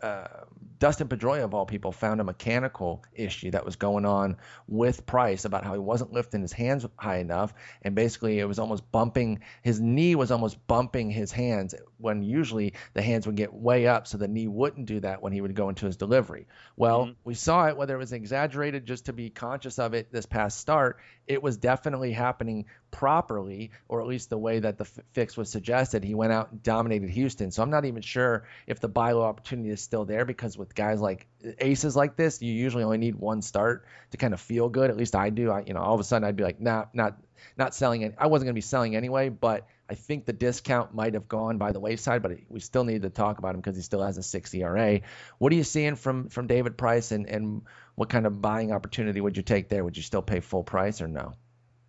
uh, 0.00 0.44
Dustin 0.80 1.08
Pedroia, 1.08 1.44
of 1.44 1.52
all 1.52 1.66
people, 1.66 1.92
found 1.92 2.22
a 2.22 2.24
mechanical 2.24 3.04
issue 3.12 3.50
that 3.50 3.66
was 3.66 3.76
going 3.76 4.06
on 4.06 4.38
with 4.66 5.04
Price 5.04 5.44
about 5.44 5.62
how 5.62 5.74
he 5.74 5.78
wasn't 5.78 6.14
lifting 6.14 6.40
his 6.40 6.52
hands 6.52 6.86
high 6.96 7.18
enough. 7.18 7.52
And 7.82 7.94
basically, 7.94 8.38
it 8.38 8.46
was 8.46 8.58
almost 8.58 8.90
bumping, 8.90 9.40
his 9.62 9.78
knee 9.78 10.14
was 10.14 10.30
almost 10.30 10.66
bumping 10.66 11.10
his 11.10 11.32
hands 11.32 11.74
when 11.98 12.22
usually 12.22 12.72
the 12.94 13.02
hands 13.02 13.26
would 13.26 13.36
get 13.36 13.52
way 13.52 13.86
up 13.86 14.06
so 14.06 14.16
the 14.16 14.26
knee 14.26 14.48
wouldn't 14.48 14.86
do 14.86 15.00
that 15.00 15.20
when 15.20 15.34
he 15.34 15.42
would 15.42 15.54
go 15.54 15.68
into 15.68 15.84
his 15.84 15.98
delivery. 15.98 16.46
Well, 16.76 17.02
mm-hmm. 17.02 17.12
we 17.24 17.34
saw 17.34 17.68
it, 17.68 17.76
whether 17.76 17.94
it 17.94 17.98
was 17.98 18.14
exaggerated 18.14 18.86
just 18.86 19.04
to 19.06 19.12
be 19.12 19.28
conscious 19.28 19.78
of 19.78 19.92
it 19.92 20.10
this 20.10 20.24
past 20.24 20.58
start, 20.58 20.98
it 21.30 21.40
was 21.40 21.56
definitely 21.56 22.10
happening 22.10 22.66
properly, 22.90 23.70
or 23.86 24.00
at 24.00 24.08
least 24.08 24.30
the 24.30 24.36
way 24.36 24.58
that 24.58 24.78
the 24.78 24.84
f- 24.84 24.98
fix 25.12 25.36
was 25.36 25.48
suggested. 25.48 26.02
He 26.02 26.12
went 26.12 26.32
out 26.32 26.50
and 26.50 26.60
dominated 26.60 27.08
Houston. 27.10 27.52
So 27.52 27.62
I'm 27.62 27.70
not 27.70 27.84
even 27.84 28.02
sure 28.02 28.48
if 28.66 28.80
the 28.80 28.88
buy 28.88 29.12
low 29.12 29.22
opportunity 29.22 29.70
is 29.70 29.80
still 29.80 30.04
there 30.04 30.24
because 30.24 30.58
with 30.58 30.74
guys 30.74 31.00
like 31.00 31.28
uh, 31.46 31.52
aces 31.60 31.94
like 31.94 32.16
this, 32.16 32.42
you 32.42 32.52
usually 32.52 32.82
only 32.82 32.98
need 32.98 33.14
one 33.14 33.42
start 33.42 33.86
to 34.10 34.16
kind 34.16 34.34
of 34.34 34.40
feel 34.40 34.68
good. 34.68 34.90
At 34.90 34.96
least 34.96 35.14
I 35.14 35.30
do. 35.30 35.52
I, 35.52 35.62
you 35.64 35.72
know, 35.72 35.80
all 35.80 35.94
of 35.94 36.00
a 36.00 36.04
sudden 36.04 36.26
I'd 36.26 36.34
be 36.34 36.42
like, 36.42 36.60
nah, 36.60 36.86
not 36.92 37.16
not 37.56 37.74
selling 37.74 38.02
it. 38.02 38.14
I 38.18 38.26
wasn't 38.26 38.46
going 38.46 38.54
to 38.54 38.58
be 38.58 38.62
selling 38.62 38.96
anyway, 38.96 39.28
but 39.28 39.66
I 39.88 39.94
think 39.94 40.24
the 40.24 40.32
discount 40.32 40.94
might 40.94 41.14
have 41.14 41.28
gone 41.28 41.58
by 41.58 41.72
the 41.72 41.80
wayside, 41.80 42.22
but 42.22 42.32
we 42.48 42.60
still 42.60 42.84
need 42.84 43.02
to 43.02 43.10
talk 43.10 43.38
about 43.38 43.54
him 43.54 43.60
because 43.60 43.76
he 43.76 43.82
still 43.82 44.02
has 44.02 44.18
a 44.18 44.22
6 44.22 44.54
ERA. 44.54 45.00
What 45.38 45.52
are 45.52 45.56
you 45.56 45.64
seeing 45.64 45.96
from 45.96 46.28
from 46.28 46.46
David 46.46 46.78
Price, 46.78 47.10
and 47.10 47.26
and 47.26 47.62
what 47.96 48.08
kind 48.08 48.24
of 48.24 48.40
buying 48.40 48.72
opportunity 48.72 49.20
would 49.20 49.36
you 49.36 49.42
take 49.42 49.68
there? 49.68 49.84
Would 49.84 49.96
you 49.96 50.02
still 50.02 50.22
pay 50.22 50.40
full 50.40 50.62
price 50.62 51.00
or 51.00 51.08
no? 51.08 51.34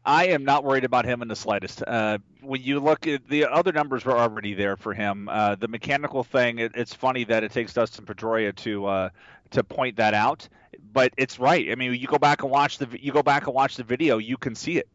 I 0.04 0.30
am 0.30 0.46
not 0.46 0.64
worried 0.64 0.84
about 0.84 1.06
him 1.06 1.22
in 1.22 1.28
the 1.28 1.36
slightest. 1.36 1.84
Uh, 1.86 2.18
when 2.42 2.64
you 2.64 2.80
look 2.80 3.06
at 3.06 3.28
the 3.30 3.46
other 3.46 3.72
numbers 3.72 4.04
were 4.04 4.18
already 4.18 4.56
there 4.56 4.78
for 4.78 4.96
him. 4.96 5.30
Uh, 5.30 5.54
the 5.56 5.68
mechanical 5.68 6.24
thing, 6.24 6.58
it, 6.58 6.72
it's 6.74 6.94
funny 6.94 7.26
that 7.26 7.44
it 7.44 7.52
takes 7.52 7.74
Dustin 7.74 8.06
Pedroia 8.06 8.56
to 8.58 8.86
uh, 8.88 9.10
to 9.52 9.64
point 9.64 9.98
that 9.98 10.16
out, 10.16 10.50
but 10.92 11.14
it's 11.18 11.38
right. 11.38 11.72
I 11.72 11.76
mean, 11.76 11.94
you 11.94 12.08
go 12.08 12.18
back 12.18 12.42
and 12.42 12.52
watch 12.52 12.80
the 12.80 12.88
you 13.00 13.12
go 13.12 13.22
back 13.22 13.46
and 13.46 13.54
watch 13.54 13.76
the 13.76 13.84
video, 13.84 14.18
you 14.18 14.38
can 14.38 14.56
see 14.56 14.78
it 14.78 14.90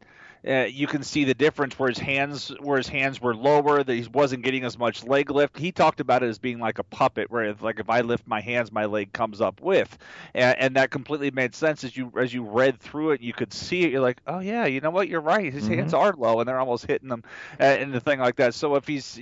uh, 0.47 0.67
you 0.71 0.87
can 0.87 1.03
see 1.03 1.25
the 1.25 1.35
difference 1.35 1.79
where 1.79 1.89
his 1.89 1.99
hands 1.99 2.53
where 2.61 2.77
his 2.77 2.89
hands 2.89 3.21
were 3.21 3.35
lower 3.35 3.83
that 3.83 3.93
he 3.93 4.07
wasn't 4.13 4.43
getting 4.45 4.65
as 4.65 4.79
much 4.79 5.05
leg 5.05 5.31
lift. 5.31 5.59
He 5.59 5.73
talked 5.73 6.01
about 6.01 6.23
it 6.23 6.29
as 6.29 6.39
being 6.39 6.59
like 6.59 6.79
a 6.79 6.85
puppet 6.85 7.31
where 7.31 7.45
it's 7.45 7.63
like 7.63 7.81
if 7.81 7.91
i 7.91 8.01
lift 8.01 8.27
my 8.27 8.41
hands 8.41 8.71
my 8.71 8.87
leg 8.87 9.13
comes 9.13 9.41
up 9.41 9.61
with. 9.61 9.97
And, 10.35 10.59
and 10.59 10.77
that 10.77 10.91
completely 10.91 11.31
made 11.31 11.55
sense 11.55 11.85
as 11.85 11.97
you 11.97 12.13
as 12.19 12.33
you 12.33 12.45
read 12.45 12.79
through 12.79 13.13
it 13.13 13.21
you 13.21 13.33
could 13.33 13.53
see 13.53 13.85
it. 13.85 13.91
You're 13.91 14.01
like 14.01 14.21
oh 14.27 14.41
yeah 14.41 14.67
you 14.67 14.81
know 14.81 14.91
what? 14.91 15.09
You're 15.09 15.21
right. 15.21 15.53
His 15.53 15.65
mm-hmm. 15.65 15.75
hands 15.75 15.95
are 15.95 16.13
low 16.13 16.41
and 16.41 16.49
they're 16.49 16.61
almost 16.61 16.87
hitting 16.87 17.09
them 17.09 17.25
uh, 17.59 17.65
and 17.65 17.93
the 17.93 18.01
thing 18.01 18.21
like 18.21 18.37
that. 18.37 18.55
So 18.55 18.77
if 18.77 18.87
he's 18.87 19.19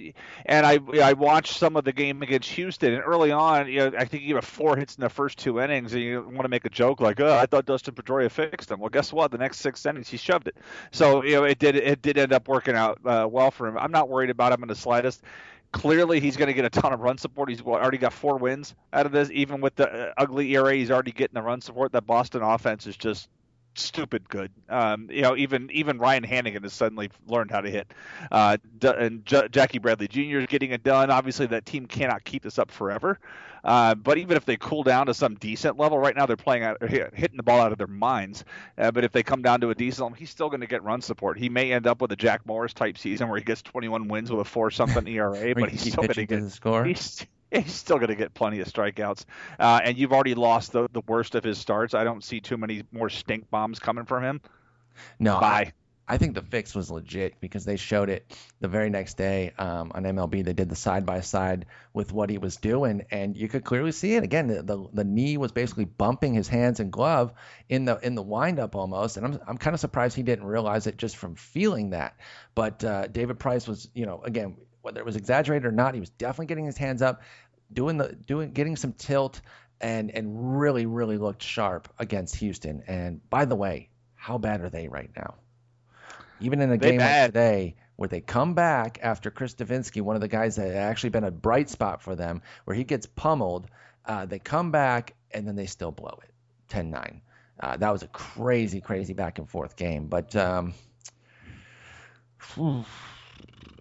and 0.46 0.66
i 0.66 0.78
i 1.02 1.12
watched 1.12 1.56
some 1.56 1.76
of 1.76 1.84
the 1.84 1.92
game 1.92 2.22
against 2.22 2.50
houston 2.50 2.92
and 2.92 3.02
early 3.04 3.30
on 3.30 3.68
you 3.68 3.78
know 3.78 3.92
i 3.98 4.04
think 4.04 4.22
he 4.22 4.32
had 4.32 4.44
four 4.44 4.76
hits 4.76 4.96
in 4.96 5.02
the 5.02 5.08
first 5.08 5.38
two 5.38 5.60
innings 5.60 5.92
and 5.92 6.02
you 6.02 6.22
want 6.22 6.42
to 6.42 6.48
make 6.48 6.64
a 6.64 6.70
joke 6.70 7.00
like 7.00 7.20
oh 7.20 7.34
i 7.34 7.46
thought 7.46 7.64
dustin 7.64 7.94
pedroia 7.94 8.30
fixed 8.30 8.70
him. 8.70 8.80
Well 8.80 8.90
guess 8.90 9.12
what? 9.12 9.30
The 9.30 9.38
next 9.38 9.58
six 9.58 9.84
innings 9.86 10.08
he 10.08 10.16
shoved 10.16 10.48
it. 10.48 10.56
So 10.90 11.13
you 11.22 11.32
know 11.32 11.44
it 11.44 11.58
did 11.58 11.76
it 11.76 12.02
did 12.02 12.18
end 12.18 12.32
up 12.32 12.48
working 12.48 12.74
out 12.74 12.98
uh, 13.04 13.28
well 13.30 13.50
for 13.50 13.66
him. 13.66 13.78
I'm 13.78 13.92
not 13.92 14.08
worried 14.08 14.30
about 14.30 14.52
him 14.52 14.62
in 14.62 14.68
the 14.68 14.74
slightest. 14.74 15.22
Clearly, 15.72 16.20
he's 16.20 16.36
going 16.36 16.46
to 16.46 16.54
get 16.54 16.64
a 16.64 16.70
ton 16.70 16.92
of 16.92 17.00
run 17.00 17.18
support. 17.18 17.48
He's 17.48 17.60
already 17.60 17.98
got 17.98 18.12
four 18.12 18.36
wins 18.38 18.74
out 18.92 19.06
of 19.06 19.12
this. 19.12 19.28
Even 19.32 19.60
with 19.60 19.74
the 19.74 19.90
uh, 19.90 20.12
ugly 20.16 20.54
ERA, 20.54 20.74
he's 20.74 20.90
already 20.90 21.10
getting 21.10 21.34
the 21.34 21.42
run 21.42 21.60
support. 21.60 21.92
That 21.92 22.06
Boston 22.06 22.42
offense 22.42 22.86
is 22.86 22.96
just 22.96 23.28
stupid 23.78 24.28
good. 24.28 24.50
Um, 24.68 25.08
you 25.10 25.22
know, 25.22 25.36
even 25.36 25.70
even 25.70 25.98
Ryan 25.98 26.24
Hanigan 26.24 26.62
has 26.62 26.72
suddenly 26.72 27.10
learned 27.26 27.50
how 27.50 27.60
to 27.60 27.70
hit, 27.70 27.92
uh, 28.30 28.56
and 28.82 29.24
J- 29.24 29.48
Jackie 29.50 29.78
Bradley 29.78 30.08
Jr. 30.08 30.38
is 30.38 30.46
getting 30.46 30.72
it 30.72 30.82
done. 30.82 31.10
Obviously, 31.10 31.46
that 31.46 31.66
team 31.66 31.86
cannot 31.86 32.24
keep 32.24 32.42
this 32.42 32.58
up 32.58 32.70
forever. 32.70 33.18
Uh, 33.64 33.94
but 33.94 34.18
even 34.18 34.36
if 34.36 34.44
they 34.44 34.58
cool 34.58 34.82
down 34.82 35.06
to 35.06 35.14
some 35.14 35.36
decent 35.36 35.78
level, 35.78 35.98
right 35.98 36.14
now 36.14 36.26
they're 36.26 36.36
playing 36.36 36.62
out, 36.62 36.76
hitting 36.82 37.36
the 37.36 37.42
ball 37.42 37.60
out 37.60 37.72
of 37.72 37.78
their 37.78 37.86
minds. 37.86 38.44
Uh, 38.76 38.90
but 38.90 39.04
if 39.04 39.12
they 39.12 39.22
come 39.22 39.40
down 39.40 39.60
to 39.62 39.70
a 39.70 39.74
decent 39.74 40.04
level, 40.04 40.16
he's 40.16 40.28
still 40.28 40.50
going 40.50 40.60
to 40.60 40.66
get 40.66 40.82
run 40.82 41.00
support. 41.00 41.38
He 41.38 41.48
may 41.48 41.72
end 41.72 41.86
up 41.86 42.02
with 42.02 42.12
a 42.12 42.16
Jack 42.16 42.44
Morris 42.44 42.74
type 42.74 42.98
season 42.98 43.28
where 43.28 43.38
he 43.38 43.44
gets 43.44 43.62
21 43.62 44.08
wins 44.08 44.30
with 44.30 44.40
a 44.40 44.44
four 44.44 44.70
something 44.70 45.08
ERA, 45.08 45.54
but 45.58 45.70
he's 45.70 45.80
still 45.80 46.02
going 46.02 46.12
to 46.12 46.26
get 46.26 46.50
score. 46.50 46.84
He's, 46.84 47.26
he's 47.62 47.74
still 47.74 47.96
going 47.96 48.08
to 48.08 48.16
get 48.16 48.34
plenty 48.34 48.60
of 48.60 48.68
strikeouts. 48.68 49.24
Uh, 49.58 49.80
and 49.84 49.96
you've 49.96 50.12
already 50.12 50.34
lost 50.34 50.72
the, 50.72 50.88
the 50.92 51.02
worst 51.06 51.34
of 51.34 51.44
his 51.44 51.58
starts. 51.58 51.94
I 51.94 52.04
don't 52.04 52.24
see 52.24 52.40
too 52.40 52.56
many 52.56 52.82
more 52.92 53.08
stink 53.08 53.50
bombs 53.50 53.78
coming 53.78 54.04
from 54.04 54.24
him. 54.24 54.40
No, 55.18 55.40
Bye. 55.40 55.72
I 56.06 56.18
think 56.18 56.34
the 56.34 56.42
fix 56.42 56.74
was 56.74 56.90
legit 56.90 57.40
because 57.40 57.64
they 57.64 57.76
showed 57.76 58.10
it 58.10 58.36
the 58.60 58.68
very 58.68 58.90
next 58.90 59.16
day 59.16 59.52
um, 59.56 59.90
on 59.94 60.02
MLB. 60.02 60.44
They 60.44 60.52
did 60.52 60.68
the 60.68 60.76
side 60.76 61.06
by 61.06 61.20
side 61.20 61.64
with 61.94 62.12
what 62.12 62.28
he 62.28 62.36
was 62.36 62.56
doing, 62.56 63.06
and 63.10 63.34
you 63.34 63.48
could 63.48 63.64
clearly 63.64 63.90
see 63.90 64.14
it. 64.14 64.22
Again, 64.22 64.48
the, 64.48 64.62
the, 64.62 64.86
the 64.92 65.04
knee 65.04 65.38
was 65.38 65.50
basically 65.50 65.86
bumping 65.86 66.34
his 66.34 66.46
hands 66.46 66.78
and 66.78 66.92
glove 66.92 67.32
in 67.70 67.86
the 67.86 67.98
in 68.00 68.16
the 68.16 68.22
windup 68.22 68.76
almost, 68.76 69.16
and 69.16 69.24
I'm 69.24 69.40
I'm 69.46 69.56
kind 69.56 69.72
of 69.72 69.80
surprised 69.80 70.14
he 70.14 70.22
didn't 70.22 70.44
realize 70.44 70.86
it 70.86 70.98
just 70.98 71.16
from 71.16 71.36
feeling 71.36 71.90
that. 71.90 72.18
But 72.54 72.84
uh, 72.84 73.06
David 73.06 73.38
Price 73.38 73.66
was, 73.66 73.88
you 73.94 74.04
know, 74.04 74.20
again, 74.24 74.56
whether 74.84 75.00
it 75.00 75.06
was 75.06 75.16
exaggerated 75.16 75.64
or 75.64 75.72
not, 75.72 75.94
he 75.94 76.00
was 76.00 76.10
definitely 76.10 76.46
getting 76.46 76.66
his 76.66 76.76
hands 76.76 77.00
up, 77.00 77.22
doing 77.74 77.98
the 77.98 78.12
doing 78.14 78.52
getting 78.52 78.76
some 78.76 78.92
tilt, 78.92 79.40
and 79.80 80.10
and 80.10 80.58
really 80.60 80.86
really 80.86 81.18
looked 81.18 81.42
sharp 81.42 81.88
against 81.98 82.36
Houston. 82.36 82.84
And 82.86 83.28
by 83.28 83.44
the 83.44 83.56
way, 83.56 83.90
how 84.14 84.38
bad 84.38 84.62
are 84.62 84.70
they 84.70 84.88
right 84.88 85.10
now? 85.16 85.34
even 86.40 86.60
in 86.60 86.70
a 86.70 86.78
they 86.78 86.90
game 86.90 86.98
bad. 86.98 87.22
like 87.22 87.32
today 87.32 87.76
where 87.96 88.08
they 88.08 88.20
come 88.20 88.54
back 88.54 88.98
after 89.02 89.30
Chris 89.30 89.54
Devenski, 89.54 90.02
one 90.02 90.16
of 90.16 90.20
the 90.20 90.28
guys 90.28 90.56
that 90.56 90.66
had 90.66 90.76
actually 90.76 91.10
been 91.10 91.24
a 91.24 91.30
bright 91.30 91.70
spot 91.70 92.02
for 92.02 92.16
them, 92.16 92.42
where 92.64 92.76
he 92.76 92.82
gets 92.82 93.06
pummeled, 93.06 93.68
uh, 94.04 94.26
they 94.26 94.38
come 94.40 94.72
back 94.72 95.14
and 95.30 95.46
then 95.46 95.54
they 95.54 95.66
still 95.66 95.92
blow 95.92 96.18
it 96.22 96.30
10 96.68 96.90
9. 96.90 97.20
Uh, 97.60 97.76
that 97.76 97.92
was 97.92 98.02
a 98.02 98.08
crazy, 98.08 98.80
crazy 98.80 99.12
back 99.12 99.38
and 99.38 99.48
forth 99.48 99.76
game. 99.76 100.08
But 100.08 100.34
um, 100.34 100.74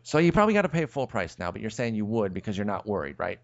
so 0.03 0.19
you 0.19 0.31
probably 0.31 0.53
got 0.53 0.61
to 0.61 0.69
pay 0.69 0.85
full 0.85 1.07
price 1.07 1.39
now, 1.39 1.51
but 1.51 1.59
you're 1.59 1.71
saying 1.71 1.95
you 1.95 2.05
would 2.05 2.35
because 2.35 2.55
you're 2.55 2.65
not 2.65 2.85
worried, 2.85 3.15
right? 3.17 3.39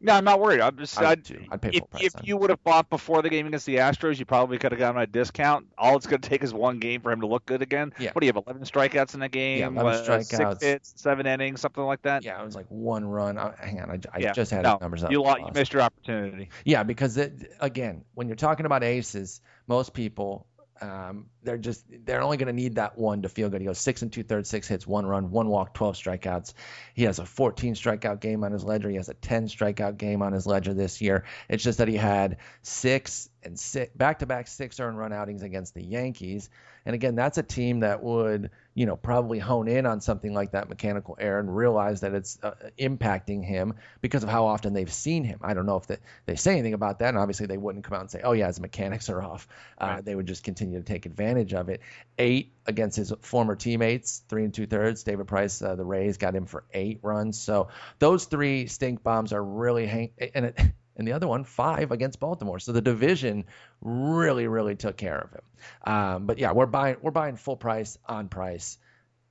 No, 0.00 0.12
I'm 0.14 0.24
not 0.24 0.40
worried. 0.40 0.60
I'm 0.60 0.76
just. 0.76 0.98
I'd, 0.98 1.28
I'd 1.50 1.60
pay 1.60 1.70
if, 1.72 1.90
price, 1.90 2.02
if 2.04 2.14
you 2.22 2.36
would 2.36 2.50
have 2.50 2.62
bought 2.62 2.88
before 2.88 3.22
the 3.22 3.30
game 3.30 3.46
against 3.46 3.66
the 3.66 3.76
Astros, 3.76 4.18
you 4.18 4.24
probably 4.24 4.58
could 4.58 4.72
have 4.72 4.78
gotten 4.78 5.00
a 5.00 5.06
discount. 5.06 5.66
All 5.76 5.96
it's 5.96 6.06
going 6.06 6.20
to 6.20 6.28
take 6.28 6.42
is 6.42 6.54
one 6.54 6.78
game 6.78 7.00
for 7.00 7.10
him 7.10 7.20
to 7.20 7.26
look 7.26 7.46
good 7.46 7.62
again. 7.62 7.92
Yeah. 7.98 8.12
What 8.12 8.20
do 8.20 8.26
you 8.26 8.32
have? 8.34 8.42
11 8.46 8.62
strikeouts 8.62 9.14
in 9.14 9.22
a 9.22 9.28
game. 9.28 9.58
Yeah, 9.60 9.66
11 9.68 9.84
what, 9.84 10.04
strikeouts. 10.04 10.60
Six 10.60 10.62
hits, 10.62 10.94
seven 10.96 11.26
innings, 11.26 11.60
something 11.60 11.82
like 11.82 12.02
that. 12.02 12.24
Yeah, 12.24 12.40
it 12.40 12.44
was 12.44 12.54
like 12.54 12.66
one 12.68 13.04
run. 13.04 13.38
Uh, 13.38 13.54
hang 13.56 13.80
on, 13.80 13.90
I, 13.90 13.98
I 14.12 14.18
yeah. 14.20 14.32
just 14.32 14.50
had 14.50 14.62
no, 14.62 14.78
numbers 14.80 15.04
up. 15.04 15.10
You, 15.10 15.22
lost, 15.22 15.40
you 15.40 15.46
missed 15.54 15.72
your 15.72 15.82
opportunity. 15.82 16.50
Yeah, 16.64 16.82
because 16.82 17.16
it, 17.16 17.52
again, 17.60 18.04
when 18.14 18.28
you're 18.28 18.36
talking 18.36 18.66
about 18.66 18.84
aces, 18.84 19.40
most 19.66 19.94
people 19.94 20.46
um, 20.80 21.26
they're 21.42 21.58
just 21.58 21.84
they're 22.04 22.22
only 22.22 22.36
going 22.36 22.48
to 22.48 22.52
need 22.52 22.76
that 22.76 22.98
one 22.98 23.22
to 23.22 23.28
feel 23.28 23.48
good. 23.48 23.60
He 23.60 23.66
goes 23.66 23.78
six 23.78 24.02
and 24.02 24.12
two 24.12 24.22
thirds, 24.22 24.48
six 24.48 24.68
hits, 24.68 24.86
one 24.86 25.06
run, 25.06 25.30
one 25.30 25.48
walk, 25.48 25.74
12 25.74 25.96
strikeouts. 25.96 26.54
He 26.94 27.04
has 27.04 27.18
a 27.18 27.26
14 27.26 27.74
strikeout 27.74 28.20
game 28.20 28.44
on 28.44 28.52
his 28.52 28.64
ledger. 28.64 28.88
He 28.88 28.96
has 28.96 29.08
a 29.08 29.14
10 29.14 29.48
strikeout 29.48 29.96
game 29.96 30.22
on 30.22 30.32
his 30.32 30.46
ledger 30.46 30.74
this 30.74 31.00
year. 31.00 31.24
It's 31.48 31.62
just 31.62 31.78
that 31.78 31.88
he 31.88 31.96
had 31.96 32.38
six 32.62 33.28
and 33.42 33.58
six 33.58 33.94
back 33.94 34.20
to 34.20 34.26
back 34.26 34.48
six 34.48 34.80
earned 34.80 34.98
run 34.98 35.12
outings 35.12 35.42
against 35.42 35.74
the 35.74 35.82
Yankees. 35.82 36.50
And 36.84 36.94
again, 36.94 37.14
that's 37.14 37.38
a 37.38 37.42
team 37.42 37.80
that 37.80 38.02
would 38.02 38.50
you 38.78 38.86
know, 38.86 38.94
probably 38.94 39.40
hone 39.40 39.66
in 39.66 39.86
on 39.86 40.00
something 40.00 40.32
like 40.32 40.52
that 40.52 40.68
mechanical 40.68 41.16
error 41.18 41.40
and 41.40 41.56
realize 41.56 42.02
that 42.02 42.14
it's 42.14 42.38
uh, 42.44 42.52
impacting 42.78 43.44
him 43.44 43.74
because 44.00 44.22
of 44.22 44.28
how 44.28 44.46
often 44.46 44.72
they've 44.72 44.92
seen 44.92 45.24
him. 45.24 45.40
I 45.42 45.54
don't 45.54 45.66
know 45.66 45.78
if 45.78 45.88
they, 45.88 45.96
they 46.26 46.36
say 46.36 46.52
anything 46.52 46.74
about 46.74 47.00
that, 47.00 47.08
and 47.08 47.18
obviously 47.18 47.46
they 47.46 47.56
wouldn't 47.56 47.82
come 47.82 47.94
out 47.94 48.02
and 48.02 48.10
say, 48.12 48.20
"Oh 48.22 48.30
yeah, 48.30 48.46
his 48.46 48.60
mechanics 48.60 49.08
are 49.08 49.20
off." 49.20 49.48
Uh, 49.78 49.86
right. 49.86 50.04
They 50.04 50.14
would 50.14 50.28
just 50.28 50.44
continue 50.44 50.78
to 50.78 50.84
take 50.84 51.06
advantage 51.06 51.54
of 51.54 51.70
it. 51.70 51.80
Eight 52.20 52.52
against 52.66 52.96
his 52.96 53.12
former 53.22 53.56
teammates, 53.56 54.22
three 54.28 54.44
and 54.44 54.54
two 54.54 54.68
thirds. 54.68 55.02
David 55.02 55.26
Price, 55.26 55.60
uh, 55.60 55.74
the 55.74 55.84
Rays, 55.84 56.16
got 56.16 56.36
him 56.36 56.46
for 56.46 56.62
eight 56.72 57.00
runs. 57.02 57.36
So 57.42 57.70
those 57.98 58.26
three 58.26 58.68
stink 58.68 59.02
bombs 59.02 59.32
are 59.32 59.42
really 59.42 59.86
hang 59.86 60.10
and 60.36 60.44
it 60.44 60.60
and 60.98 61.06
the 61.06 61.12
other 61.12 61.26
one 61.26 61.44
five 61.44 61.92
against 61.92 62.20
Baltimore. 62.20 62.58
So 62.58 62.72
the 62.72 62.82
division 62.82 63.44
really, 63.80 64.46
really 64.48 64.74
took 64.74 64.96
care 64.96 65.18
of 65.18 65.30
him. 65.32 65.94
Um, 65.94 66.26
but 66.26 66.38
yeah, 66.38 66.52
we're 66.52 66.66
buying 66.66 66.96
we're 67.00 67.12
buying 67.12 67.36
full 67.36 67.56
price 67.56 67.96
on 68.06 68.28
price 68.28 68.76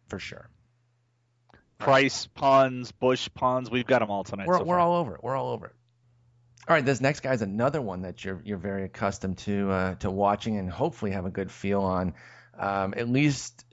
for 0.07 0.17
sure. 0.17 0.49
Price 1.77 2.25
puns, 2.25 2.91
Bush 2.91 3.29
puns, 3.35 3.69
we've 3.69 3.85
got 3.85 3.99
them 3.99 4.09
all 4.09 4.23
tonight. 4.23 4.47
We're, 4.47 4.57
so 4.57 4.63
we're 4.63 4.79
all 4.79 4.95
over 4.95 5.13
it. 5.15 5.23
We're 5.23 5.35
all 5.35 5.51
over 5.51 5.67
it. 5.67 5.73
All 6.67 6.73
right, 6.73 6.83
this 6.83 6.99
next 6.99 7.19
guy 7.19 7.33
is 7.33 7.41
another 7.41 7.81
one 7.81 8.01
that 8.01 8.25
you're 8.25 8.41
you're 8.43 8.57
very 8.57 8.83
accustomed 8.83 9.37
to 9.39 9.71
uh, 9.71 9.95
to 9.95 10.09
watching 10.09 10.57
and 10.57 10.69
hopefully 10.69 11.11
have 11.11 11.25
a 11.25 11.29
good 11.29 11.51
feel 11.51 11.81
on, 11.81 12.13
um, 12.57 12.93
at 12.97 13.07
least 13.07 13.63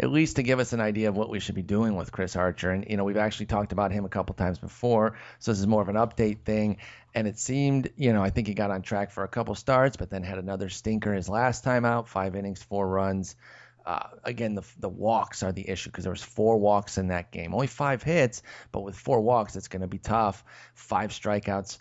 at 0.00 0.10
least 0.10 0.36
to 0.36 0.42
give 0.42 0.58
us 0.58 0.72
an 0.72 0.80
idea 0.80 1.10
of 1.10 1.16
what 1.16 1.28
we 1.28 1.40
should 1.40 1.54
be 1.54 1.62
doing 1.62 1.94
with 1.94 2.10
Chris 2.10 2.34
Archer. 2.34 2.70
And, 2.70 2.86
you 2.88 2.96
know, 2.96 3.04
we've 3.04 3.18
actually 3.18 3.46
talked 3.46 3.72
about 3.72 3.92
him 3.92 4.06
a 4.06 4.08
couple 4.08 4.34
times 4.34 4.58
before. 4.58 5.18
So 5.40 5.52
this 5.52 5.58
is 5.58 5.66
more 5.66 5.82
of 5.82 5.90
an 5.90 5.96
update 5.96 6.40
thing. 6.40 6.78
And 7.14 7.28
it 7.28 7.38
seemed, 7.38 7.90
you 7.96 8.14
know, 8.14 8.22
I 8.22 8.30
think 8.30 8.46
he 8.46 8.54
got 8.54 8.70
on 8.70 8.80
track 8.80 9.10
for 9.10 9.24
a 9.24 9.28
couple 9.28 9.54
starts, 9.54 9.98
but 9.98 10.08
then 10.08 10.22
had 10.22 10.38
another 10.38 10.70
stinker 10.70 11.12
his 11.12 11.28
last 11.28 11.64
time 11.64 11.84
out, 11.84 12.08
five 12.08 12.34
innings, 12.34 12.62
four 12.62 12.88
runs. 12.88 13.36
Uh, 13.84 14.08
again, 14.24 14.54
the 14.54 14.62
the 14.78 14.88
walks 14.88 15.42
are 15.42 15.52
the 15.52 15.68
issue 15.68 15.90
because 15.90 16.04
there 16.04 16.12
was 16.12 16.22
four 16.22 16.58
walks 16.58 16.96
in 16.96 17.08
that 17.08 17.30
game. 17.30 17.52
Only 17.52 17.66
five 17.66 18.02
hits, 18.02 18.42
but 18.72 18.80
with 18.82 18.94
four 18.94 19.20
walks, 19.20 19.56
it's 19.56 19.68
going 19.68 19.82
to 19.82 19.88
be 19.88 19.98
tough. 19.98 20.44
Five 20.74 21.10
strikeouts. 21.10 21.78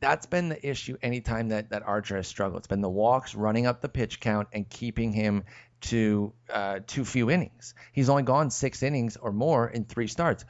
That's 0.00 0.26
been 0.26 0.48
the 0.48 0.68
issue 0.68 0.96
anytime 1.02 1.48
that, 1.48 1.70
that 1.70 1.82
Archer 1.84 2.16
has 2.16 2.26
struggled. 2.26 2.58
It's 2.58 2.66
been 2.66 2.80
the 2.80 2.90
walks, 2.90 3.34
running 3.34 3.66
up 3.66 3.80
the 3.80 3.88
pitch 3.88 4.20
count, 4.20 4.48
and 4.52 4.68
keeping 4.68 5.12
him 5.12 5.44
to 5.82 6.32
uh, 6.50 6.80
too 6.86 7.04
few 7.04 7.30
innings. 7.30 7.74
He's 7.92 8.08
only 8.08 8.22
gone 8.22 8.50
six 8.50 8.82
innings 8.82 9.16
or 9.16 9.32
more 9.32 9.68
in 9.68 9.84
three 9.84 10.06
starts. 10.06 10.44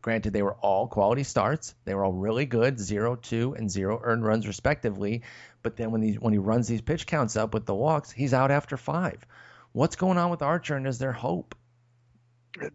Granted, 0.00 0.32
they 0.32 0.42
were 0.42 0.54
all 0.54 0.86
quality 0.86 1.24
starts. 1.24 1.74
They 1.84 1.94
were 1.94 2.04
all 2.04 2.12
really 2.12 2.46
good, 2.46 2.78
zero, 2.78 3.16
two, 3.16 3.54
and 3.54 3.70
zero 3.70 4.00
earned 4.02 4.24
runs 4.24 4.46
respectively. 4.46 5.22
But 5.62 5.76
then 5.76 5.90
when 5.90 6.02
he 6.02 6.14
when 6.14 6.32
he 6.32 6.38
runs 6.38 6.68
these 6.68 6.80
pitch 6.80 7.06
counts 7.06 7.36
up 7.36 7.52
with 7.52 7.66
the 7.66 7.74
walks, 7.74 8.10
he's 8.10 8.32
out 8.32 8.50
after 8.50 8.76
five. 8.76 9.26
What's 9.72 9.96
going 9.96 10.16
on 10.16 10.30
with 10.30 10.42
Archer, 10.42 10.76
and 10.76 10.86
is 10.86 10.98
there 10.98 11.12
hope? 11.12 11.54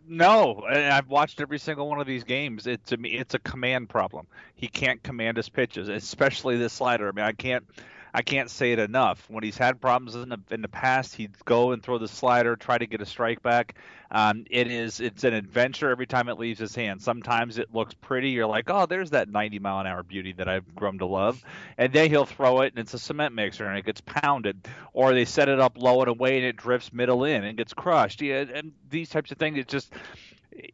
No, 0.07 0.63
I've 0.69 1.09
watched 1.09 1.41
every 1.41 1.59
single 1.59 1.89
one 1.89 1.99
of 1.99 2.07
these 2.07 2.23
games. 2.23 2.67
It's 2.67 2.91
a 2.91 2.97
it's 3.01 3.33
a 3.33 3.39
command 3.39 3.89
problem. 3.89 4.27
He 4.55 4.67
can't 4.67 5.01
command 5.01 5.37
his 5.37 5.49
pitches, 5.49 5.89
especially 5.89 6.57
this 6.57 6.73
slider. 6.73 7.07
I 7.07 7.11
mean, 7.11 7.25
I 7.25 7.31
can't 7.31 7.65
I 8.13 8.21
can't 8.21 8.49
say 8.49 8.71
it 8.73 8.79
enough. 8.79 9.27
When 9.29 9.43
he's 9.43 9.57
had 9.57 9.81
problems 9.81 10.15
in 10.15 10.29
the 10.29 10.39
in 10.51 10.61
the 10.61 10.67
past, 10.67 11.15
he'd 11.15 11.33
go 11.45 11.71
and 11.71 11.81
throw 11.81 11.97
the 11.97 12.07
slider, 12.07 12.55
try 12.55 12.77
to 12.77 12.85
get 12.85 13.01
a 13.01 13.05
strike 13.05 13.41
back. 13.41 13.75
Um, 14.13 14.45
it 14.51 14.67
is 14.67 14.99
it's 14.99 15.23
an 15.23 15.33
adventure 15.33 15.89
every 15.89 16.05
time 16.05 16.29
it 16.29 16.37
leaves 16.37 16.59
his 16.59 16.75
hand. 16.75 17.01
Sometimes 17.01 17.57
it 17.57 17.73
looks 17.73 17.95
pretty. 17.95 18.29
You're 18.29 18.45
like, 18.45 18.69
oh, 18.69 18.85
there's 18.85 19.09
that 19.09 19.27
90 19.27 19.59
mile 19.59 19.79
an 19.79 19.87
hour 19.87 20.03
beauty 20.03 20.33
that 20.33 20.47
I've 20.47 20.75
grown 20.75 20.99
to 20.99 21.07
love, 21.07 21.43
and 21.77 21.91
then 21.91 22.09
he'll 22.09 22.25
throw 22.25 22.61
it 22.61 22.73
and 22.73 22.79
it's 22.79 22.93
a 22.93 22.99
cement 22.99 23.33
mixer 23.33 23.65
and 23.65 23.77
it 23.77 23.85
gets 23.85 24.01
pounded, 24.01 24.67
or 24.93 25.13
they 25.13 25.25
set 25.25 25.49
it 25.49 25.59
up 25.59 25.77
low 25.77 26.01
and 26.01 26.09
away 26.09 26.37
and 26.37 26.45
it 26.45 26.55
drifts 26.55 26.93
middle 26.93 27.25
in 27.25 27.43
and 27.43 27.57
gets 27.57 27.73
crushed. 27.73 28.21
Yeah, 28.21 28.45
and 28.53 28.71
these 28.89 29.09
types 29.09 29.31
of 29.31 29.39
things. 29.39 29.57
It 29.57 29.67
just 29.67 29.91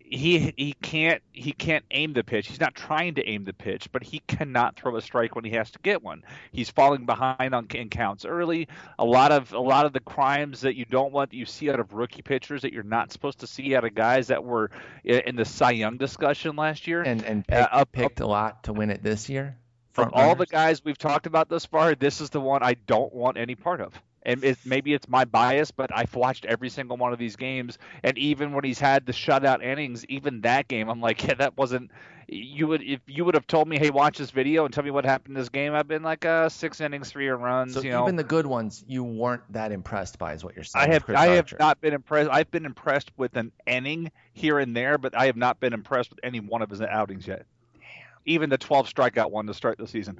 he 0.01 0.53
he 0.57 0.73
can't 0.81 1.21
he 1.31 1.51
can't 1.51 1.85
aim 1.91 2.13
the 2.13 2.23
pitch. 2.23 2.47
He's 2.47 2.59
not 2.59 2.75
trying 2.75 3.15
to 3.15 3.27
aim 3.27 3.45
the 3.45 3.53
pitch, 3.53 3.91
but 3.91 4.03
he 4.03 4.19
cannot 4.27 4.75
throw 4.75 4.95
a 4.95 5.01
strike 5.01 5.35
when 5.35 5.45
he 5.45 5.51
has 5.51 5.71
to 5.71 5.79
get 5.79 6.03
one. 6.03 6.23
He's 6.51 6.69
falling 6.69 7.05
behind 7.05 7.53
on 7.53 7.67
in 7.73 7.89
counts 7.89 8.25
early. 8.25 8.67
A 8.97 9.05
lot 9.05 9.31
of 9.31 9.53
a 9.53 9.59
lot 9.59 9.85
of 9.85 9.93
the 9.93 9.99
crimes 9.99 10.61
that 10.61 10.75
you 10.75 10.85
don't 10.85 11.13
want 11.13 11.31
that 11.31 11.37
you 11.37 11.45
see 11.45 11.69
out 11.69 11.79
of 11.79 11.93
rookie 11.93 12.21
pitchers 12.21 12.63
that 12.63 12.73
you're 12.73 12.83
not 12.83 13.11
supposed 13.11 13.28
to 13.37 13.47
see 13.47 13.75
out 13.75 13.85
of 13.85 13.95
guys 13.95 14.27
that 14.27 14.43
were 14.43 14.71
in 15.03 15.35
the 15.35 15.45
Cy 15.45 15.71
Young 15.71 15.97
discussion 15.97 16.55
last 16.55 16.87
year. 16.87 17.01
And 17.01 17.23
and 17.23 17.47
pick, 17.47 17.67
uh, 17.71 17.85
picked 17.85 18.19
a 18.19 18.27
lot 18.27 18.63
to 18.63 18.73
win 18.73 18.89
it 18.89 19.03
this 19.03 19.29
year. 19.29 19.57
From 19.91 20.11
all 20.13 20.35
the 20.35 20.45
guys 20.45 20.83
we've 20.83 20.97
talked 20.97 21.25
about 21.25 21.49
thus 21.49 21.65
far, 21.65 21.95
this 21.95 22.21
is 22.21 22.29
the 22.29 22.39
one 22.39 22.63
I 22.63 22.75
don't 22.75 23.13
want 23.13 23.37
any 23.37 23.55
part 23.55 23.81
of 23.81 23.99
and 24.29 24.43
it, 24.43 24.57
maybe 24.63 24.93
it's 24.93 25.09
my 25.09 25.25
bias, 25.25 25.71
but 25.71 25.89
I've 25.93 26.13
watched 26.13 26.45
every 26.45 26.69
single 26.69 26.97
one 26.97 27.11
of 27.11 27.19
these 27.19 27.35
games, 27.35 27.79
and 28.03 28.15
even 28.17 28.53
when 28.53 28.63
he's 28.63 28.79
had 28.79 29.07
the 29.07 29.11
shutout 29.11 29.63
innings, 29.63 30.05
even 30.05 30.41
that 30.41 30.67
game, 30.67 30.87
I'm 30.87 31.01
like, 31.01 31.23
yeah, 31.27 31.33
that 31.35 31.57
wasn't. 31.57 31.91
You 32.31 32.67
would 32.67 32.83
if 32.83 32.99
you 33.07 33.25
would 33.25 33.33
have 33.33 33.47
told 33.47 33.67
me, 33.67 33.79
hey, 33.79 33.89
watch 33.89 34.19
this 34.19 34.29
video 34.29 34.63
and 34.63 34.71
tell 34.71 34.83
me 34.83 34.91
what 34.91 35.03
happened 35.03 35.35
in 35.35 35.41
this 35.41 35.49
game. 35.49 35.73
I've 35.73 35.87
been 35.87 36.03
like, 36.03 36.25
uh, 36.25 36.47
six 36.47 36.79
innings, 36.79 37.09
three 37.09 37.27
runs. 37.27 37.73
So 37.73 37.81
you 37.81 37.89
know, 37.89 38.03
even 38.03 38.17
the 38.17 38.23
good 38.23 38.45
ones, 38.45 38.85
you 38.87 39.03
weren't 39.03 39.41
that 39.51 39.71
impressed 39.71 40.19
by, 40.19 40.33
is 40.33 40.43
what 40.43 40.53
you're 40.53 40.63
saying. 40.63 40.91
I 40.91 40.93
have 40.93 41.09
I 41.09 41.27
have 41.29 41.51
not 41.59 41.81
been 41.81 41.95
impressed. 41.95 42.29
I've 42.31 42.51
been 42.51 42.67
impressed 42.67 43.11
with 43.17 43.35
an 43.35 43.51
inning 43.65 44.11
here 44.33 44.59
and 44.59 44.77
there, 44.77 44.99
but 44.99 45.17
I 45.17 45.25
have 45.25 45.37
not 45.37 45.59
been 45.59 45.73
impressed 45.73 46.11
with 46.11 46.19
any 46.21 46.39
one 46.39 46.61
of 46.61 46.69
his 46.69 46.81
outings 46.81 47.25
yet. 47.25 47.47
Damn. 47.73 47.81
Even 48.27 48.51
the 48.51 48.59
12 48.59 48.93
strikeout 48.93 49.31
one 49.31 49.47
to 49.47 49.55
start 49.55 49.79
the 49.79 49.87
season. 49.87 50.19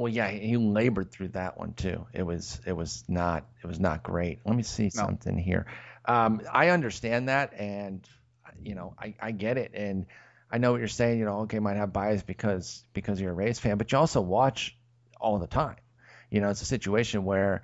Well, 0.00 0.10
yeah, 0.10 0.30
he 0.30 0.56
labored 0.56 1.12
through 1.12 1.28
that 1.28 1.58
one 1.58 1.74
too. 1.74 2.06
It 2.14 2.22
was 2.22 2.58
it 2.64 2.72
was 2.72 3.04
not 3.06 3.44
it 3.62 3.66
was 3.66 3.78
not 3.78 4.02
great. 4.02 4.38
Let 4.46 4.56
me 4.56 4.62
see 4.62 4.84
no. 4.84 4.88
something 4.88 5.36
here. 5.36 5.66
Um, 6.06 6.40
I 6.50 6.70
understand 6.70 7.28
that, 7.28 7.52
and 7.52 8.08
you 8.64 8.74
know, 8.74 8.94
I, 8.98 9.14
I 9.20 9.32
get 9.32 9.58
it, 9.58 9.72
and 9.74 10.06
I 10.50 10.56
know 10.56 10.72
what 10.72 10.78
you're 10.78 10.88
saying. 10.88 11.18
You 11.18 11.26
know, 11.26 11.40
okay, 11.40 11.58
might 11.58 11.76
have 11.76 11.92
bias 11.92 12.22
because 12.22 12.82
because 12.94 13.20
you're 13.20 13.32
a 13.32 13.34
Rays 13.34 13.58
fan, 13.58 13.76
but 13.76 13.92
you 13.92 13.98
also 13.98 14.22
watch 14.22 14.74
all 15.20 15.38
the 15.38 15.46
time. 15.46 15.76
You 16.30 16.40
know, 16.40 16.48
it's 16.48 16.62
a 16.62 16.64
situation 16.64 17.26
where 17.26 17.62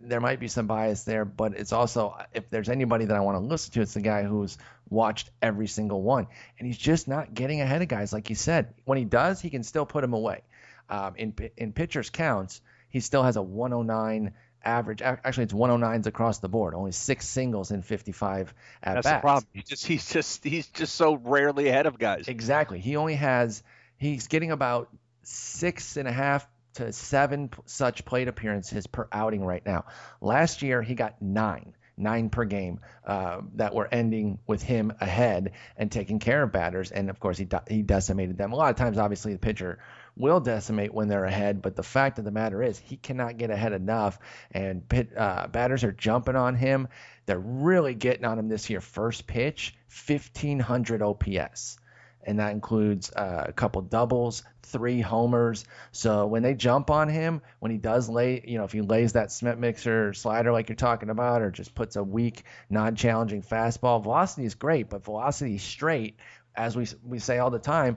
there 0.00 0.20
might 0.20 0.40
be 0.40 0.48
some 0.48 0.66
bias 0.66 1.04
there, 1.04 1.24
but 1.24 1.56
it's 1.56 1.72
also 1.72 2.16
if 2.34 2.50
there's 2.50 2.68
anybody 2.68 3.04
that 3.04 3.16
I 3.16 3.20
want 3.20 3.36
to 3.36 3.46
listen 3.46 3.72
to, 3.74 3.82
it's 3.82 3.94
the 3.94 4.00
guy 4.00 4.24
who's 4.24 4.58
watched 4.88 5.30
every 5.40 5.68
single 5.68 6.02
one, 6.02 6.26
and 6.58 6.66
he's 6.66 6.78
just 6.78 7.06
not 7.06 7.32
getting 7.32 7.60
ahead 7.60 7.80
of 7.80 7.86
guys 7.86 8.12
like 8.12 8.28
you 8.28 8.34
said. 8.34 8.74
When 8.86 8.98
he 8.98 9.04
does, 9.04 9.40
he 9.40 9.50
can 9.50 9.62
still 9.62 9.86
put 9.86 10.02
him 10.02 10.14
away 10.14 10.42
um, 10.90 11.14
in 11.16 11.34
in 11.56 11.72
pitchers 11.72 12.10
counts, 12.10 12.60
he 12.88 13.00
still 13.00 13.22
has 13.22 13.36
a 13.36 13.42
109 13.42 14.34
average. 14.64 15.02
Actually, 15.02 15.44
it's 15.44 15.52
109s 15.52 16.06
across 16.06 16.38
the 16.38 16.48
board. 16.48 16.74
Only 16.74 16.92
six 16.92 17.26
singles 17.26 17.70
in 17.70 17.82
55 17.82 18.52
at 18.82 18.94
That's 18.94 19.06
bats. 19.06 19.16
the 19.16 19.20
problem. 19.20 19.46
He 19.52 19.62
just 19.62 19.86
he's 19.86 20.10
just 20.10 20.44
he's 20.44 20.66
just 20.68 20.94
so 20.94 21.14
rarely 21.14 21.68
ahead 21.68 21.86
of 21.86 21.98
guys. 21.98 22.28
Exactly. 22.28 22.80
He 22.80 22.96
only 22.96 23.14
has 23.14 23.62
he's 23.96 24.28
getting 24.28 24.50
about 24.50 24.88
six 25.22 25.96
and 25.96 26.08
a 26.08 26.12
half 26.12 26.46
to 26.74 26.92
seven 26.92 27.50
such 27.66 28.04
plate 28.04 28.28
appearances 28.28 28.86
per 28.86 29.08
outing 29.12 29.44
right 29.44 29.64
now. 29.64 29.84
Last 30.20 30.62
year 30.62 30.82
he 30.82 30.94
got 30.94 31.20
nine 31.22 31.74
nine 32.00 32.30
per 32.30 32.44
game 32.44 32.80
uh, 33.06 33.40
that 33.56 33.74
were 33.74 33.88
ending 33.90 34.38
with 34.46 34.62
him 34.62 34.92
ahead 35.00 35.52
and 35.76 35.92
taking 35.92 36.18
care 36.18 36.42
of 36.42 36.52
batters. 36.52 36.90
And 36.90 37.10
of 37.10 37.20
course, 37.20 37.38
he 37.38 37.46
he 37.68 37.82
decimated 37.82 38.38
them. 38.38 38.52
A 38.52 38.56
lot 38.56 38.70
of 38.70 38.76
times, 38.76 38.98
obviously, 38.98 39.32
the 39.32 39.38
pitcher 39.38 39.78
will 40.20 40.40
decimate 40.40 40.94
when 40.94 41.08
they're 41.08 41.24
ahead. 41.24 41.62
But 41.62 41.76
the 41.76 41.82
fact 41.82 42.18
of 42.18 42.24
the 42.24 42.30
matter 42.30 42.62
is, 42.62 42.78
he 42.78 42.96
cannot 42.96 43.38
get 43.38 43.50
ahead 43.50 43.72
enough, 43.72 44.18
and 44.52 44.86
pit, 44.88 45.10
uh, 45.16 45.46
batters 45.48 45.82
are 45.84 45.92
jumping 45.92 46.36
on 46.36 46.54
him. 46.54 46.88
They're 47.26 47.38
really 47.38 47.94
getting 47.94 48.24
on 48.24 48.38
him 48.38 48.48
this 48.48 48.70
year. 48.70 48.80
First 48.80 49.26
pitch, 49.26 49.74
1500 50.06 51.02
OPS. 51.02 51.78
And 52.22 52.38
that 52.38 52.52
includes 52.52 53.10
uh, 53.10 53.46
a 53.48 53.52
couple 53.52 53.80
doubles, 53.80 54.42
three 54.62 55.00
homers. 55.00 55.64
So 55.92 56.26
when 56.26 56.42
they 56.42 56.54
jump 56.54 56.90
on 56.90 57.08
him, 57.08 57.40
when 57.60 57.70
he 57.70 57.78
does 57.78 58.08
lay, 58.08 58.42
you 58.46 58.58
know, 58.58 58.64
if 58.64 58.72
he 58.72 58.82
lays 58.82 59.14
that 59.14 59.32
cement 59.32 59.58
mixer 59.58 60.12
slider 60.12 60.52
like 60.52 60.68
you're 60.68 60.76
talking 60.76 61.08
about, 61.08 61.40
or 61.40 61.50
just 61.50 61.74
puts 61.74 61.96
a 61.96 62.04
weak, 62.04 62.44
non-challenging 62.68 63.42
fastball, 63.42 64.02
velocity 64.02 64.44
is 64.44 64.54
great, 64.54 64.90
but 64.90 65.04
velocity 65.04 65.56
straight, 65.56 66.16
as 66.54 66.76
we 66.76 66.86
we 67.02 67.18
say 67.18 67.38
all 67.38 67.50
the 67.50 67.58
time, 67.58 67.96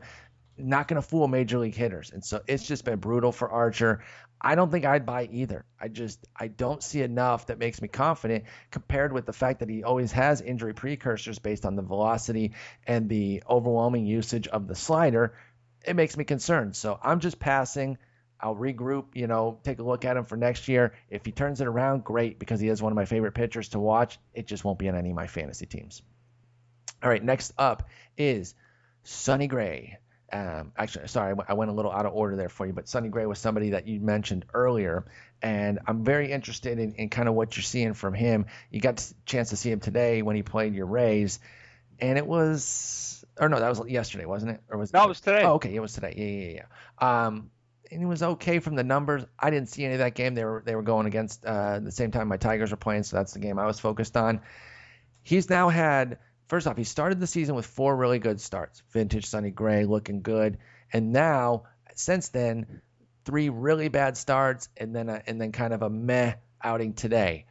not 0.57 0.87
going 0.87 1.01
to 1.01 1.07
fool 1.07 1.27
major 1.27 1.57
league 1.57 1.75
hitters. 1.75 2.11
And 2.11 2.23
so 2.23 2.41
it's 2.47 2.67
just 2.67 2.85
been 2.85 2.99
brutal 2.99 3.31
for 3.31 3.49
Archer. 3.49 4.03
I 4.39 4.55
don't 4.55 4.69
think 4.69 4.85
I'd 4.85 5.05
buy 5.05 5.29
either. 5.31 5.65
I 5.79 5.87
just 5.87 6.19
I 6.35 6.47
don't 6.47 6.83
see 6.83 7.01
enough 7.01 7.47
that 7.47 7.59
makes 7.59 7.81
me 7.81 7.87
confident 7.87 8.43
compared 8.71 9.13
with 9.13 9.25
the 9.25 9.33
fact 9.33 9.59
that 9.61 9.69
he 9.69 9.83
always 9.83 10.11
has 10.11 10.41
injury 10.41 10.73
precursors 10.73 11.39
based 11.39 11.65
on 11.65 11.75
the 11.75 11.81
velocity 11.81 12.51
and 12.85 13.07
the 13.07 13.43
overwhelming 13.49 14.05
usage 14.05 14.47
of 14.47 14.67
the 14.67 14.75
slider. 14.75 15.33
It 15.85 15.95
makes 15.95 16.17
me 16.17 16.25
concerned. 16.25 16.75
So 16.75 16.99
I'm 17.01 17.19
just 17.21 17.39
passing. 17.39 17.97
I'll 18.39 18.55
regroup, 18.55 19.15
you 19.15 19.27
know, 19.27 19.59
take 19.63 19.79
a 19.79 19.83
look 19.83 20.03
at 20.03 20.17
him 20.17 20.25
for 20.25 20.35
next 20.35 20.67
year. 20.67 20.93
If 21.09 21.25
he 21.25 21.31
turns 21.31 21.61
it 21.61 21.67
around, 21.67 22.03
great, 22.03 22.39
because 22.39 22.59
he 22.59 22.67
is 22.67 22.81
one 22.81 22.91
of 22.91 22.97
my 22.97 23.05
favorite 23.05 23.33
pitchers 23.33 23.69
to 23.69 23.79
watch. 23.79 24.19
It 24.33 24.47
just 24.47 24.65
won't 24.65 24.79
be 24.79 24.89
on 24.89 24.95
any 24.95 25.11
of 25.11 25.15
my 25.15 25.27
fantasy 25.27 25.65
teams. 25.65 26.01
All 27.01 27.09
right, 27.09 27.23
next 27.23 27.53
up 27.57 27.87
is 28.17 28.53
Sonny 29.03 29.47
Gray. 29.47 29.97
Um, 30.33 30.71
actually, 30.75 31.07
sorry, 31.09 31.35
I 31.47 31.53
went 31.53 31.69
a 31.69 31.75
little 31.75 31.91
out 31.91 32.07
of 32.07 32.13
order 32.13 32.35
there 32.35 32.49
for 32.49 32.65
you, 32.65 32.73
but 32.73 32.89
Sonny 32.89 33.09
Gray 33.09 33.27
was 33.27 33.37
somebody 33.37 33.69
that 33.69 33.87
you 33.87 33.99
mentioned 33.99 34.45
earlier, 34.51 35.05
and 35.43 35.77
I'm 35.85 36.03
very 36.03 36.31
interested 36.31 36.79
in, 36.79 36.95
in 36.95 37.09
kind 37.09 37.29
of 37.29 37.35
what 37.35 37.55
you're 37.55 37.61
seeing 37.61 37.93
from 37.93 38.15
him. 38.15 38.47
You 38.71 38.81
got 38.81 38.99
a 38.99 39.13
chance 39.25 39.51
to 39.51 39.57
see 39.57 39.69
him 39.69 39.79
today 39.79 40.23
when 40.23 40.35
he 40.35 40.41
played 40.41 40.73
your 40.73 40.87
Rays, 40.87 41.39
and 41.99 42.17
it 42.17 42.25
was, 42.25 43.23
or 43.39 43.47
no, 43.47 43.59
that 43.59 43.69
was 43.69 43.87
yesterday, 43.87 44.25
wasn't 44.25 44.53
it? 44.53 44.61
Or 44.69 44.79
was 44.79 44.91
no, 44.91 45.03
it 45.03 45.09
was 45.09 45.21
today. 45.21 45.43
Oh, 45.43 45.53
okay, 45.53 45.75
it 45.75 45.79
was 45.79 45.93
today. 45.93 46.15
Yeah, 46.17 46.47
yeah, 46.47 46.61
yeah. 47.01 47.25
Um, 47.25 47.51
and 47.91 48.01
it 48.01 48.07
was 48.07 48.23
okay 48.23 48.57
from 48.57 48.75
the 48.75 48.83
numbers. 48.83 49.23
I 49.37 49.51
didn't 49.51 49.69
see 49.69 49.85
any 49.85 49.93
of 49.93 49.99
that 49.99 50.15
game. 50.15 50.33
They 50.33 50.45
were 50.45 50.63
they 50.65 50.75
were 50.75 50.81
going 50.81 51.05
against 51.05 51.45
uh, 51.45 51.77
the 51.77 51.91
same 51.91 52.09
time 52.09 52.27
my 52.27 52.37
Tigers 52.37 52.71
were 52.71 52.77
playing, 52.77 53.03
so 53.03 53.17
that's 53.17 53.33
the 53.33 53.39
game 53.39 53.59
I 53.59 53.67
was 53.67 53.79
focused 53.79 54.17
on. 54.17 54.41
He's 55.21 55.47
now 55.47 55.69
had 55.69 56.17
First 56.53 56.67
off, 56.67 56.77
he 56.77 56.83
started 56.83 57.19
the 57.19 57.25
season 57.25 57.55
with 57.55 57.65
four 57.65 57.95
really 57.95 58.19
good 58.19 58.39
starts. 58.39 58.83
Vintage 58.91 59.25
Sonny 59.25 59.49
Gray 59.49 59.85
looking 59.85 60.21
good, 60.21 60.59
and 60.93 61.11
now 61.11 61.63
since 61.95 62.29
then, 62.29 62.83
three 63.25 63.49
really 63.49 63.87
bad 63.87 64.17
starts, 64.17 64.69
and 64.77 64.95
then 64.95 65.09
a, 65.09 65.23
and 65.25 65.41
then 65.41 65.51
kind 65.51 65.73
of 65.73 65.81
a 65.81 65.89
meh 65.89 66.35
outing 66.63 66.93
today. 66.93 67.47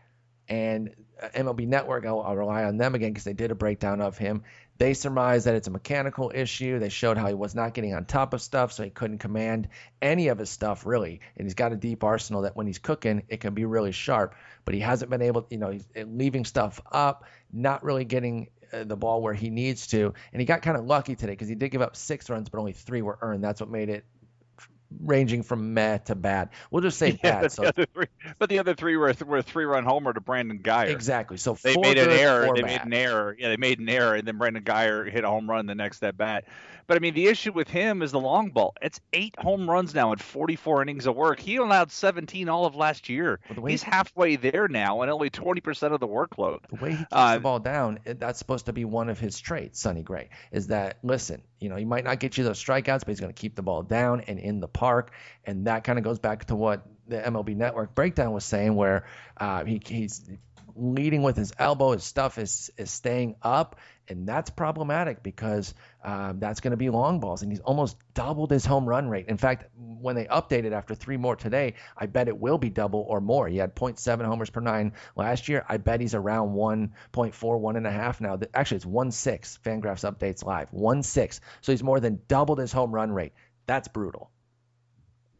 And 0.48 0.94
uh, 1.20 1.30
MLB 1.30 1.66
Network, 1.66 2.06
I'll, 2.06 2.20
I'll 2.20 2.36
rely 2.36 2.62
on 2.62 2.76
them 2.76 2.94
again 2.94 3.10
because 3.10 3.24
they 3.24 3.32
did 3.32 3.50
a 3.50 3.56
breakdown 3.56 4.00
of 4.00 4.16
him. 4.18 4.44
They 4.78 4.94
surmised 4.94 5.46
that 5.46 5.56
it's 5.56 5.66
a 5.66 5.72
mechanical 5.72 6.30
issue. 6.32 6.78
They 6.78 6.88
showed 6.88 7.16
how 7.16 7.26
he 7.26 7.34
was 7.34 7.56
not 7.56 7.74
getting 7.74 7.94
on 7.94 8.04
top 8.04 8.34
of 8.34 8.40
stuff, 8.40 8.72
so 8.72 8.84
he 8.84 8.90
couldn't 8.90 9.18
command 9.18 9.68
any 10.00 10.28
of 10.28 10.38
his 10.38 10.50
stuff 10.50 10.86
really. 10.86 11.22
And 11.36 11.44
he's 11.44 11.54
got 11.54 11.72
a 11.72 11.76
deep 11.76 12.04
arsenal 12.04 12.42
that 12.42 12.54
when 12.54 12.68
he's 12.68 12.78
cooking, 12.78 13.24
it 13.28 13.40
can 13.40 13.52
be 13.52 13.64
really 13.64 13.90
sharp. 13.90 14.36
But 14.64 14.74
he 14.74 14.80
hasn't 14.80 15.10
been 15.10 15.22
able, 15.22 15.48
you 15.50 15.58
know, 15.58 15.70
he's 15.72 15.88
leaving 15.96 16.44
stuff 16.44 16.80
up, 16.92 17.24
not 17.52 17.82
really 17.82 18.04
getting 18.04 18.46
uh, 18.72 18.84
the 18.84 18.96
ball 18.96 19.22
where 19.22 19.34
he 19.34 19.50
needs 19.50 19.88
to. 19.88 20.14
And 20.32 20.40
he 20.40 20.46
got 20.46 20.62
kind 20.62 20.76
of 20.76 20.84
lucky 20.84 21.14
today 21.14 21.32
because 21.32 21.48
he 21.48 21.54
did 21.54 21.70
give 21.70 21.82
up 21.82 21.96
six 21.96 22.28
runs, 22.30 22.48
but 22.48 22.58
only 22.58 22.72
three 22.72 23.02
were 23.02 23.18
earned. 23.20 23.42
That's 23.42 23.60
what 23.60 23.70
made 23.70 23.88
it 23.88 24.04
ranging 25.00 25.42
from 25.42 25.74
meh 25.74 25.98
to 25.98 26.14
bad. 26.14 26.50
We'll 26.70 26.82
just 26.82 26.98
say 26.98 27.18
yeah, 27.24 27.42
bad. 27.42 27.52
So, 27.52 27.70
the 27.74 27.86
three, 27.86 28.06
but 28.38 28.48
the 28.48 28.58
other 28.58 28.74
three 28.74 28.96
were, 28.96 29.14
were 29.26 29.38
a 29.38 29.42
three-run 29.42 29.84
homer 29.84 30.12
to 30.12 30.20
Brandon 30.20 30.58
Guyer. 30.58 30.88
Exactly. 30.88 31.36
So 31.36 31.56
they 31.62 31.76
made 31.76 31.98
an 31.98 32.10
error. 32.10 32.50
They 32.54 32.62
bad. 32.62 32.70
made 32.70 32.82
an 32.82 32.92
error. 32.92 33.36
Yeah, 33.38 33.48
they 33.48 33.56
made 33.56 33.78
an 33.78 33.88
error, 33.88 34.14
and 34.14 34.26
then 34.26 34.38
Brandon 34.38 34.62
Guyer 34.62 35.10
hit 35.10 35.24
a 35.24 35.28
home 35.28 35.48
run 35.48 35.66
the 35.66 35.74
next 35.74 36.02
at 36.02 36.16
bat. 36.16 36.44
But 36.86 36.96
I 36.96 37.00
mean, 37.00 37.14
the 37.14 37.26
issue 37.26 37.52
with 37.52 37.68
him 37.68 38.02
is 38.02 38.12
the 38.12 38.20
long 38.20 38.50
ball. 38.50 38.74
It's 38.82 39.00
eight 39.12 39.34
home 39.38 39.68
runs 39.68 39.94
now 39.94 40.12
in 40.12 40.18
44 40.18 40.82
innings 40.82 41.06
of 41.06 41.16
work. 41.16 41.40
He 41.40 41.56
allowed 41.56 41.90
17 41.90 42.48
all 42.48 42.66
of 42.66 42.74
last 42.74 43.08
year. 43.08 43.40
Well, 43.56 43.66
He's 43.66 43.82
halfway 43.82 44.36
there 44.36 44.68
now, 44.68 45.02
and 45.02 45.10
only 45.10 45.30
20% 45.30 45.92
of 45.92 46.00
the 46.00 46.08
workload. 46.08 46.60
The 46.68 46.82
way 46.82 46.90
he 46.90 46.96
keeps 46.96 47.08
uh, 47.12 47.34
the 47.34 47.40
ball 47.40 47.58
down, 47.60 48.00
that's 48.04 48.38
supposed 48.38 48.66
to 48.66 48.72
be 48.72 48.84
one 48.84 49.08
of 49.08 49.18
his 49.18 49.38
traits, 49.40 49.80
Sonny 49.80 50.02
Gray. 50.02 50.30
Is 50.50 50.68
that 50.68 50.98
listen? 51.02 51.42
You 51.60 51.68
know, 51.68 51.76
he 51.76 51.84
might 51.84 52.04
not 52.04 52.18
get 52.18 52.36
you 52.36 52.44
those 52.44 52.62
strikeouts, 52.62 53.00
but 53.00 53.08
he's 53.08 53.20
going 53.20 53.32
to 53.32 53.40
keep 53.40 53.54
the 53.54 53.62
ball 53.62 53.82
down 53.82 54.22
and 54.22 54.38
in 54.38 54.60
the 54.60 54.68
park, 54.68 55.12
and 55.44 55.66
that 55.66 55.84
kind 55.84 55.98
of 55.98 56.04
goes 56.04 56.18
back 56.18 56.46
to 56.46 56.56
what 56.56 56.86
the 57.06 57.18
MLB 57.20 57.56
Network 57.56 57.94
breakdown 57.94 58.32
was 58.32 58.44
saying, 58.44 58.74
where 58.74 59.06
uh, 59.36 59.64
he, 59.64 59.80
he's 59.84 60.28
leading 60.76 61.22
with 61.22 61.36
his 61.36 61.52
elbow. 61.58 61.92
His 61.92 62.04
stuff 62.04 62.38
is 62.38 62.70
is 62.76 62.90
staying 62.90 63.36
up, 63.42 63.76
and 64.08 64.26
that's 64.26 64.50
problematic 64.50 65.22
because 65.22 65.74
um, 66.02 66.40
that's 66.40 66.60
going 66.60 66.72
to 66.72 66.76
be 66.76 66.90
long 66.90 67.20
balls, 67.20 67.42
and 67.42 67.52
he's 67.52 67.60
almost 67.60 67.96
doubled 68.14 68.50
his 68.50 68.64
home 68.64 68.86
run 68.86 69.08
rate. 69.08 69.26
In 69.28 69.36
fact, 69.36 69.66
when 69.76 70.16
they 70.16 70.24
updated 70.24 70.72
after 70.72 70.94
three 70.94 71.16
more 71.16 71.36
today, 71.36 71.74
I 71.96 72.06
bet 72.06 72.28
it 72.28 72.38
will 72.38 72.58
be 72.58 72.70
double 72.70 73.04
or 73.08 73.20
more. 73.20 73.48
He 73.48 73.58
had 73.58 73.76
0.7 73.76 74.24
homers 74.24 74.50
per 74.50 74.60
nine 74.60 74.94
last 75.14 75.48
year. 75.48 75.64
I 75.68 75.76
bet 75.76 76.00
he's 76.00 76.14
around 76.14 76.54
1.4, 76.54 77.58
one 77.60 77.76
and 77.76 77.86
a 77.86 77.92
half 77.92 78.20
now. 78.20 78.38
Actually, 78.52 78.76
it's 78.76 78.84
1.6. 78.84 79.60
Fangraphs 79.60 80.10
updates 80.10 80.44
live 80.44 80.70
1.6. 80.72 81.40
So 81.60 81.72
he's 81.72 81.82
more 81.82 82.00
than 82.00 82.20
doubled 82.26 82.58
his 82.58 82.72
home 82.72 82.92
run 82.92 83.12
rate. 83.12 83.32
That's 83.66 83.88
brutal. 83.88 84.31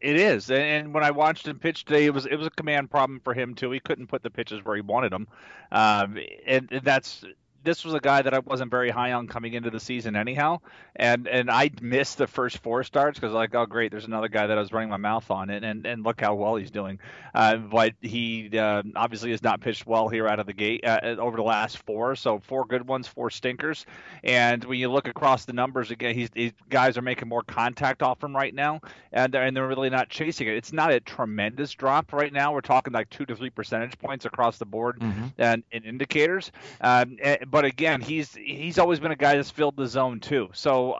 It 0.03 0.17
is, 0.17 0.51
and 0.51 0.93
when 0.93 1.01
I 1.01 1.11
watched 1.11 1.47
him 1.47 1.57
pitch 1.59 1.85
today, 1.85 2.05
it 2.05 2.13
was 2.13 2.25
it 2.25 2.35
was 2.35 2.45
a 2.45 2.49
command 2.51 2.91
problem 2.91 3.21
for 3.21 3.33
him 3.33 3.55
too. 3.55 3.71
He 3.71 3.79
couldn't 3.79 4.07
put 4.07 4.21
the 4.21 4.29
pitches 4.29 4.63
where 4.65 4.75
he 4.75 4.81
wanted 4.81 5.13
them, 5.13 5.29
um, 5.71 6.19
and, 6.45 6.67
and 6.73 6.83
that's 6.83 7.23
this 7.63 7.85
was 7.85 7.93
a 7.93 7.99
guy 7.99 8.21
that 8.21 8.33
I 8.33 8.39
wasn't 8.39 8.71
very 8.71 8.89
high 8.89 9.13
on 9.13 9.27
coming 9.27 9.53
into 9.53 9.69
the 9.69 9.79
season 9.79 10.15
anyhow, 10.15 10.59
and 10.95 11.27
and 11.27 11.49
I 11.49 11.71
missed 11.81 12.17
the 12.17 12.27
first 12.27 12.59
four 12.59 12.83
starts 12.83 13.19
because 13.19 13.33
like 13.33 13.55
oh 13.55 13.65
great 13.65 13.91
there's 13.91 14.05
another 14.05 14.27
guy 14.27 14.47
that 14.47 14.57
I 14.57 14.61
was 14.61 14.71
running 14.71 14.89
my 14.89 14.97
mouth 14.97 15.29
on 15.31 15.49
and 15.49 15.65
and, 15.65 15.85
and 15.85 16.03
look 16.03 16.21
how 16.21 16.35
well 16.35 16.55
he's 16.55 16.71
doing, 16.71 16.99
uh, 17.33 17.57
but 17.57 17.93
he 18.01 18.57
uh, 18.57 18.83
obviously 18.95 19.31
has 19.31 19.43
not 19.43 19.61
pitched 19.61 19.87
well 19.87 20.09
here 20.09 20.27
out 20.27 20.39
of 20.39 20.45
the 20.45 20.53
gate 20.53 20.85
uh, 20.85 20.99
over 21.19 21.37
the 21.37 21.43
last 21.43 21.77
four 21.79 22.15
so 22.15 22.39
four 22.39 22.65
good 22.65 22.87
ones 22.87 23.07
four 23.07 23.29
stinkers, 23.29 23.85
and 24.23 24.63
when 24.65 24.79
you 24.79 24.91
look 24.91 25.07
across 25.07 25.45
the 25.45 25.53
numbers 25.53 25.91
again 25.91 26.13
he's, 26.15 26.29
he's 26.33 26.51
guys 26.69 26.97
are 26.97 27.01
making 27.01 27.27
more 27.27 27.43
contact 27.43 28.03
off 28.03 28.23
him 28.23 28.35
right 28.35 28.53
now 28.53 28.79
and 29.13 29.33
they're, 29.33 29.43
and 29.43 29.55
they're 29.55 29.67
really 29.67 29.89
not 29.89 30.09
chasing 30.09 30.47
it. 30.47 30.55
It's 30.55 30.73
not 30.73 30.91
a 30.91 30.99
tremendous 30.99 31.73
drop 31.73 32.11
right 32.11 32.33
now. 32.33 32.53
We're 32.53 32.61
talking 32.61 32.93
like 32.93 33.09
two 33.09 33.25
to 33.25 33.35
three 33.35 33.49
percentage 33.49 33.97
points 33.97 34.25
across 34.25 34.57
the 34.57 34.65
board 34.65 34.99
mm-hmm. 34.99 35.27
and 35.37 35.63
in 35.71 35.83
indicators. 35.83 36.51
Um, 36.81 37.17
but 37.53 37.65
again, 37.65 38.01
he's 38.01 38.33
he's 38.33 38.79
always 38.79 38.99
been 38.99 39.11
a 39.11 39.15
guy 39.15 39.35
that's 39.35 39.51
filled 39.51 39.77
the 39.77 39.85
zone 39.85 40.19
too. 40.19 40.49
So 40.53 40.97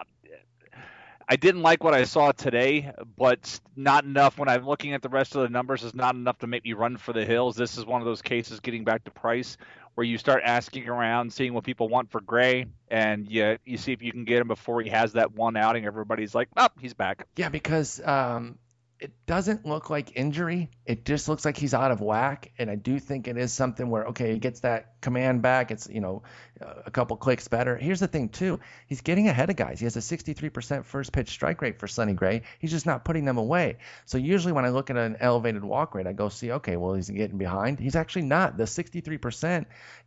I 1.28 1.36
didn't 1.36 1.64
like 1.64 1.84
what 1.84 1.95
I 1.95 2.04
saw 2.04 2.32
today, 2.32 2.91
but 3.18 3.60
not 3.76 4.04
enough. 4.04 4.38
When 4.38 4.47
I'm 4.47 4.64
looking 4.64 4.93
at 4.93 5.01
the 5.01 5.10
rest 5.10 5.36
of 5.36 5.41
the 5.41 5.49
numbers, 5.49 5.84
is 5.84 5.95
not 5.95 6.14
enough 6.14 6.38
to 6.39 6.47
make 6.47 6.64
me 6.64 6.74
run 6.74 6.97
for 6.97 7.12
the 7.12 7.26
hills. 7.26 7.56
This 7.56 7.80
is 7.80 7.88
one 7.88 8.01
of 8.01 8.06
those 8.06 8.22
cases, 8.22 8.60
getting 8.60 8.84
back 8.84 9.04
to 9.06 9.12
price, 9.12 9.58
where 9.95 10.06
you 10.06 10.20
start 10.20 10.43
asking 10.45 10.88
around, 10.88 11.34
seeing 11.34 11.56
what 11.56 11.64
people 11.64 11.89
want 11.89 12.12
for 12.12 12.22
Gray, 12.22 12.68
and 12.88 13.28
you 13.28 13.58
you 13.66 13.78
see 13.78 13.91
if 13.91 14.04
you 14.04 14.12
can 14.12 14.24
get 14.24 14.39
him 14.39 14.47
before 14.47 14.80
he 14.84 14.91
has 14.91 15.14
that 15.14 15.32
one 15.34 15.58
outing. 15.58 15.88
Everybody's 15.88 16.36
like, 16.36 16.49
"Up, 16.56 16.74
oh, 16.78 16.80
he's 16.80 16.93
back." 16.93 17.26
Yeah, 17.36 17.49
because 17.49 17.99
um, 17.99 18.60
it 19.04 19.12
doesn't 19.26 19.66
look 19.66 19.89
like 19.89 20.16
injury. 20.16 20.70
It 20.86 21.04
just 21.04 21.28
looks 21.28 21.43
like 21.43 21.58
he's 21.58 21.74
out 21.74 21.91
of 21.91 21.99
whack. 21.99 22.54
And 22.58 22.72
I 22.72 22.76
do 22.76 22.99
think 22.99 23.28
it 23.28 23.38
is 23.38 23.51
something 23.51 23.89
where, 23.89 24.06
okay, 24.06 24.32
he 24.32 24.39
gets 24.39 24.62
that 24.62 25.01
command 25.01 25.41
back. 25.41 25.72
It's, 25.72 25.89
you 25.89 25.99
know, 25.99 26.24
a 26.62 26.89
couple 26.89 27.18
clicks 27.18 27.49
better. 27.49 27.76
Here's 27.76 27.99
the 27.99 28.08
thing, 28.08 28.30
too. 28.30 28.62
He's 28.88 29.01
getting 29.01 29.28
ahead 29.28 29.49
of 29.49 29.58
guys. 29.58 29.80
He 29.80 29.86
has 29.86 29.97
a 29.97 29.99
63% 29.99 30.86
first 30.86 31.12
pitch 31.12 31.30
strike 31.30 31.62
rate 31.62 31.80
for 31.80 31.88
Sonny 31.88 32.14
Gray. 32.14 32.43
He's 32.60 32.72
just 32.72 32.86
not 32.86 33.04
putting 33.04 33.26
them 33.26 33.38
away. 33.38 33.78
So 34.06 34.18
usually 34.18 34.54
when 34.54 34.64
I 34.64 34.70
look 34.70 34.89
at 34.89 34.95
an 34.95 35.18
elevated 35.20 35.66
walk 35.66 35.95
rate, 35.95 36.08
I 36.08 36.14
go 36.14 36.30
see, 36.30 36.54
okay, 36.54 36.78
well, 36.78 36.93
he's 36.93 37.10
getting 37.10 37.38
behind. 37.38 37.82
He's 37.82 37.97
actually 37.97 38.24
not. 38.24 38.56
The 38.56 38.64
63% 38.64 39.66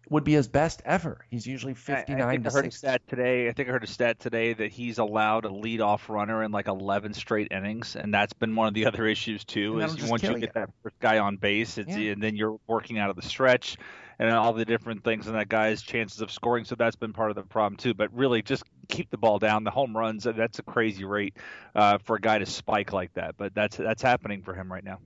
would 0.09 0.25
be 0.25 0.35
his 0.35 0.49
best 0.49 0.83
ever. 0.85 1.25
He's 1.31 1.47
usually 1.47 1.75
59 1.75 2.21
I, 2.21 2.29
I 2.29 2.33
think 2.33 2.47
I 2.47 2.51
heard 2.51 2.67
a 2.67 2.71
stat 2.71 3.03
today. 3.09 3.49
I 3.49 3.53
think 3.53 3.69
I 3.69 3.73
heard 3.73 3.85
a 3.85 3.89
stat 3.89 4.21
today 4.21 4.53
that 4.53 4.71
he's 4.71 4.99
allowed 4.99 5.45
a 5.45 5.49
leadoff 5.49 6.09
runner 6.09 6.43
in 6.45 6.53
like 6.53 6.69
11 6.69 7.15
straight 7.15 7.49
innings, 7.51 7.97
and 7.97 8.15
that's 8.15 8.33
been 8.33 8.55
one 8.55 8.69
of 8.69 8.75
the 8.75 8.86
other 8.87 9.07
issues 9.07 9.45
too. 9.45 9.81
Is 9.81 10.09
once 10.09 10.23
you 10.23 10.39
get 10.39 10.55
that 10.55 10.71
first 10.83 10.99
guy 11.01 11.19
on 11.19 11.37
base, 11.37 11.79
it's 11.79 11.97
yeah. 11.97 12.13
and 12.13 12.23
then 12.23 12.37
you're 12.37 12.59
working 12.67 12.99
out 12.99 13.11
of 13.11 13.17
the 13.17 13.23
stretch 13.23 13.77
and 14.19 14.31
all 14.31 14.53
the 14.53 14.65
different 14.65 15.05
things 15.05 15.27
and 15.27 15.37
that 15.37 15.49
guy's 15.49 15.83
chances 15.83 16.21
of 16.21 16.31
scoring. 16.31 16.65
So 16.65 16.75
that's 16.75 16.97
been 16.97 17.13
part 17.13 17.31
of 17.31 17.37
the 17.37 17.43
problem 17.43 17.77
too. 17.77 17.95
But 17.95 18.13
really, 18.15 18.43
just 18.43 18.63
keep 18.89 19.11
the 19.11 19.19
ball 19.19 19.39
down. 19.39 19.65
The 19.65 19.71
home 19.71 19.97
runs 19.97 20.25
that's 20.25 20.59
a 20.59 20.63
crazy 20.63 21.05
rate 21.05 21.37
uh, 21.75 21.99
for 21.99 22.17
a 22.17 22.21
guy 22.21 22.39
to 22.39 22.47
spike 22.47 22.93
like 22.93 23.13
that. 23.15 23.37
But 23.37 23.55
that's 23.55 23.77
that's 23.77 24.03
happening 24.03 24.43
for 24.43 24.55
him 24.55 24.73
right 24.73 24.85
now. 24.85 24.99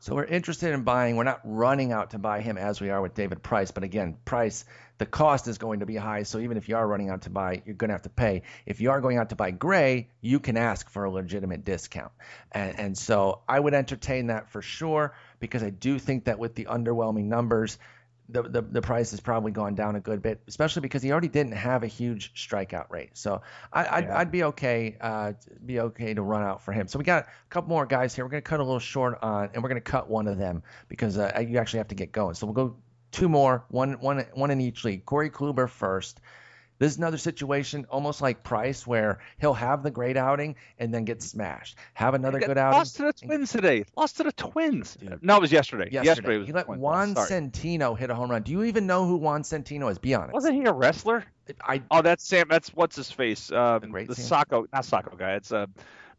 So 0.00 0.14
we're 0.14 0.24
interested 0.24 0.72
in 0.72 0.82
buying. 0.82 1.16
We're 1.16 1.24
not 1.24 1.40
running 1.44 1.92
out 1.92 2.10
to 2.10 2.18
buy 2.18 2.40
him 2.40 2.58
as 2.58 2.80
we 2.80 2.90
are 2.90 3.00
with 3.00 3.14
David 3.14 3.42
Price. 3.42 3.70
But 3.70 3.82
again, 3.82 4.16
Price, 4.24 4.64
the 4.98 5.06
cost 5.06 5.48
is 5.48 5.58
going 5.58 5.80
to 5.80 5.86
be 5.86 5.96
high. 5.96 6.22
So 6.22 6.38
even 6.38 6.56
if 6.56 6.68
you 6.68 6.76
are 6.76 6.86
running 6.86 7.08
out 7.10 7.22
to 7.22 7.30
buy, 7.30 7.62
you're 7.64 7.74
going 7.74 7.88
to 7.88 7.94
have 7.94 8.02
to 8.02 8.10
pay. 8.10 8.42
If 8.66 8.80
you 8.80 8.90
are 8.90 9.00
going 9.00 9.18
out 9.18 9.30
to 9.30 9.36
buy 9.36 9.50
Gray, 9.50 10.08
you 10.20 10.38
can 10.38 10.56
ask 10.56 10.88
for 10.90 11.04
a 11.04 11.10
legitimate 11.10 11.64
discount. 11.64 12.12
And, 12.52 12.78
and 12.78 12.98
so 12.98 13.40
I 13.48 13.58
would 13.58 13.74
entertain 13.74 14.28
that 14.28 14.50
for 14.50 14.62
sure 14.62 15.14
because 15.40 15.62
I 15.62 15.70
do 15.70 15.98
think 15.98 16.24
that 16.24 16.38
with 16.38 16.54
the 16.54 16.66
underwhelming 16.66 17.24
numbers, 17.24 17.78
the, 18.28 18.42
the, 18.42 18.62
the 18.62 18.82
price 18.82 19.12
has 19.12 19.20
probably 19.20 19.52
gone 19.52 19.74
down 19.74 19.96
a 19.96 20.00
good 20.00 20.22
bit, 20.22 20.40
especially 20.48 20.82
because 20.82 21.02
he 21.02 21.12
already 21.12 21.28
didn't 21.28 21.52
have 21.52 21.82
a 21.82 21.86
huge 21.86 22.32
strikeout 22.34 22.90
rate. 22.90 23.10
So 23.14 23.42
I, 23.72 24.00
would 24.00 24.08
yeah. 24.08 24.18
I'd 24.18 24.30
be 24.30 24.44
okay, 24.44 24.96
uh, 25.00 25.32
be 25.64 25.80
okay 25.80 26.14
to 26.14 26.22
run 26.22 26.42
out 26.42 26.62
for 26.62 26.72
him. 26.72 26.88
So 26.88 26.98
we 26.98 27.04
got 27.04 27.24
a 27.24 27.28
couple 27.50 27.68
more 27.68 27.86
guys 27.86 28.14
here. 28.14 28.24
We're 28.24 28.30
gonna 28.30 28.42
cut 28.42 28.60
a 28.60 28.64
little 28.64 28.78
short 28.78 29.18
on, 29.22 29.50
and 29.54 29.62
we're 29.62 29.68
gonna 29.68 29.80
cut 29.80 30.08
one 30.10 30.26
of 30.26 30.38
them 30.38 30.62
because 30.88 31.18
uh, 31.18 31.44
you 31.46 31.58
actually 31.58 31.78
have 31.78 31.88
to 31.88 31.94
get 31.94 32.12
going. 32.12 32.34
So 32.34 32.46
we'll 32.46 32.54
go 32.54 32.76
two 33.12 33.28
more, 33.28 33.64
one 33.68 33.94
one 34.00 34.26
one 34.34 34.50
in 34.50 34.60
each 34.60 34.84
league. 34.84 35.04
Corey 35.04 35.30
Kluber 35.30 35.68
first. 35.68 36.20
This 36.78 36.92
is 36.92 36.98
another 36.98 37.18
situation 37.18 37.86
almost 37.88 38.20
like 38.20 38.42
Price 38.42 38.86
where 38.86 39.20
he'll 39.38 39.54
have 39.54 39.82
the 39.82 39.90
great 39.90 40.16
outing 40.16 40.56
and 40.78 40.92
then 40.92 41.04
get 41.04 41.22
smashed. 41.22 41.76
Have 41.94 42.14
another 42.14 42.38
good 42.38 42.58
outing. 42.58 42.78
Lost 42.78 42.96
to 42.96 43.02
the 43.04 43.12
Twins 43.12 43.50
today. 43.52 43.84
Lost 43.96 44.18
to 44.18 44.24
the 44.24 44.32
Twins. 44.32 44.94
Dude. 44.94 45.22
No, 45.22 45.36
it 45.36 45.40
was 45.40 45.52
yesterday. 45.52 45.84
Yesterday, 45.90 46.06
yesterday 46.06 46.38
was 46.38 46.46
he 46.46 46.52
let 46.52 46.68
Juan 46.68 47.14
Centeno 47.14 47.96
hit 47.96 48.10
a 48.10 48.14
home 48.14 48.30
run. 48.30 48.42
Do 48.42 48.52
you 48.52 48.64
even 48.64 48.86
know 48.86 49.06
who 49.06 49.16
Juan 49.16 49.42
Centeno 49.42 49.90
is? 49.90 49.98
Be 49.98 50.14
honest. 50.14 50.34
Wasn't 50.34 50.54
he 50.54 50.64
a 50.64 50.72
wrestler? 50.72 51.24
I, 51.60 51.82
oh, 51.90 52.02
that's 52.02 52.24
Sam. 52.24 52.46
That's 52.50 52.70
what's 52.70 52.96
his 52.96 53.10
face. 53.10 53.52
Um, 53.52 53.92
the, 53.92 54.04
the 54.04 54.14
Socko, 54.14 54.66
not 54.72 54.82
Socko 54.82 55.16
guy. 55.16 55.34
It's 55.34 55.52
uh, 55.52 55.66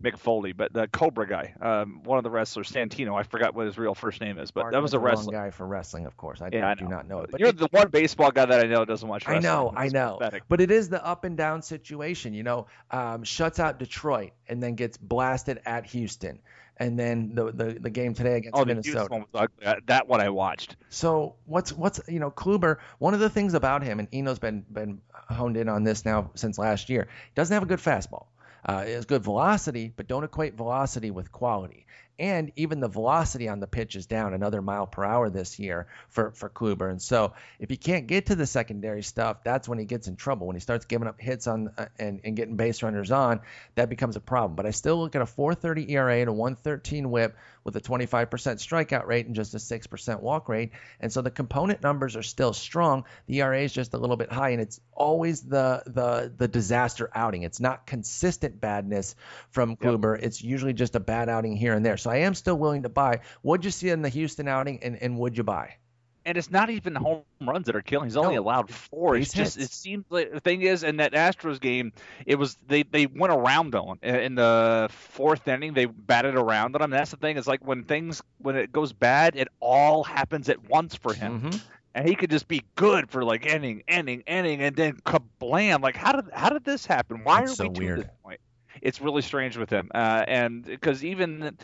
Mick 0.04 0.18
Foley, 0.18 0.52
but 0.52 0.74
the 0.74 0.88
Cobra 0.88 1.28
guy, 1.28 1.54
um, 1.60 2.02
one 2.04 2.18
of 2.18 2.24
the 2.24 2.30
wrestlers, 2.30 2.72
Santino. 2.72 3.20
I 3.20 3.24
forgot 3.24 3.56
what 3.56 3.66
his 3.66 3.78
real 3.78 3.96
first 3.96 4.22
name 4.22 4.38
is, 4.38 4.52
but 4.52 4.62
Mark 4.62 4.74
that 4.74 4.82
was 4.82 4.94
a 4.94 5.00
wrestler. 5.00 5.32
guy 5.32 5.50
for 5.50 5.66
wrestling, 5.66 6.06
of 6.06 6.16
course. 6.18 6.42
I, 6.42 6.50
yeah, 6.52 6.70
I 6.70 6.76
do 6.76 6.88
not 6.88 7.08
know 7.08 7.22
it. 7.22 7.32
But 7.32 7.40
You're 7.40 7.50
it, 7.50 7.58
the 7.58 7.68
one 7.72 7.90
baseball 7.90 8.32
guy 8.32 8.46
that 8.46 8.60
I 8.60 8.68
know 8.68 8.86
doesn't 8.86 9.08
watch 9.08 9.28
wrestling. 9.28 9.46
I 9.46 9.50
know, 9.50 9.74
I 9.76 9.88
know. 9.88 10.18
Pathetic. 10.20 10.44
But 10.48 10.62
it 10.62 10.70
is 10.70 10.90
the 10.90 11.04
up 11.06 11.24
and 11.24 11.36
down 11.36 11.62
situation. 11.62 12.34
You 12.34 12.44
know, 12.44 12.68
um, 12.92 13.24
shuts 13.24 13.60
out 13.60 13.80
Detroit 13.80 14.32
and 14.48 14.62
then 14.62 14.76
gets 14.76 14.98
blasted 14.98 15.62
at 15.66 15.88
Houston 15.88 16.40
and 16.80 16.98
then 16.98 17.32
the 17.34 17.52
the, 17.52 17.78
the 17.80 17.90
game 17.90 18.14
today 18.14 18.38
against 18.38 18.58
oh, 18.58 18.66
Minnesota. 18.66 19.08
One. 19.32 19.48
That 19.88 20.08
one 20.08 20.22
I 20.22 20.30
watched. 20.30 20.76
So 20.90 21.36
what's 21.46 21.74
what's 21.74 22.00
you 22.08 22.20
know 22.20 22.32
Kluber? 22.32 22.78
One 23.00 23.14
of 23.14 23.20
the 23.20 23.30
things 23.30 23.54
about 23.54 23.84
him, 23.84 24.00
and 24.00 24.08
Eno's 24.12 24.40
been 24.40 24.66
been 24.72 25.02
honed 25.12 25.58
in 25.58 25.70
on 25.70 25.84
this 25.84 26.06
now 26.06 26.32
since 26.36 26.58
last 26.58 26.90
year. 26.90 27.08
He 27.26 27.32
doesn't 27.36 27.54
have 27.54 27.64
a 27.64 27.68
good 27.68 27.80
fastball. 27.80 28.28
Uh, 28.66 28.86
has 28.86 29.06
good 29.06 29.24
velocity, 29.24 29.94
but 29.96 30.08
don't 30.08 30.24
equate 30.24 30.56
velocity 30.56 31.12
with 31.12 31.32
quality 31.32 31.86
and 32.20 32.52
even 32.56 32.80
the 32.80 32.88
velocity 32.88 33.48
on 33.48 33.60
the 33.60 33.68
pitch 33.68 33.96
is 33.96 34.06
down 34.06 34.34
another 34.34 34.62
mile 34.62 34.88
per 34.88 35.04
hour 35.04 35.30
this 35.30 35.60
year 35.60 35.88
for 36.10 36.32
for 36.32 36.50
Kluber. 36.50 36.90
And 36.90 37.02
so 37.02 37.34
if 37.60 37.70
he 37.70 37.78
can't 37.78 38.08
get 38.08 38.28
to 38.28 38.36
the 38.36 38.48
secondary 38.48 39.04
stuff, 39.04 39.44
that's 39.44 39.68
when 39.68 39.78
he 39.78 39.86
gets 39.86 40.08
in 40.08 40.16
trouble. 40.16 40.48
When 40.48 40.56
he 40.56 40.60
starts 40.60 40.86
giving 40.86 41.08
up 41.08 41.20
hits 41.20 41.48
on 41.48 41.72
uh, 41.78 41.86
and 42.00 42.22
and 42.24 42.36
getting 42.36 42.56
base 42.56 42.82
runners 42.82 43.12
on, 43.12 43.42
that 43.76 43.90
becomes 43.90 44.16
a 44.16 44.22
problem. 44.22 44.56
But 44.56 44.66
I 44.66 44.72
still 44.72 44.98
look 45.00 45.16
at 45.16 45.22
a 45.22 45.26
4.30 45.26 45.90
ERA 45.92 46.20
and 46.20 46.30
a 46.30 46.34
113 46.34 47.10
WHIP 47.10 47.38
with 47.68 47.76
a 47.76 47.82
25% 47.82 48.30
strikeout 48.30 49.08
rate 49.08 49.26
and 49.26 49.36
just 49.36 49.54
a 49.54 49.58
6% 49.58 50.22
walk 50.22 50.48
rate. 50.48 50.72
And 51.02 51.12
so 51.12 51.22
the 51.22 51.30
component 51.30 51.84
numbers 51.84 52.16
are 52.16 52.24
still 52.24 52.54
strong. 52.54 53.04
The 53.26 53.42
ERA 53.42 53.62
is 53.62 53.74
just 53.74 53.94
a 53.94 53.98
little 53.98 54.16
bit 54.16 54.32
high, 54.32 54.52
and 54.52 54.62
it's 54.62 54.80
always 54.94 55.42
the 55.42 55.84
the 55.86 56.32
the 56.36 56.48
disaster 56.48 57.12
outing. 57.14 57.44
It's 57.44 57.60
not 57.60 57.86
consistent 57.86 58.62
badness 58.62 59.16
from 59.52 59.76
Kluber. 59.76 60.16
Yep. 60.16 60.26
It's 60.26 60.42
usually 60.42 60.74
just 60.74 60.96
a 60.96 61.02
bad 61.02 61.28
outing 61.28 61.58
here 61.58 61.74
and 61.74 61.86
there. 61.86 61.98
So 61.98 62.07
I 62.08 62.18
am 62.18 62.34
still 62.34 62.58
willing 62.58 62.84
to 62.84 62.90
buy. 62.90 63.22
What'd 63.42 63.66
you 63.66 63.72
see 63.72 63.90
in 63.90 64.02
the 64.02 64.10
Houston 64.10 64.48
outing, 64.48 64.84
and, 64.84 65.02
and 65.02 65.18
would 65.20 65.38
you 65.38 65.44
buy? 65.44 65.76
and 66.28 66.38
it's 66.38 66.52
not 66.52 66.70
even 66.70 66.94
home 66.94 67.24
runs 67.40 67.68
that 67.68 67.76
are 67.78 67.82
killing. 67.82 68.08
He's 68.08 68.18
only 68.18 68.36
no, 68.36 68.42
allowed 68.42 68.70
four. 68.70 69.16
It's 69.16 69.32
just 69.32 69.56
hits. 69.56 69.72
it 69.72 69.74
seems 69.74 70.04
like 70.10 70.34
the 70.34 70.42
thing 70.42 70.62
is 70.62 70.84
in 70.84 70.98
that 70.98 71.14
Astros 71.14 71.58
game, 71.62 71.94
it 72.26 72.36
was 72.36 72.58
they 72.68 72.84
they 72.84 73.06
went 73.06 73.32
around 73.32 73.74
on 73.76 74.00
in 74.04 74.36
the 74.36 74.90
fourth 74.92 75.48
inning. 75.48 75.74
They 75.74 75.86
batted 75.86 76.36
around 76.36 76.76
on 76.76 76.82
him. 76.82 76.90
That's 76.90 77.12
the 77.12 77.18
thing. 77.18 77.38
Is 77.38 77.48
like 77.48 77.66
when 77.66 77.86
things 77.86 78.22
when 78.40 78.58
it 78.58 78.74
goes 78.74 78.92
bad, 78.92 79.38
it 79.38 79.48
all 79.62 80.04
happens 80.04 80.50
at 80.50 80.70
once 80.70 80.96
for 80.96 81.14
him. 81.14 81.40
Mm-hmm. 81.40 81.58
And 81.96 82.08
he 82.08 82.14
could 82.14 82.30
just 82.30 82.50
be 82.50 82.62
good 82.76 83.10
for 83.10 83.24
like 83.24 83.46
inning, 83.46 83.84
inning, 83.88 84.22
inning, 84.28 84.62
and 84.62 84.76
then 84.76 84.98
kablam! 85.06 85.82
Like 85.82 85.96
how 85.96 86.12
did 86.12 86.26
how 86.34 86.50
did 86.50 86.66
this 86.66 86.86
happen? 86.86 87.22
Why 87.24 87.40
That's 87.40 87.54
are 87.54 87.56
so 87.56 87.64
we 87.70 87.74
to 87.74 87.80
weird. 87.80 88.00
this 88.02 88.10
point? 88.22 88.42
It's 88.82 89.02
really 89.02 89.22
strange 89.22 89.58
with 89.58 89.70
him. 89.70 89.90
Uh, 89.94 90.24
and 90.28 90.64
because 90.64 91.04
even 91.04 91.58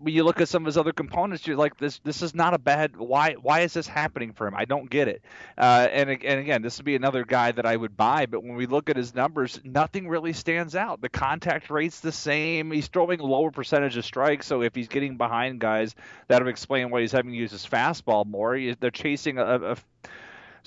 when 0.00 0.14
you 0.14 0.24
look 0.24 0.40
at 0.40 0.48
some 0.48 0.62
of 0.62 0.66
his 0.66 0.76
other 0.76 0.92
components, 0.92 1.46
you're 1.46 1.56
like, 1.56 1.78
this 1.78 1.98
this 2.00 2.22
is 2.22 2.34
not 2.34 2.54
a 2.54 2.58
bad. 2.58 2.96
Why 2.96 3.34
why 3.34 3.60
is 3.60 3.74
this 3.74 3.86
happening 3.86 4.32
for 4.32 4.46
him? 4.46 4.54
I 4.56 4.64
don't 4.64 4.88
get 4.90 5.08
it. 5.08 5.22
Uh, 5.56 5.88
and 5.90 6.10
and 6.10 6.40
again, 6.40 6.62
this 6.62 6.78
would 6.78 6.84
be 6.84 6.96
another 6.96 7.24
guy 7.24 7.52
that 7.52 7.66
I 7.66 7.76
would 7.76 7.96
buy. 7.96 8.26
But 8.26 8.42
when 8.42 8.56
we 8.56 8.66
look 8.66 8.90
at 8.90 8.96
his 8.96 9.14
numbers, 9.14 9.60
nothing 9.64 10.08
really 10.08 10.32
stands 10.32 10.74
out. 10.74 11.00
The 11.00 11.08
contact 11.08 11.70
rate's 11.70 12.00
the 12.00 12.12
same. 12.12 12.70
He's 12.70 12.88
throwing 12.88 13.20
lower 13.20 13.50
percentage 13.50 13.96
of 13.96 14.04
strikes. 14.04 14.46
So 14.46 14.62
if 14.62 14.74
he's 14.74 14.88
getting 14.88 15.16
behind 15.16 15.60
guys, 15.60 15.94
that 16.28 16.42
would 16.42 16.50
explain 16.50 16.90
why 16.90 17.00
he's 17.00 17.12
having 17.12 17.32
to 17.32 17.36
use 17.36 17.50
his 17.50 17.66
fastball 17.66 18.26
more. 18.26 18.58
They're 18.80 18.90
chasing 18.90 19.38
a, 19.38 19.72
a 19.72 19.76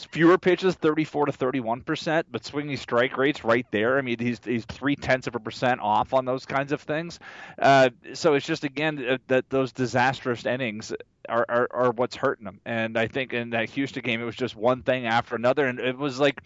fewer 0.05 0.37
pitches, 0.37 0.75
34 0.75 1.27
to 1.27 1.31
31 1.31 1.81
percent, 1.81 2.27
but 2.31 2.45
swinging 2.45 2.77
strike 2.77 3.17
rates 3.17 3.43
right 3.43 3.65
there. 3.71 3.97
I 3.97 4.01
mean, 4.01 4.17
he's 4.19 4.39
he's 4.43 4.65
three 4.65 4.95
tenths 4.95 5.27
of 5.27 5.35
a 5.35 5.39
percent 5.39 5.81
off 5.81 6.13
on 6.13 6.25
those 6.25 6.45
kinds 6.45 6.71
of 6.71 6.81
things. 6.81 7.19
Uh, 7.57 7.89
so 8.13 8.33
it's 8.33 8.45
just 8.45 8.63
again 8.63 9.03
uh, 9.07 9.17
that 9.27 9.49
those 9.49 9.71
disastrous 9.71 10.45
innings 10.45 10.93
are, 11.27 11.45
are 11.47 11.67
are 11.71 11.91
what's 11.91 12.15
hurting 12.15 12.45
them. 12.45 12.59
And 12.65 12.97
I 12.97 13.07
think 13.07 13.33
in 13.33 13.51
that 13.51 13.69
Houston 13.71 14.03
game, 14.03 14.21
it 14.21 14.25
was 14.25 14.35
just 14.35 14.55
one 14.55 14.83
thing 14.83 15.05
after 15.05 15.35
another, 15.35 15.65
and 15.65 15.79
it 15.79 15.97
was 15.97 16.19
like 16.19 16.41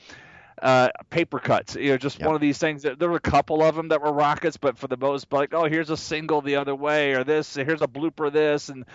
uh, 0.61 0.89
paper 1.09 1.39
cuts. 1.39 1.75
You 1.75 1.91
know, 1.91 1.97
just 1.97 2.19
yep. 2.19 2.27
one 2.27 2.35
of 2.35 2.41
these 2.41 2.57
things. 2.57 2.83
That, 2.83 2.99
there 2.99 3.09
were 3.09 3.17
a 3.17 3.21
couple 3.21 3.63
of 3.63 3.75
them 3.75 3.89
that 3.89 4.01
were 4.01 4.11
rockets, 4.11 4.57
but 4.57 4.77
for 4.77 4.87
the 4.87 4.97
most, 4.97 5.29
part, 5.29 5.51
like, 5.51 5.53
oh, 5.53 5.67
here's 5.67 5.89
a 5.89 5.97
single 5.97 6.41
the 6.41 6.55
other 6.55 6.75
way, 6.75 7.13
or 7.13 7.23
this, 7.23 7.55
here's 7.55 7.81
a 7.81 7.87
blooper, 7.87 8.31
this, 8.31 8.69
and 8.69 8.85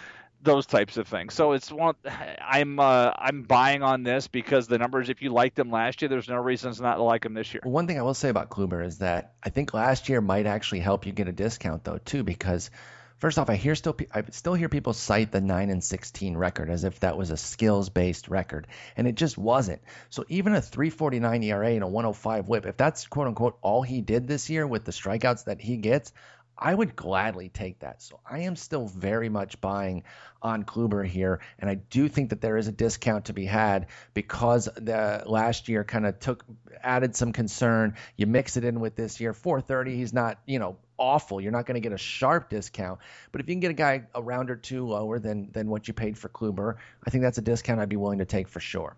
those 0.42 0.66
types 0.66 0.96
of 0.96 1.08
things. 1.08 1.34
So 1.34 1.52
it's 1.52 1.70
one. 1.70 1.94
I'm 2.40 2.78
uh, 2.78 3.12
I'm 3.16 3.42
buying 3.42 3.82
on 3.82 4.02
this 4.02 4.28
because 4.28 4.66
the 4.66 4.78
numbers. 4.78 5.08
If 5.08 5.22
you 5.22 5.30
liked 5.30 5.56
them 5.56 5.70
last 5.70 6.02
year, 6.02 6.08
there's 6.08 6.28
no 6.28 6.36
reasons 6.36 6.80
not 6.80 6.96
to 6.96 7.02
like 7.02 7.22
them 7.22 7.34
this 7.34 7.52
year. 7.52 7.62
One 7.64 7.86
thing 7.86 7.98
I 7.98 8.02
will 8.02 8.14
say 8.14 8.28
about 8.28 8.50
Kluber 8.50 8.84
is 8.84 8.98
that 8.98 9.34
I 9.42 9.50
think 9.50 9.74
last 9.74 10.08
year 10.08 10.20
might 10.20 10.46
actually 10.46 10.80
help 10.80 11.06
you 11.06 11.12
get 11.12 11.28
a 11.28 11.32
discount 11.32 11.84
though 11.84 11.98
too 11.98 12.22
because. 12.22 12.70
First 13.18 13.36
off, 13.36 13.50
I 13.50 13.56
hear 13.56 13.74
still 13.74 13.96
I 14.14 14.22
still 14.30 14.54
hear 14.54 14.68
people 14.68 14.92
cite 14.92 15.32
the 15.32 15.40
9 15.40 15.70
and 15.70 15.82
16 15.82 16.36
record 16.36 16.70
as 16.70 16.84
if 16.84 17.00
that 17.00 17.18
was 17.18 17.32
a 17.32 17.36
skills-based 17.36 18.28
record, 18.28 18.68
and 18.96 19.08
it 19.08 19.16
just 19.16 19.36
wasn't. 19.36 19.82
So 20.08 20.24
even 20.28 20.54
a 20.54 20.60
3.49 20.60 21.44
ERA 21.44 21.70
and 21.70 21.82
a 21.82 21.88
105 21.88 22.46
WHIP, 22.46 22.66
if 22.66 22.76
that's 22.76 23.08
quote 23.08 23.26
unquote 23.26 23.58
all 23.60 23.82
he 23.82 24.02
did 24.02 24.28
this 24.28 24.48
year 24.48 24.64
with 24.68 24.84
the 24.84 24.92
strikeouts 24.92 25.46
that 25.46 25.60
he 25.60 25.78
gets, 25.78 26.12
I 26.58 26.74
would 26.74 26.96
gladly 26.96 27.48
take 27.48 27.80
that. 27.80 28.02
So 28.02 28.18
I 28.28 28.40
am 28.40 28.56
still 28.56 28.88
very 28.88 29.28
much 29.28 29.60
buying 29.60 30.02
on 30.42 30.64
Kluber 30.64 31.06
here, 31.06 31.40
and 31.58 31.70
I 31.70 31.74
do 31.74 32.08
think 32.08 32.30
that 32.30 32.40
there 32.40 32.56
is 32.56 32.66
a 32.66 32.72
discount 32.72 33.26
to 33.26 33.32
be 33.32 33.44
had 33.44 33.86
because 34.12 34.68
the 34.74 35.22
last 35.26 35.68
year 35.68 35.84
kind 35.84 36.06
of 36.06 36.18
took 36.18 36.44
added 36.82 37.14
some 37.14 37.32
concern. 37.32 37.94
You 38.16 38.26
mix 38.26 38.56
it 38.56 38.64
in 38.64 38.80
with 38.80 38.96
this 38.96 39.20
year, 39.20 39.32
430. 39.32 39.96
He's 39.96 40.12
not, 40.12 40.38
you 40.46 40.58
know, 40.58 40.76
awful. 40.96 41.40
You're 41.40 41.52
not 41.52 41.66
going 41.66 41.74
to 41.74 41.80
get 41.80 41.92
a 41.92 41.98
sharp 41.98 42.50
discount, 42.50 42.98
but 43.30 43.40
if 43.40 43.48
you 43.48 43.54
can 43.54 43.60
get 43.60 43.70
a 43.70 43.74
guy 43.74 44.02
a 44.14 44.22
round 44.22 44.50
or 44.50 44.56
two 44.56 44.86
lower 44.86 45.18
than 45.18 45.50
than 45.52 45.68
what 45.68 45.86
you 45.86 45.94
paid 45.94 46.18
for 46.18 46.28
Kluber, 46.28 46.76
I 47.06 47.10
think 47.10 47.22
that's 47.22 47.38
a 47.38 47.42
discount 47.42 47.80
I'd 47.80 47.88
be 47.88 47.96
willing 47.96 48.18
to 48.18 48.24
take 48.24 48.48
for 48.48 48.60
sure. 48.60 48.96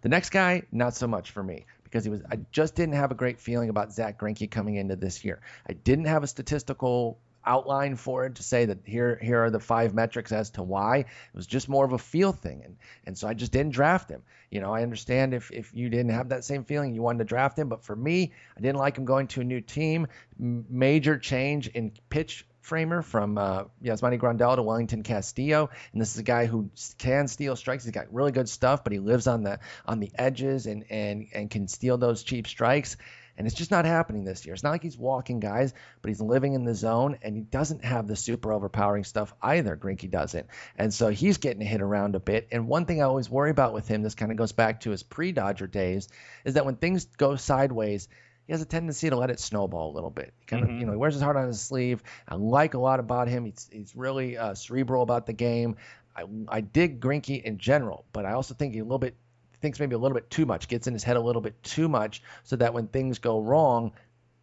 The 0.00 0.08
next 0.08 0.30
guy, 0.30 0.62
not 0.70 0.94
so 0.94 1.08
much 1.08 1.32
for 1.32 1.42
me 1.42 1.66
because 1.88 2.04
he 2.04 2.10
was 2.10 2.22
I 2.30 2.38
just 2.52 2.74
didn't 2.74 2.94
have 2.94 3.10
a 3.10 3.14
great 3.14 3.40
feeling 3.40 3.68
about 3.70 3.92
Zach 3.92 4.18
Greinke 4.18 4.50
coming 4.50 4.76
into 4.76 4.96
this 4.96 5.24
year. 5.24 5.40
I 5.68 5.72
didn't 5.72 6.06
have 6.06 6.22
a 6.22 6.26
statistical 6.26 7.18
outline 7.48 7.96
for 7.96 8.26
it 8.26 8.34
to 8.34 8.42
say 8.42 8.66
that 8.66 8.78
here 8.84 9.18
here 9.22 9.44
are 9.44 9.50
the 9.50 9.58
five 9.58 9.94
metrics 9.94 10.32
as 10.32 10.50
to 10.50 10.62
why. 10.62 10.98
It 10.98 11.06
was 11.34 11.46
just 11.46 11.68
more 11.68 11.84
of 11.84 11.92
a 11.92 11.98
feel 11.98 12.32
thing, 12.32 12.62
and 12.64 12.76
and 13.06 13.16
so 13.16 13.26
I 13.26 13.34
just 13.34 13.52
didn't 13.52 13.72
draft 13.72 14.10
him. 14.10 14.22
You 14.50 14.60
know, 14.60 14.72
I 14.72 14.82
understand 14.82 15.34
if 15.34 15.50
if 15.50 15.74
you 15.74 15.88
didn't 15.88 16.12
have 16.12 16.28
that 16.28 16.44
same 16.44 16.64
feeling, 16.64 16.94
you 16.94 17.02
wanted 17.02 17.18
to 17.18 17.24
draft 17.24 17.58
him, 17.58 17.68
but 17.68 17.84
for 17.84 17.96
me, 17.96 18.32
I 18.56 18.60
didn't 18.60 18.78
like 18.78 18.96
him 18.96 19.04
going 19.04 19.26
to 19.28 19.40
a 19.40 19.44
new 19.44 19.60
team. 19.60 20.06
Major 20.38 21.18
change 21.18 21.68
in 21.68 21.92
pitch 22.10 22.46
framer 22.68 23.00
from 23.00 23.38
uh, 23.38 23.64
Yasmani 23.82 24.20
Grandal 24.20 24.56
to 24.56 24.62
Wellington 24.62 25.02
Castillo, 25.02 25.70
and 25.92 26.00
this 26.00 26.12
is 26.12 26.18
a 26.18 26.22
guy 26.22 26.44
who 26.44 26.70
can 26.98 27.26
steal 27.26 27.56
strikes. 27.56 27.84
He's 27.84 27.92
got 27.92 28.12
really 28.12 28.30
good 28.30 28.48
stuff, 28.48 28.84
but 28.84 28.92
he 28.92 28.98
lives 28.98 29.26
on 29.26 29.42
the 29.42 29.58
on 29.86 30.00
the 30.00 30.12
edges 30.14 30.66
and 30.66 30.84
and 30.90 31.28
and 31.32 31.50
can 31.50 31.66
steal 31.66 31.96
those 31.96 32.22
cheap 32.22 32.46
strikes. 32.46 32.96
And 33.38 33.46
it's 33.46 33.54
just 33.54 33.70
not 33.70 33.84
happening 33.84 34.24
this 34.24 34.44
year. 34.44 34.52
It's 34.52 34.64
not 34.64 34.72
like 34.72 34.82
he's 34.82 34.98
walking 34.98 35.38
guys, 35.38 35.72
but 36.02 36.08
he's 36.08 36.20
living 36.20 36.54
in 36.54 36.64
the 36.64 36.74
zone, 36.74 37.18
and 37.22 37.36
he 37.36 37.42
doesn't 37.42 37.84
have 37.84 38.08
the 38.08 38.16
super 38.16 38.52
overpowering 38.52 39.04
stuff 39.04 39.32
either. 39.40 39.76
Greinke 39.76 40.10
doesn't, 40.10 40.48
and 40.76 40.92
so 40.92 41.08
he's 41.08 41.38
getting 41.38 41.62
hit 41.62 41.80
around 41.80 42.16
a 42.16 42.20
bit. 42.20 42.48
And 42.52 42.68
one 42.68 42.84
thing 42.84 43.00
I 43.00 43.04
always 43.04 43.30
worry 43.30 43.50
about 43.50 43.72
with 43.72 43.88
him, 43.88 44.02
this 44.02 44.16
kind 44.16 44.32
of 44.32 44.36
goes 44.36 44.52
back 44.52 44.80
to 44.80 44.90
his 44.90 45.04
pre-Dodger 45.04 45.68
days, 45.68 46.08
is 46.44 46.54
that 46.54 46.66
when 46.66 46.76
things 46.76 47.06
go 47.16 47.36
sideways 47.36 48.08
he 48.48 48.52
has 48.54 48.62
a 48.62 48.66
tendency 48.66 49.10
to 49.10 49.16
let 49.16 49.30
it 49.30 49.38
snowball 49.38 49.92
a 49.92 49.94
little 49.94 50.10
bit. 50.10 50.32
He 50.40 50.46
kind 50.46 50.64
mm-hmm. 50.64 50.74
of, 50.74 50.80
you 50.80 50.86
know, 50.86 50.92
he 50.92 50.98
wears 50.98 51.12
his 51.12 51.22
heart 51.22 51.36
on 51.36 51.46
his 51.46 51.60
sleeve. 51.60 52.02
I 52.26 52.34
like 52.34 52.72
a 52.72 52.78
lot 52.78 52.98
about 52.98 53.28
him. 53.28 53.44
He's, 53.44 53.68
he's 53.70 53.94
really 53.94 54.38
uh, 54.38 54.54
cerebral 54.54 55.02
about 55.02 55.26
the 55.26 55.34
game. 55.34 55.76
I, 56.16 56.24
I 56.48 56.62
dig 56.62 56.98
Greinke 56.98 57.42
in 57.42 57.58
general, 57.58 58.06
but 58.10 58.24
I 58.24 58.32
also 58.32 58.54
think 58.54 58.72
he 58.72 58.80
a 58.80 58.84
little 58.84 58.98
bit 58.98 59.14
thinks 59.60 59.78
maybe 59.80 59.94
a 59.94 59.98
little 59.98 60.14
bit 60.14 60.30
too 60.30 60.46
much, 60.46 60.68
gets 60.68 60.86
in 60.86 60.94
his 60.94 61.02
head 61.02 61.16
a 61.16 61.20
little 61.20 61.42
bit 61.42 61.62
too 61.62 61.88
much, 61.88 62.22
so 62.44 62.56
that 62.56 62.72
when 62.72 62.86
things 62.86 63.18
go 63.18 63.40
wrong, 63.40 63.92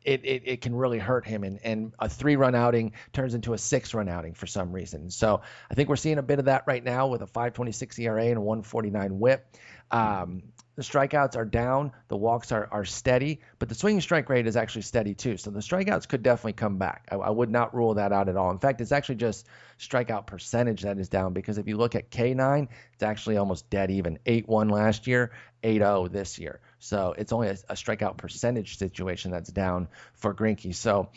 it, 0.03 0.23
it, 0.23 0.43
it 0.45 0.61
can 0.61 0.75
really 0.75 0.99
hurt 0.99 1.25
him. 1.25 1.43
And, 1.43 1.59
and 1.63 1.93
a 1.97 2.07
three 2.07 2.35
run 2.35 2.53
outing 2.53 2.91
turns 3.11 3.33
into 3.33 3.53
a 3.53 3.57
six 3.57 3.93
run 3.93 4.07
outing 4.07 4.33
for 4.33 4.45
some 4.45 4.71
reason. 4.71 5.09
So 5.09 5.41
I 5.71 5.73
think 5.73 5.89
we're 5.89 5.95
seeing 5.95 6.19
a 6.19 6.23
bit 6.23 6.39
of 6.39 6.45
that 6.45 6.65
right 6.67 6.83
now 6.83 7.07
with 7.07 7.21
a 7.21 7.27
526 7.27 7.97
ERA 7.99 8.25
and 8.25 8.37
a 8.37 8.41
149 8.41 9.19
whip. 9.19 9.47
Um, 9.89 10.43
the 10.75 10.81
strikeouts 10.81 11.35
are 11.35 11.45
down, 11.45 11.91
the 12.09 12.17
walks 12.17 12.51
are, 12.51 12.67
are 12.71 12.85
steady, 12.85 13.39
but 13.59 13.69
the 13.69 13.75
swinging 13.75 14.01
strike 14.01 14.29
rate 14.29 14.45
is 14.45 14.57
actually 14.57 14.81
steady 14.81 15.13
too. 15.13 15.37
So 15.37 15.51
the 15.51 15.61
strikeouts 15.61 16.07
could 16.07 16.21
definitely 16.21 16.53
come 16.53 16.77
back. 16.77 17.07
I, 17.11 17.15
I, 17.15 17.29
would 17.29 17.49
not 17.49 17.73
rule 17.73 17.93
that 17.93 18.11
out 18.11 18.27
at 18.27 18.35
all. 18.35 18.51
In 18.51 18.59
fact, 18.59 18.81
it's 18.81 18.91
actually 18.91 19.15
just 19.15 19.47
strikeout 19.79 20.27
percentage 20.27 20.81
that 20.81 20.97
is 20.99 21.09
down 21.09 21.33
because 21.33 21.57
if 21.57 21.67
you 21.67 21.77
look 21.77 21.95
at 21.95 22.11
K9, 22.11 22.67
it's 22.93 23.03
actually 23.03 23.37
almost 23.37 23.69
dead 23.69 23.89
even. 23.91 24.19
8 24.25 24.47
1 24.47 24.69
last 24.69 25.07
year, 25.07 25.31
8 25.63 25.79
0 25.79 26.07
this 26.09 26.39
year. 26.39 26.59
So 26.79 27.15
it's 27.17 27.31
only 27.31 27.47
a, 27.47 27.57
a 27.69 27.75
strikeout 27.75 28.17
percentage 28.17 28.77
situation 28.77 29.31
that's 29.31 29.49
down 29.49 29.87
for 30.13 30.33
Greinke. 30.33 30.75
So 30.75 31.09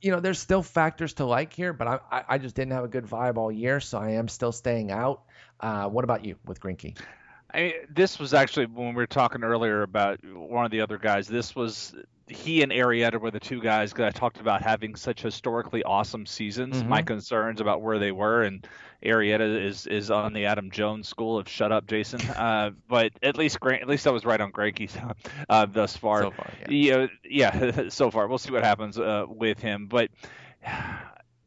you 0.00 0.10
know, 0.10 0.20
there's 0.20 0.38
still 0.38 0.62
factors 0.62 1.14
to 1.14 1.24
like 1.24 1.54
here, 1.54 1.72
but 1.72 1.88
I, 1.88 2.24
I 2.28 2.36
just 2.36 2.54
didn't 2.54 2.72
have 2.72 2.84
a 2.84 2.88
good 2.88 3.06
vibe 3.06 3.38
all 3.38 3.50
year, 3.50 3.80
so 3.80 3.96
I 3.98 4.10
am 4.10 4.28
still 4.28 4.52
staying 4.52 4.90
out. 4.90 5.22
Uh, 5.58 5.88
what 5.88 6.04
about 6.04 6.26
you 6.26 6.36
with 6.44 6.60
Greinke? 6.60 6.98
I, 7.54 7.74
this 7.88 8.18
was 8.18 8.34
actually 8.34 8.66
when 8.66 8.88
we 8.88 8.94
were 8.94 9.06
talking 9.06 9.44
earlier 9.44 9.82
about 9.82 10.24
one 10.24 10.64
of 10.64 10.70
the 10.70 10.80
other 10.80 10.98
guys. 10.98 11.28
This 11.28 11.54
was 11.54 11.94
he 12.26 12.62
and 12.62 12.72
Arrieta 12.72 13.20
were 13.20 13.30
the 13.30 13.40
two 13.40 13.60
guys 13.60 13.92
that 13.92 14.06
I 14.06 14.10
talked 14.10 14.40
about 14.40 14.62
having 14.62 14.96
such 14.96 15.20
historically 15.22 15.82
awesome 15.82 16.26
seasons. 16.26 16.78
Mm-hmm. 16.78 16.88
My 16.88 17.02
concerns 17.02 17.60
about 17.60 17.82
where 17.82 17.98
they 17.98 18.12
were, 18.12 18.42
and 18.42 18.66
Arrieta 19.04 19.64
is 19.64 19.86
is 19.86 20.10
on 20.10 20.32
the 20.32 20.46
Adam 20.46 20.70
Jones 20.70 21.06
school 21.06 21.38
of 21.38 21.48
shut 21.48 21.72
up, 21.72 21.86
Jason. 21.86 22.20
Uh, 22.34 22.70
but 22.88 23.12
at 23.22 23.38
least 23.38 23.58
at 23.64 23.88
least 23.88 24.06
I 24.06 24.10
was 24.10 24.24
right 24.24 24.40
on 24.40 24.50
Greinke 24.50 24.90
uh, 25.48 25.66
thus 25.66 25.96
far. 25.96 26.22
So 26.22 26.30
far, 26.32 26.50
yeah. 26.68 27.06
yeah, 27.24 27.52
yeah, 27.62 27.82
so 27.88 28.10
far. 28.10 28.26
We'll 28.26 28.38
see 28.38 28.52
what 28.52 28.64
happens 28.64 28.98
uh, 28.98 29.24
with 29.28 29.60
him, 29.60 29.86
but 29.86 30.10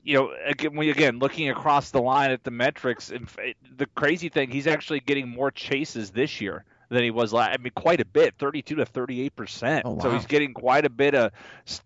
you 0.07 0.13
know, 0.13 0.33
again, 0.45 0.77
again, 0.77 1.19
looking 1.19 1.49
across 1.49 1.91
the 1.91 2.01
line 2.01 2.31
at 2.31 2.41
the 2.45 2.51
metrics, 2.51 3.11
and 3.11 3.27
the 3.75 3.87
crazy 3.87 4.29
thing, 4.29 4.49
he's 4.49 4.65
actually 4.65 5.01
getting 5.01 5.27
more 5.27 5.51
chases 5.51 6.11
this 6.11 6.39
year 6.39 6.63
than 6.89 7.03
he 7.03 7.11
was 7.11 7.33
last. 7.33 7.53
I 7.53 7.57
mean, 7.61 7.71
quite 7.75 8.01
a 8.01 8.05
bit, 8.05 8.35
32 8.37 8.75
to 8.75 8.85
38 8.85 9.35
percent. 9.35 9.83
Oh, 9.85 9.93
wow. 9.93 10.01
So 10.01 10.11
he's 10.11 10.25
getting 10.25 10.53
quite 10.53 10.85
a 10.85 10.89
bit 10.89 11.15
of 11.15 11.31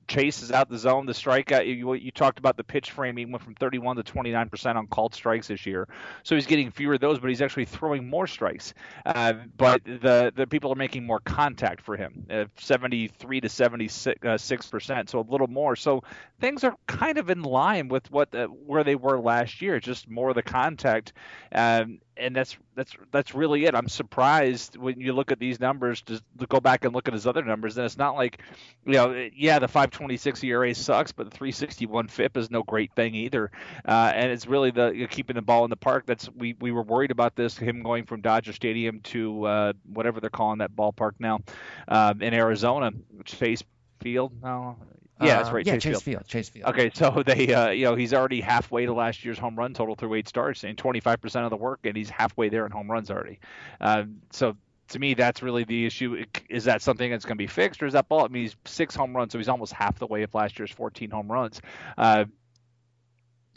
chases 0.08 0.52
out 0.52 0.70
the 0.70 0.78
zone. 0.78 1.06
The 1.06 1.14
strikeout, 1.14 1.66
you, 1.66 1.94
you 1.94 2.12
talked 2.12 2.40
about 2.40 2.58
the 2.58 2.64
pitch 2.64 2.92
frame. 2.92 3.18
He 3.18 3.26
went 3.26 3.44
from 3.44 3.56
31 3.56 3.98
to 3.98 4.04
29 4.04 4.50
percent 4.50 4.78
on 4.78 4.88
called 4.88 5.16
strikes 5.16 5.48
this 5.48 5.66
year. 5.66 5.88
So 6.24 6.36
he's 6.36 6.46
getting 6.46 6.72
fewer 6.72 6.96
of 6.96 7.00
those, 7.00 7.20
but 7.20 7.30
he's 7.30 7.42
actually 7.42 7.66
throwing 7.66 8.08
more 8.08 8.28
strikes. 8.28 8.74
Uh, 9.06 9.34
but 9.58 9.84
the 9.84 10.32
the 10.36 10.48
people 10.48 10.72
are 10.72 10.76
making 10.76 11.06
more 11.06 11.20
contact 11.20 11.82
for 11.82 11.98
him, 11.98 12.26
uh, 12.30 12.46
73 12.58 13.42
to 13.42 13.50
76 13.50 14.18
uh, 14.26 14.70
percent. 14.70 15.10
So 15.10 15.20
a 15.20 15.28
little 15.30 15.48
more. 15.48 15.76
So 15.76 16.04
things 16.40 16.64
are 16.64 16.76
kind 16.88 17.18
of 17.18 17.30
in 17.30 17.42
line 17.42 17.88
with 17.88 18.10
what 18.12 18.34
uh, 18.36 18.48
where 18.48 18.84
they 18.84 18.96
were 18.96 19.20
last 19.20 19.62
year. 19.62 19.80
Just 19.80 20.10
more 20.10 20.30
of 20.30 20.36
the 20.36 20.44
contact. 20.44 21.14
Um, 21.54 22.00
and 22.18 22.36
that's 22.36 22.58
that's 22.76 22.96
that's 23.12 23.34
really 23.34 23.66
it. 23.66 23.76
I'm 23.76 23.88
surprised 23.88 24.78
when 24.78 25.00
you 25.00 25.14
look 25.14 25.32
at 25.32 25.40
these 25.40 25.60
numbers 25.60 26.02
to, 26.04 26.22
to, 26.40 26.48
go 26.48 26.60
back 26.60 26.86
and 26.86 26.94
look 26.94 27.08
at 27.08 27.14
his 27.14 27.26
other 27.26 27.44
numbers, 27.44 27.78
and 27.78 27.86
it's 27.86 27.98
not 27.98 28.16
like, 28.16 28.42
you 28.86 28.94
know, 28.94 29.30
yeah, 29.36 29.60
the 29.60 29.68
5.26 29.68 30.44
ERA 30.44 30.74
sucks, 30.76 31.12
but 31.12 31.30
the 31.30 31.38
3.61 31.38 32.10
FIP 32.10 32.38
is 32.38 32.52
no 32.52 32.64
great 32.64 32.94
thing 32.94 33.16
either. 33.16 33.52
Uh, 33.86 34.12
and 34.14 34.32
it's 34.32 34.48
really 34.48 34.72
the 34.72 34.92
you 34.92 35.02
know, 35.02 35.08
keeping 35.08 35.36
the 35.36 35.42
ball 35.42 35.64
in 35.64 35.70
the 35.70 35.76
park. 35.76 36.06
That's 36.06 36.30
we 36.30 36.56
we 36.60 36.72
were 36.72 36.84
worried 36.84 37.12
about 37.12 37.36
this 37.36 37.58
him 37.58 37.84
going 37.84 38.06
from 38.06 38.22
Dodger 38.22 38.54
Stadium 38.54 39.02
to 39.02 39.46
uh, 39.46 39.74
whatever 39.92 40.20
they're 40.20 40.30
calling 40.30 40.60
that 40.60 40.76
ballpark 40.76 41.14
now 41.20 41.40
uh, 41.88 42.14
in 42.20 42.34
Arizona, 42.34 42.92
Chase 43.26 43.64
Field. 44.02 44.32
No, 44.42 44.78
yeah, 45.22 45.38
that's 45.38 45.50
uh, 45.50 45.54
right. 45.54 45.66
yeah, 45.66 45.74
Chase, 45.74 45.84
Chase 45.84 45.92
Field. 45.92 46.04
Field. 46.04 46.28
Chase 46.28 46.50
Field. 46.50 46.70
Okay, 46.70 46.92
so 46.94 47.24
they, 47.26 47.54
uh, 47.54 47.70
you 47.70 47.86
know, 47.86 47.96
he's 47.96 48.14
already 48.14 48.42
halfway 48.42 48.86
to 48.86 48.94
last 48.94 49.24
year's 49.24 49.38
home 49.38 49.56
run 49.56 49.74
total 49.74 49.96
through 49.96 50.16
eight 50.16 50.28
starts, 50.28 50.64
and 50.64 50.78
25% 50.78 51.44
of 51.44 51.50
the 51.50 51.58
work, 51.58 51.82
and 51.84 51.96
he's 51.96 52.10
halfway 52.10 52.50
there 52.50 52.66
in 52.66 52.72
home 52.72 52.90
runs 52.90 53.10
already. 53.12 53.40
Uh, 53.80 54.04
so 54.32 54.56
to 54.90 55.00
me, 55.00 55.14
that's 55.14 55.42
really 55.42 55.64
the 55.64 55.86
issue. 55.86 56.26
Is 56.50 56.66
that 56.66 56.82
something 56.82 57.10
that's 57.10 57.26
going 57.26 57.38
to 57.38 57.42
be 57.42 57.48
fixed, 57.48 57.82
or 57.82 57.86
is 57.86 57.94
that 57.94 58.08
ball? 58.08 58.26
I 58.26 58.28
mean, 58.28 58.44
he's 58.44 58.56
six 58.66 58.96
home 58.96 59.16
runs, 59.16 59.32
so 59.32 59.38
he's 59.38 59.50
almost 59.50 59.74
half 59.74 60.00
the 60.00 60.08
way 60.08 60.24
of 60.24 60.34
last 60.34 60.60
year's 60.60 60.72
14 60.72 61.10
home 61.10 61.32
runs. 61.32 61.62
Uh, 61.98 62.26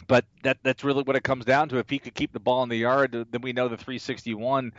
but 0.07 0.25
that 0.43 0.59
that's 0.63 0.85
really 0.85 1.03
what 1.03 1.17
it 1.17 1.23
comes 1.23 1.45
down 1.45 1.69
to. 1.71 1.79
If 1.79 1.89
he 1.89 1.99
could 1.99 2.15
keep 2.15 2.33
the 2.33 2.41
ball 2.41 2.63
in 2.63 2.69
the 2.69 2.77
yard, 2.77 3.13
then 3.13 3.41
we 3.41 3.53
know 3.53 3.69
the 3.69 3.77
361 3.77 4.73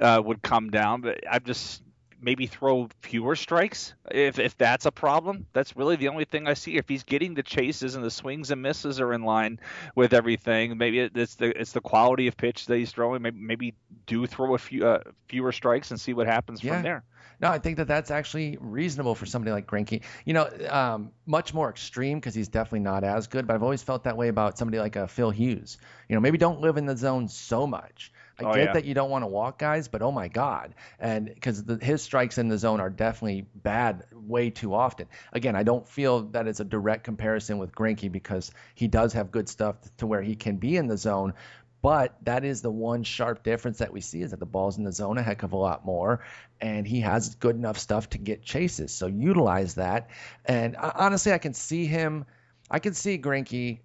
uh, 0.00 0.22
would 0.24 0.42
come 0.42 0.70
down. 0.70 1.00
But 1.02 1.20
I'm 1.30 1.44
just 1.44 1.82
maybe 2.20 2.46
throw 2.46 2.88
fewer 3.00 3.36
strikes 3.36 3.94
if 4.10 4.38
if 4.38 4.56
that's 4.56 4.86
a 4.86 4.92
problem. 4.92 5.46
That's 5.52 5.76
really 5.76 5.96
the 5.96 6.08
only 6.08 6.24
thing 6.24 6.46
I 6.46 6.54
see. 6.54 6.76
If 6.76 6.88
he's 6.88 7.02
getting 7.02 7.34
the 7.34 7.42
chases 7.42 7.94
and 7.94 8.04
the 8.04 8.10
swings 8.10 8.50
and 8.50 8.62
misses 8.62 9.00
are 9.00 9.12
in 9.12 9.22
line 9.22 9.60
with 9.94 10.12
everything, 10.12 10.76
maybe 10.78 11.00
it's 11.00 11.36
the 11.36 11.58
it's 11.58 11.72
the 11.72 11.80
quality 11.80 12.26
of 12.26 12.36
pitch 12.36 12.66
that 12.66 12.76
he's 12.76 12.92
throwing. 12.92 13.22
Maybe, 13.22 13.38
maybe 13.38 13.74
do 14.06 14.26
throw 14.26 14.54
a 14.54 14.58
few 14.58 14.86
uh, 14.86 15.00
fewer 15.28 15.52
strikes 15.52 15.90
and 15.90 16.00
see 16.00 16.12
what 16.12 16.26
happens 16.26 16.62
yeah. 16.62 16.74
from 16.74 16.82
there. 16.82 17.04
No, 17.40 17.48
I 17.48 17.58
think 17.58 17.78
that 17.78 17.88
that's 17.88 18.10
actually 18.10 18.58
reasonable 18.60 19.14
for 19.14 19.24
somebody 19.24 19.52
like 19.52 19.66
Greinke. 19.66 20.02
You 20.26 20.34
know, 20.34 20.50
um, 20.68 21.10
much 21.24 21.54
more 21.54 21.70
extreme 21.70 22.18
because 22.18 22.34
he's 22.34 22.48
definitely 22.48 22.80
not 22.80 23.02
as 23.02 23.26
good. 23.26 23.46
But 23.46 23.54
I've 23.54 23.62
always 23.62 23.82
felt 23.82 24.04
that 24.04 24.16
way 24.16 24.28
about 24.28 24.58
somebody 24.58 24.78
like 24.78 24.96
a 24.96 25.04
uh, 25.04 25.06
Phil 25.06 25.30
Hughes. 25.30 25.78
You 26.08 26.16
know, 26.16 26.20
maybe 26.20 26.36
don't 26.36 26.60
live 26.60 26.76
in 26.76 26.84
the 26.84 26.96
zone 26.96 27.28
so 27.28 27.66
much. 27.66 28.12
I 28.40 28.44
oh, 28.44 28.54
get 28.54 28.64
yeah. 28.64 28.72
that 28.74 28.84
you 28.84 28.94
don't 28.94 29.10
want 29.10 29.22
to 29.22 29.26
walk 29.26 29.58
guys, 29.58 29.88
but 29.88 30.02
oh 30.02 30.12
my 30.12 30.28
God. 30.28 30.74
And 30.98 31.26
because 31.26 31.62
his 31.80 32.02
strikes 32.02 32.38
in 32.38 32.48
the 32.48 32.58
zone 32.58 32.80
are 32.80 32.90
definitely 32.90 33.46
bad 33.54 34.04
way 34.12 34.50
too 34.50 34.74
often. 34.74 35.06
Again, 35.32 35.56
I 35.56 35.62
don't 35.62 35.86
feel 35.86 36.22
that 36.30 36.46
it's 36.46 36.60
a 36.60 36.64
direct 36.64 37.04
comparison 37.04 37.58
with 37.58 37.72
Greinke 37.72 38.10
because 38.10 38.50
he 38.74 38.88
does 38.88 39.12
have 39.12 39.30
good 39.30 39.48
stuff 39.48 39.76
to 39.98 40.06
where 40.06 40.22
he 40.22 40.36
can 40.36 40.56
be 40.56 40.76
in 40.76 40.86
the 40.86 40.96
zone. 40.96 41.34
But 41.82 42.14
that 42.24 42.44
is 42.44 42.60
the 42.60 42.70
one 42.70 43.04
sharp 43.04 43.42
difference 43.42 43.78
that 43.78 43.92
we 43.92 44.02
see 44.02 44.20
is 44.20 44.32
that 44.32 44.40
the 44.40 44.46
ball's 44.46 44.76
in 44.76 44.84
the 44.84 44.92
zone 44.92 45.16
a 45.16 45.22
heck 45.22 45.42
of 45.42 45.52
a 45.52 45.56
lot 45.56 45.84
more, 45.84 46.22
and 46.60 46.86
he 46.86 47.00
has 47.00 47.36
good 47.36 47.56
enough 47.56 47.78
stuff 47.78 48.10
to 48.10 48.18
get 48.18 48.42
chases. 48.42 48.92
So 48.92 49.06
utilize 49.06 49.76
that. 49.76 50.10
And 50.44 50.76
honestly, 50.76 51.32
I 51.32 51.38
can 51.38 51.54
see 51.54 51.86
him. 51.86 52.26
I 52.70 52.80
can 52.80 52.92
see 52.92 53.18
Greinke 53.18 53.78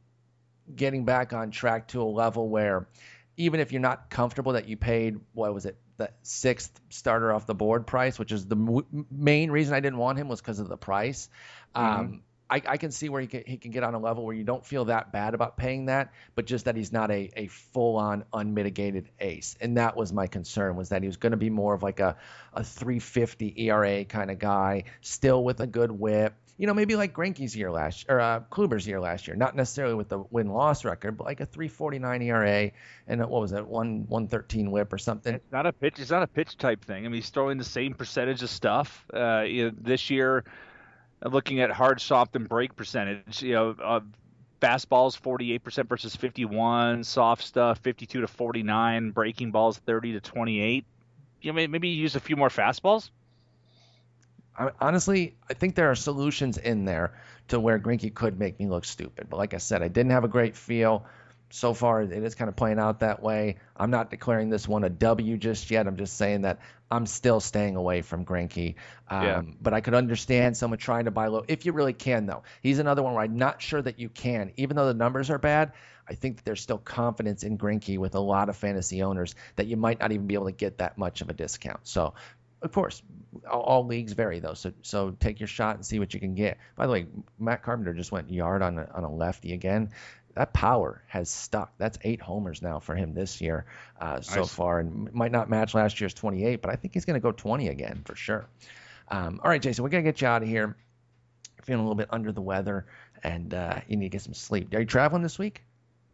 getting 0.76 1.06
back 1.06 1.32
on 1.32 1.52
track 1.52 1.90
to 1.90 2.02
a 2.02 2.04
level 2.04 2.50
where 2.50 2.88
even 3.38 3.60
if 3.60 3.72
you're 3.72 3.82
not 3.82 4.10
comfortable 4.10 4.54
that 4.54 4.68
you 4.68 4.78
paid 4.78 5.20
what 5.34 5.54
was 5.54 5.66
it 5.66 5.78
the 5.98 6.10
sixth 6.24 6.80
starter 6.90 7.32
off 7.32 7.46
the 7.46 7.56
board 7.56 7.88
price, 7.88 8.20
which 8.20 8.32
is 8.32 8.46
the 8.46 8.56
m- 8.56 9.06
main 9.10 9.52
reason 9.52 9.74
I 9.74 9.80
didn't 9.80 10.00
want 10.00 10.18
him 10.18 10.28
was 10.28 10.42
because 10.42 10.60
of 10.60 10.68
the 10.68 10.78
price. 10.78 11.30
Mm-hmm. 11.76 12.00
Um, 12.00 12.22
I, 12.50 12.62
I, 12.68 12.78
can 12.78 12.92
see 12.92 13.10
where 13.10 13.22
he 13.22 13.28
can, 13.28 13.44
he 13.46 13.58
can 13.58 13.72
get 13.72 13.84
on 13.84 13.96
a 13.96 14.00
level 14.00 14.24
where 14.24 14.36
you 14.36 14.44
don't 14.44 14.64
feel 14.64 14.86
that 14.86 15.12
bad 15.12 15.34
about 15.34 15.58
paying 15.58 15.86
that, 15.86 16.14
but 16.36 16.46
just 16.46 16.66
that 16.66 16.76
he's 16.76 16.92
not 16.92 17.10
a, 17.10 17.32
a 17.36 17.48
full 17.48 17.98
on 17.98 18.24
unmitigated 18.32 19.10
ace. 19.20 19.56
And 19.60 19.78
that 19.78 19.98
was 19.98 20.14
my 20.14 20.28
concern 20.28 20.76
was 20.76 20.90
that 20.90 21.02
he 21.02 21.08
was 21.08 21.18
going 21.18 21.32
to 21.32 21.38
be 21.38 21.50
more 21.50 21.74
of 21.74 21.82
like 21.82 22.00
a, 22.00 22.18
a 22.54 22.64
350 22.64 23.68
ERA 23.68 24.06
kind 24.06 24.30
of 24.30 24.38
guy, 24.38 24.84
still 25.02 25.44
with 25.44 25.60
a 25.60 25.66
good 25.66 25.92
whip, 25.92 26.36
you 26.58 26.68
know, 26.68 26.74
maybe 26.74 26.96
like 26.96 27.14
Greinke's 27.14 27.56
year 27.56 27.70
last 27.70 28.06
or 28.08 28.20
uh, 28.22 28.40
Kluber's 28.50 28.88
year 28.88 29.00
last 29.00 29.28
year, 29.28 29.36
not 29.36 29.56
necessarily 29.56 29.96
with 29.96 30.08
the 30.08 30.20
win 30.20 30.48
loss 30.48 30.86
record, 30.86 31.18
but 31.18 31.26
like 31.26 31.42
a 31.42 31.46
3.49 31.46 32.24
ERA 32.24 32.72
and 33.08 33.20
what 33.22 33.42
was 33.42 33.52
it, 33.52 33.68
one 33.68 34.06
113 34.08 34.72
WHIP 34.72 34.94
or 34.94 34.98
something. 34.98 35.36
It's 35.36 35.52
not 35.52 35.66
a 35.66 35.74
pitch. 35.74 36.00
It's 36.00 36.12
not 36.12 36.24
a 36.24 36.28
pitch 36.28 36.58
type 36.58 36.86
thing. 36.86 37.06
I 37.06 37.10
mean, 37.10 37.16
he's 37.16 37.30
throwing 37.30 37.58
the 37.58 37.66
same 37.66 37.94
percentage 37.94 38.42
of 38.42 38.50
stuff. 38.50 39.06
Uh, 39.14 39.42
you 39.42 39.66
know, 39.66 39.72
this 39.78 40.10
year, 40.10 40.46
uh, 41.26 41.30
looking 41.30 41.60
at 41.60 41.72
hard, 41.72 42.00
soft, 42.00 42.36
and 42.36 42.48
break 42.48 42.76
percentage, 42.76 43.42
you 43.42 43.54
know. 43.54 43.76
Uh, 43.82 44.00
fastballs 44.62 45.20
48% 45.20 45.90
versus 45.90 46.16
51 46.16 47.04
soft 47.04 47.44
stuff 47.44 47.78
52 47.80 48.22
to 48.22 48.28
49 48.28 49.12
breaking 49.12 49.52
balls 49.52 49.78
30 49.80 50.14
to 50.14 50.22
28 50.22 50.86
you 51.42 51.52
know 51.52 51.68
maybe 51.68 51.90
use 51.90 52.16
a 52.16 52.22
few 52.22 52.38
more 52.38 52.48
fastballs 52.48 53.12
I, 54.58 54.72
honestly, 54.80 55.36
I 55.50 55.54
think 55.54 55.76
there 55.76 55.92
are 55.92 55.96
solutions 55.96 56.58
in 56.58 56.86
there 56.86 57.14
to 57.50 57.60
where 57.60 57.80
Greinke 57.80 58.14
could 58.14 58.40
make 58.40 58.60
me 58.60 58.68
look 58.68 58.86
stupid. 58.86 59.28
But 59.30 59.38
like 59.38 59.54
I 59.54 59.58
said, 59.58 59.82
I 59.82 59.88
didn't 59.88 60.12
have 60.12 60.24
a 60.24 60.30
great 60.30 60.56
feel. 60.56 61.06
So 61.52 61.74
far, 61.74 62.02
it 62.02 62.12
is 62.12 62.36
kind 62.36 62.50
of 62.50 62.56
playing 62.56 62.80
out 62.80 63.02
that 63.02 63.22
way. 63.22 63.58
I'm 63.78 63.92
not 63.92 64.10
declaring 64.10 64.50
this 64.50 64.68
one 64.68 64.84
a 64.84 64.90
W 64.90 65.38
just 65.38 65.70
yet. 65.70 65.88
I'm 65.88 65.96
just 65.96 66.18
saying 66.18 66.42
that 66.42 66.60
I'm 66.90 67.06
still 67.06 67.40
staying 67.40 67.76
away 67.76 68.02
from 68.02 68.26
Greinke. 68.26 68.76
Um, 69.08 69.24
yeah. 69.24 69.42
But 69.62 69.74
I 69.74 69.82
could 69.82 69.94
understand 69.94 70.58
someone 70.58 70.80
trying 70.80 71.06
to 71.06 71.12
buy 71.12 71.28
low 71.28 71.46
if 71.48 71.66
you 71.66 71.72
really 71.72 71.94
can, 71.94 72.26
though. 72.26 72.44
He's 72.62 72.80
another 72.80 73.04
one 73.04 73.14
where 73.14 73.24
I'm 73.24 73.38
not 73.38 73.62
sure 73.62 73.82
that 73.82 74.00
you 74.00 74.10
can, 74.10 74.52
even 74.58 74.76
though 74.76 74.88
the 74.88 74.94
numbers 74.94 75.30
are 75.30 75.38
bad. 75.38 75.74
I 76.08 76.14
think 76.16 76.38
that 76.38 76.46
there's 76.46 76.62
still 76.62 76.78
confidence 76.78 77.44
in 77.44 77.58
Greinke 77.58 77.98
with 77.98 78.16
a 78.16 78.20
lot 78.20 78.50
of 78.50 78.58
fantasy 78.58 79.02
owners 79.02 79.34
that 79.56 79.68
you 79.68 79.78
might 79.78 80.00
not 80.00 80.12
even 80.12 80.28
be 80.28 80.36
able 80.36 80.46
to 80.46 80.52
get 80.52 80.78
that 80.80 80.98
much 80.98 81.22
of 81.22 81.30
a 81.30 81.34
discount. 81.34 81.80
So 81.84 82.14
of 82.62 82.72
course, 82.72 83.02
all, 83.50 83.62
all, 83.62 83.86
leagues 83.86 84.14
vary 84.14 84.40
though, 84.40 84.54
so 84.54 84.72
so 84.82 85.12
take 85.12 85.40
your 85.40 85.48
shot 85.48 85.76
and 85.76 85.86
see 85.86 86.00
what 86.00 86.14
you 86.14 86.20
can 86.20 86.36
get. 86.36 86.58
By 86.76 86.88
the 86.88 86.94
way, 86.94 87.08
Matt 87.40 87.64
Carpenter 87.64 87.94
just 87.94 88.12
went 88.12 88.32
yard 88.32 88.62
on 88.62 88.80
a, 88.80 88.90
on 88.94 89.04
a 89.04 89.14
lefty 89.14 89.54
again. 89.54 89.92
That 90.36 90.52
power 90.52 91.02
has 91.08 91.30
stuck. 91.30 91.74
That's 91.78 91.98
eight 92.04 92.22
homers 92.22 92.62
now 92.62 92.80
for 92.80 92.94
him 92.94 93.14
this 93.14 93.40
year 93.40 93.66
uh, 94.00 94.20
so 94.22 94.42
nice. 94.42 94.54
far, 94.54 94.80
and 94.80 95.14
might 95.14 95.32
not 95.32 95.50
match 95.50 95.74
last 95.74 96.02
year's 96.02 96.14
28, 96.14 96.62
but 96.62 96.72
I 96.72 96.76
think 96.76 96.94
he's 96.94 97.06
going 97.06 97.14
to 97.14 97.22
go 97.22 97.32
20 97.32 97.70
again 97.70 98.02
for 98.04 98.16
sure. 98.16 98.46
Um, 99.08 99.40
all 99.44 99.50
right, 99.50 99.62
Jason, 99.62 99.84
we're 99.84 99.90
going 99.90 100.04
to 100.04 100.12
get 100.12 100.22
you 100.22 100.28
out 100.28 100.42
of 100.42 100.50
here. 100.50 100.76
Feeling 101.64 101.80
a 101.80 101.84
little 101.84 101.96
bit 101.96 102.10
under 102.12 102.32
the 102.32 102.42
weather, 102.42 102.86
and 103.24 103.54
uh, 103.54 103.80
you 103.88 103.96
need 103.96 104.08
to 104.08 104.10
get 104.10 104.22
some 104.22 104.34
sleep. 104.34 104.74
Are 104.74 104.80
you 104.80 104.86
traveling 104.86 105.24
this 105.24 105.40
week? 105.40 105.64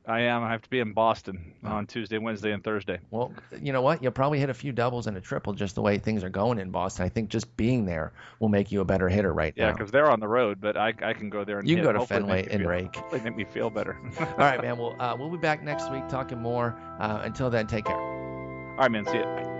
I 0.06 0.22
am. 0.22 0.44
I 0.44 0.52
have 0.52 0.64
to 0.64 0.70
be 0.70 0.80
in 0.80 0.94
Boston 0.94 1.54
on 1.64 1.86
Tuesday, 1.86 2.18
Wednesday, 2.18 2.52
and 2.52 2.64
Thursday. 2.64 3.00
Well, 3.12 3.34
you 3.62 3.72
know 3.72 3.84
what? 3.84 4.02
You'll 4.02 4.12
probably 4.12 4.40
hit 4.40 4.50
a 4.50 4.54
few 4.54 4.72
doubles 4.72 5.06
and 5.06 5.16
a 5.16 5.22
triple 5.22 5.54
just 5.54 5.76
the 5.76 5.82
way 5.82 6.00
things 6.00 6.24
are 6.24 6.30
going 6.30 6.58
in 6.58 6.72
Boston. 6.72 7.06
I 7.06 7.10
think 7.10 7.30
just 7.30 7.56
being 7.56 7.86
there 7.86 8.12
will 8.40 8.50
make 8.50 8.72
you 8.72 8.82
a 8.82 8.86
better 8.86 9.10
hitter 9.10 9.32
right 9.32 9.54
yeah, 9.56 9.66
now. 9.66 9.70
Yeah, 9.70 9.74
because 9.74 9.92
they're 9.92 10.10
on 10.10 10.20
the 10.20 10.28
road, 10.28 10.60
but 10.60 10.76
I, 10.76 10.94
I 11.04 11.14
can 11.14 11.30
go 11.30 11.44
there 11.44 11.60
and 11.60 11.70
you 11.70 11.76
can 11.76 11.86
hit. 11.86 11.94
go 11.94 12.00
to 12.00 12.06
Fenway 12.06 12.48
and 12.50 12.62
feel, 12.62 12.70
rake. 12.70 12.96
Hopefully, 12.96 13.22
make 13.24 13.36
me 13.36 13.46
feel 13.46 13.70
better. 13.70 13.98
All 14.20 14.38
right, 14.38 14.62
man. 14.62 14.78
Well, 14.78 14.96
uh, 15.00 15.16
we'll 15.18 15.30
be 15.30 15.38
back 15.38 15.64
next 15.64 15.92
week 15.92 16.08
talking 16.10 16.40
more. 16.40 16.78
Uh, 17.00 17.22
until 17.24 17.50
then, 17.50 17.68
take 17.68 17.86
care. 17.86 17.96
All 17.96 18.78
right, 18.78 18.92
man. 18.92 19.06
See 19.06 19.18
you. 19.18 19.51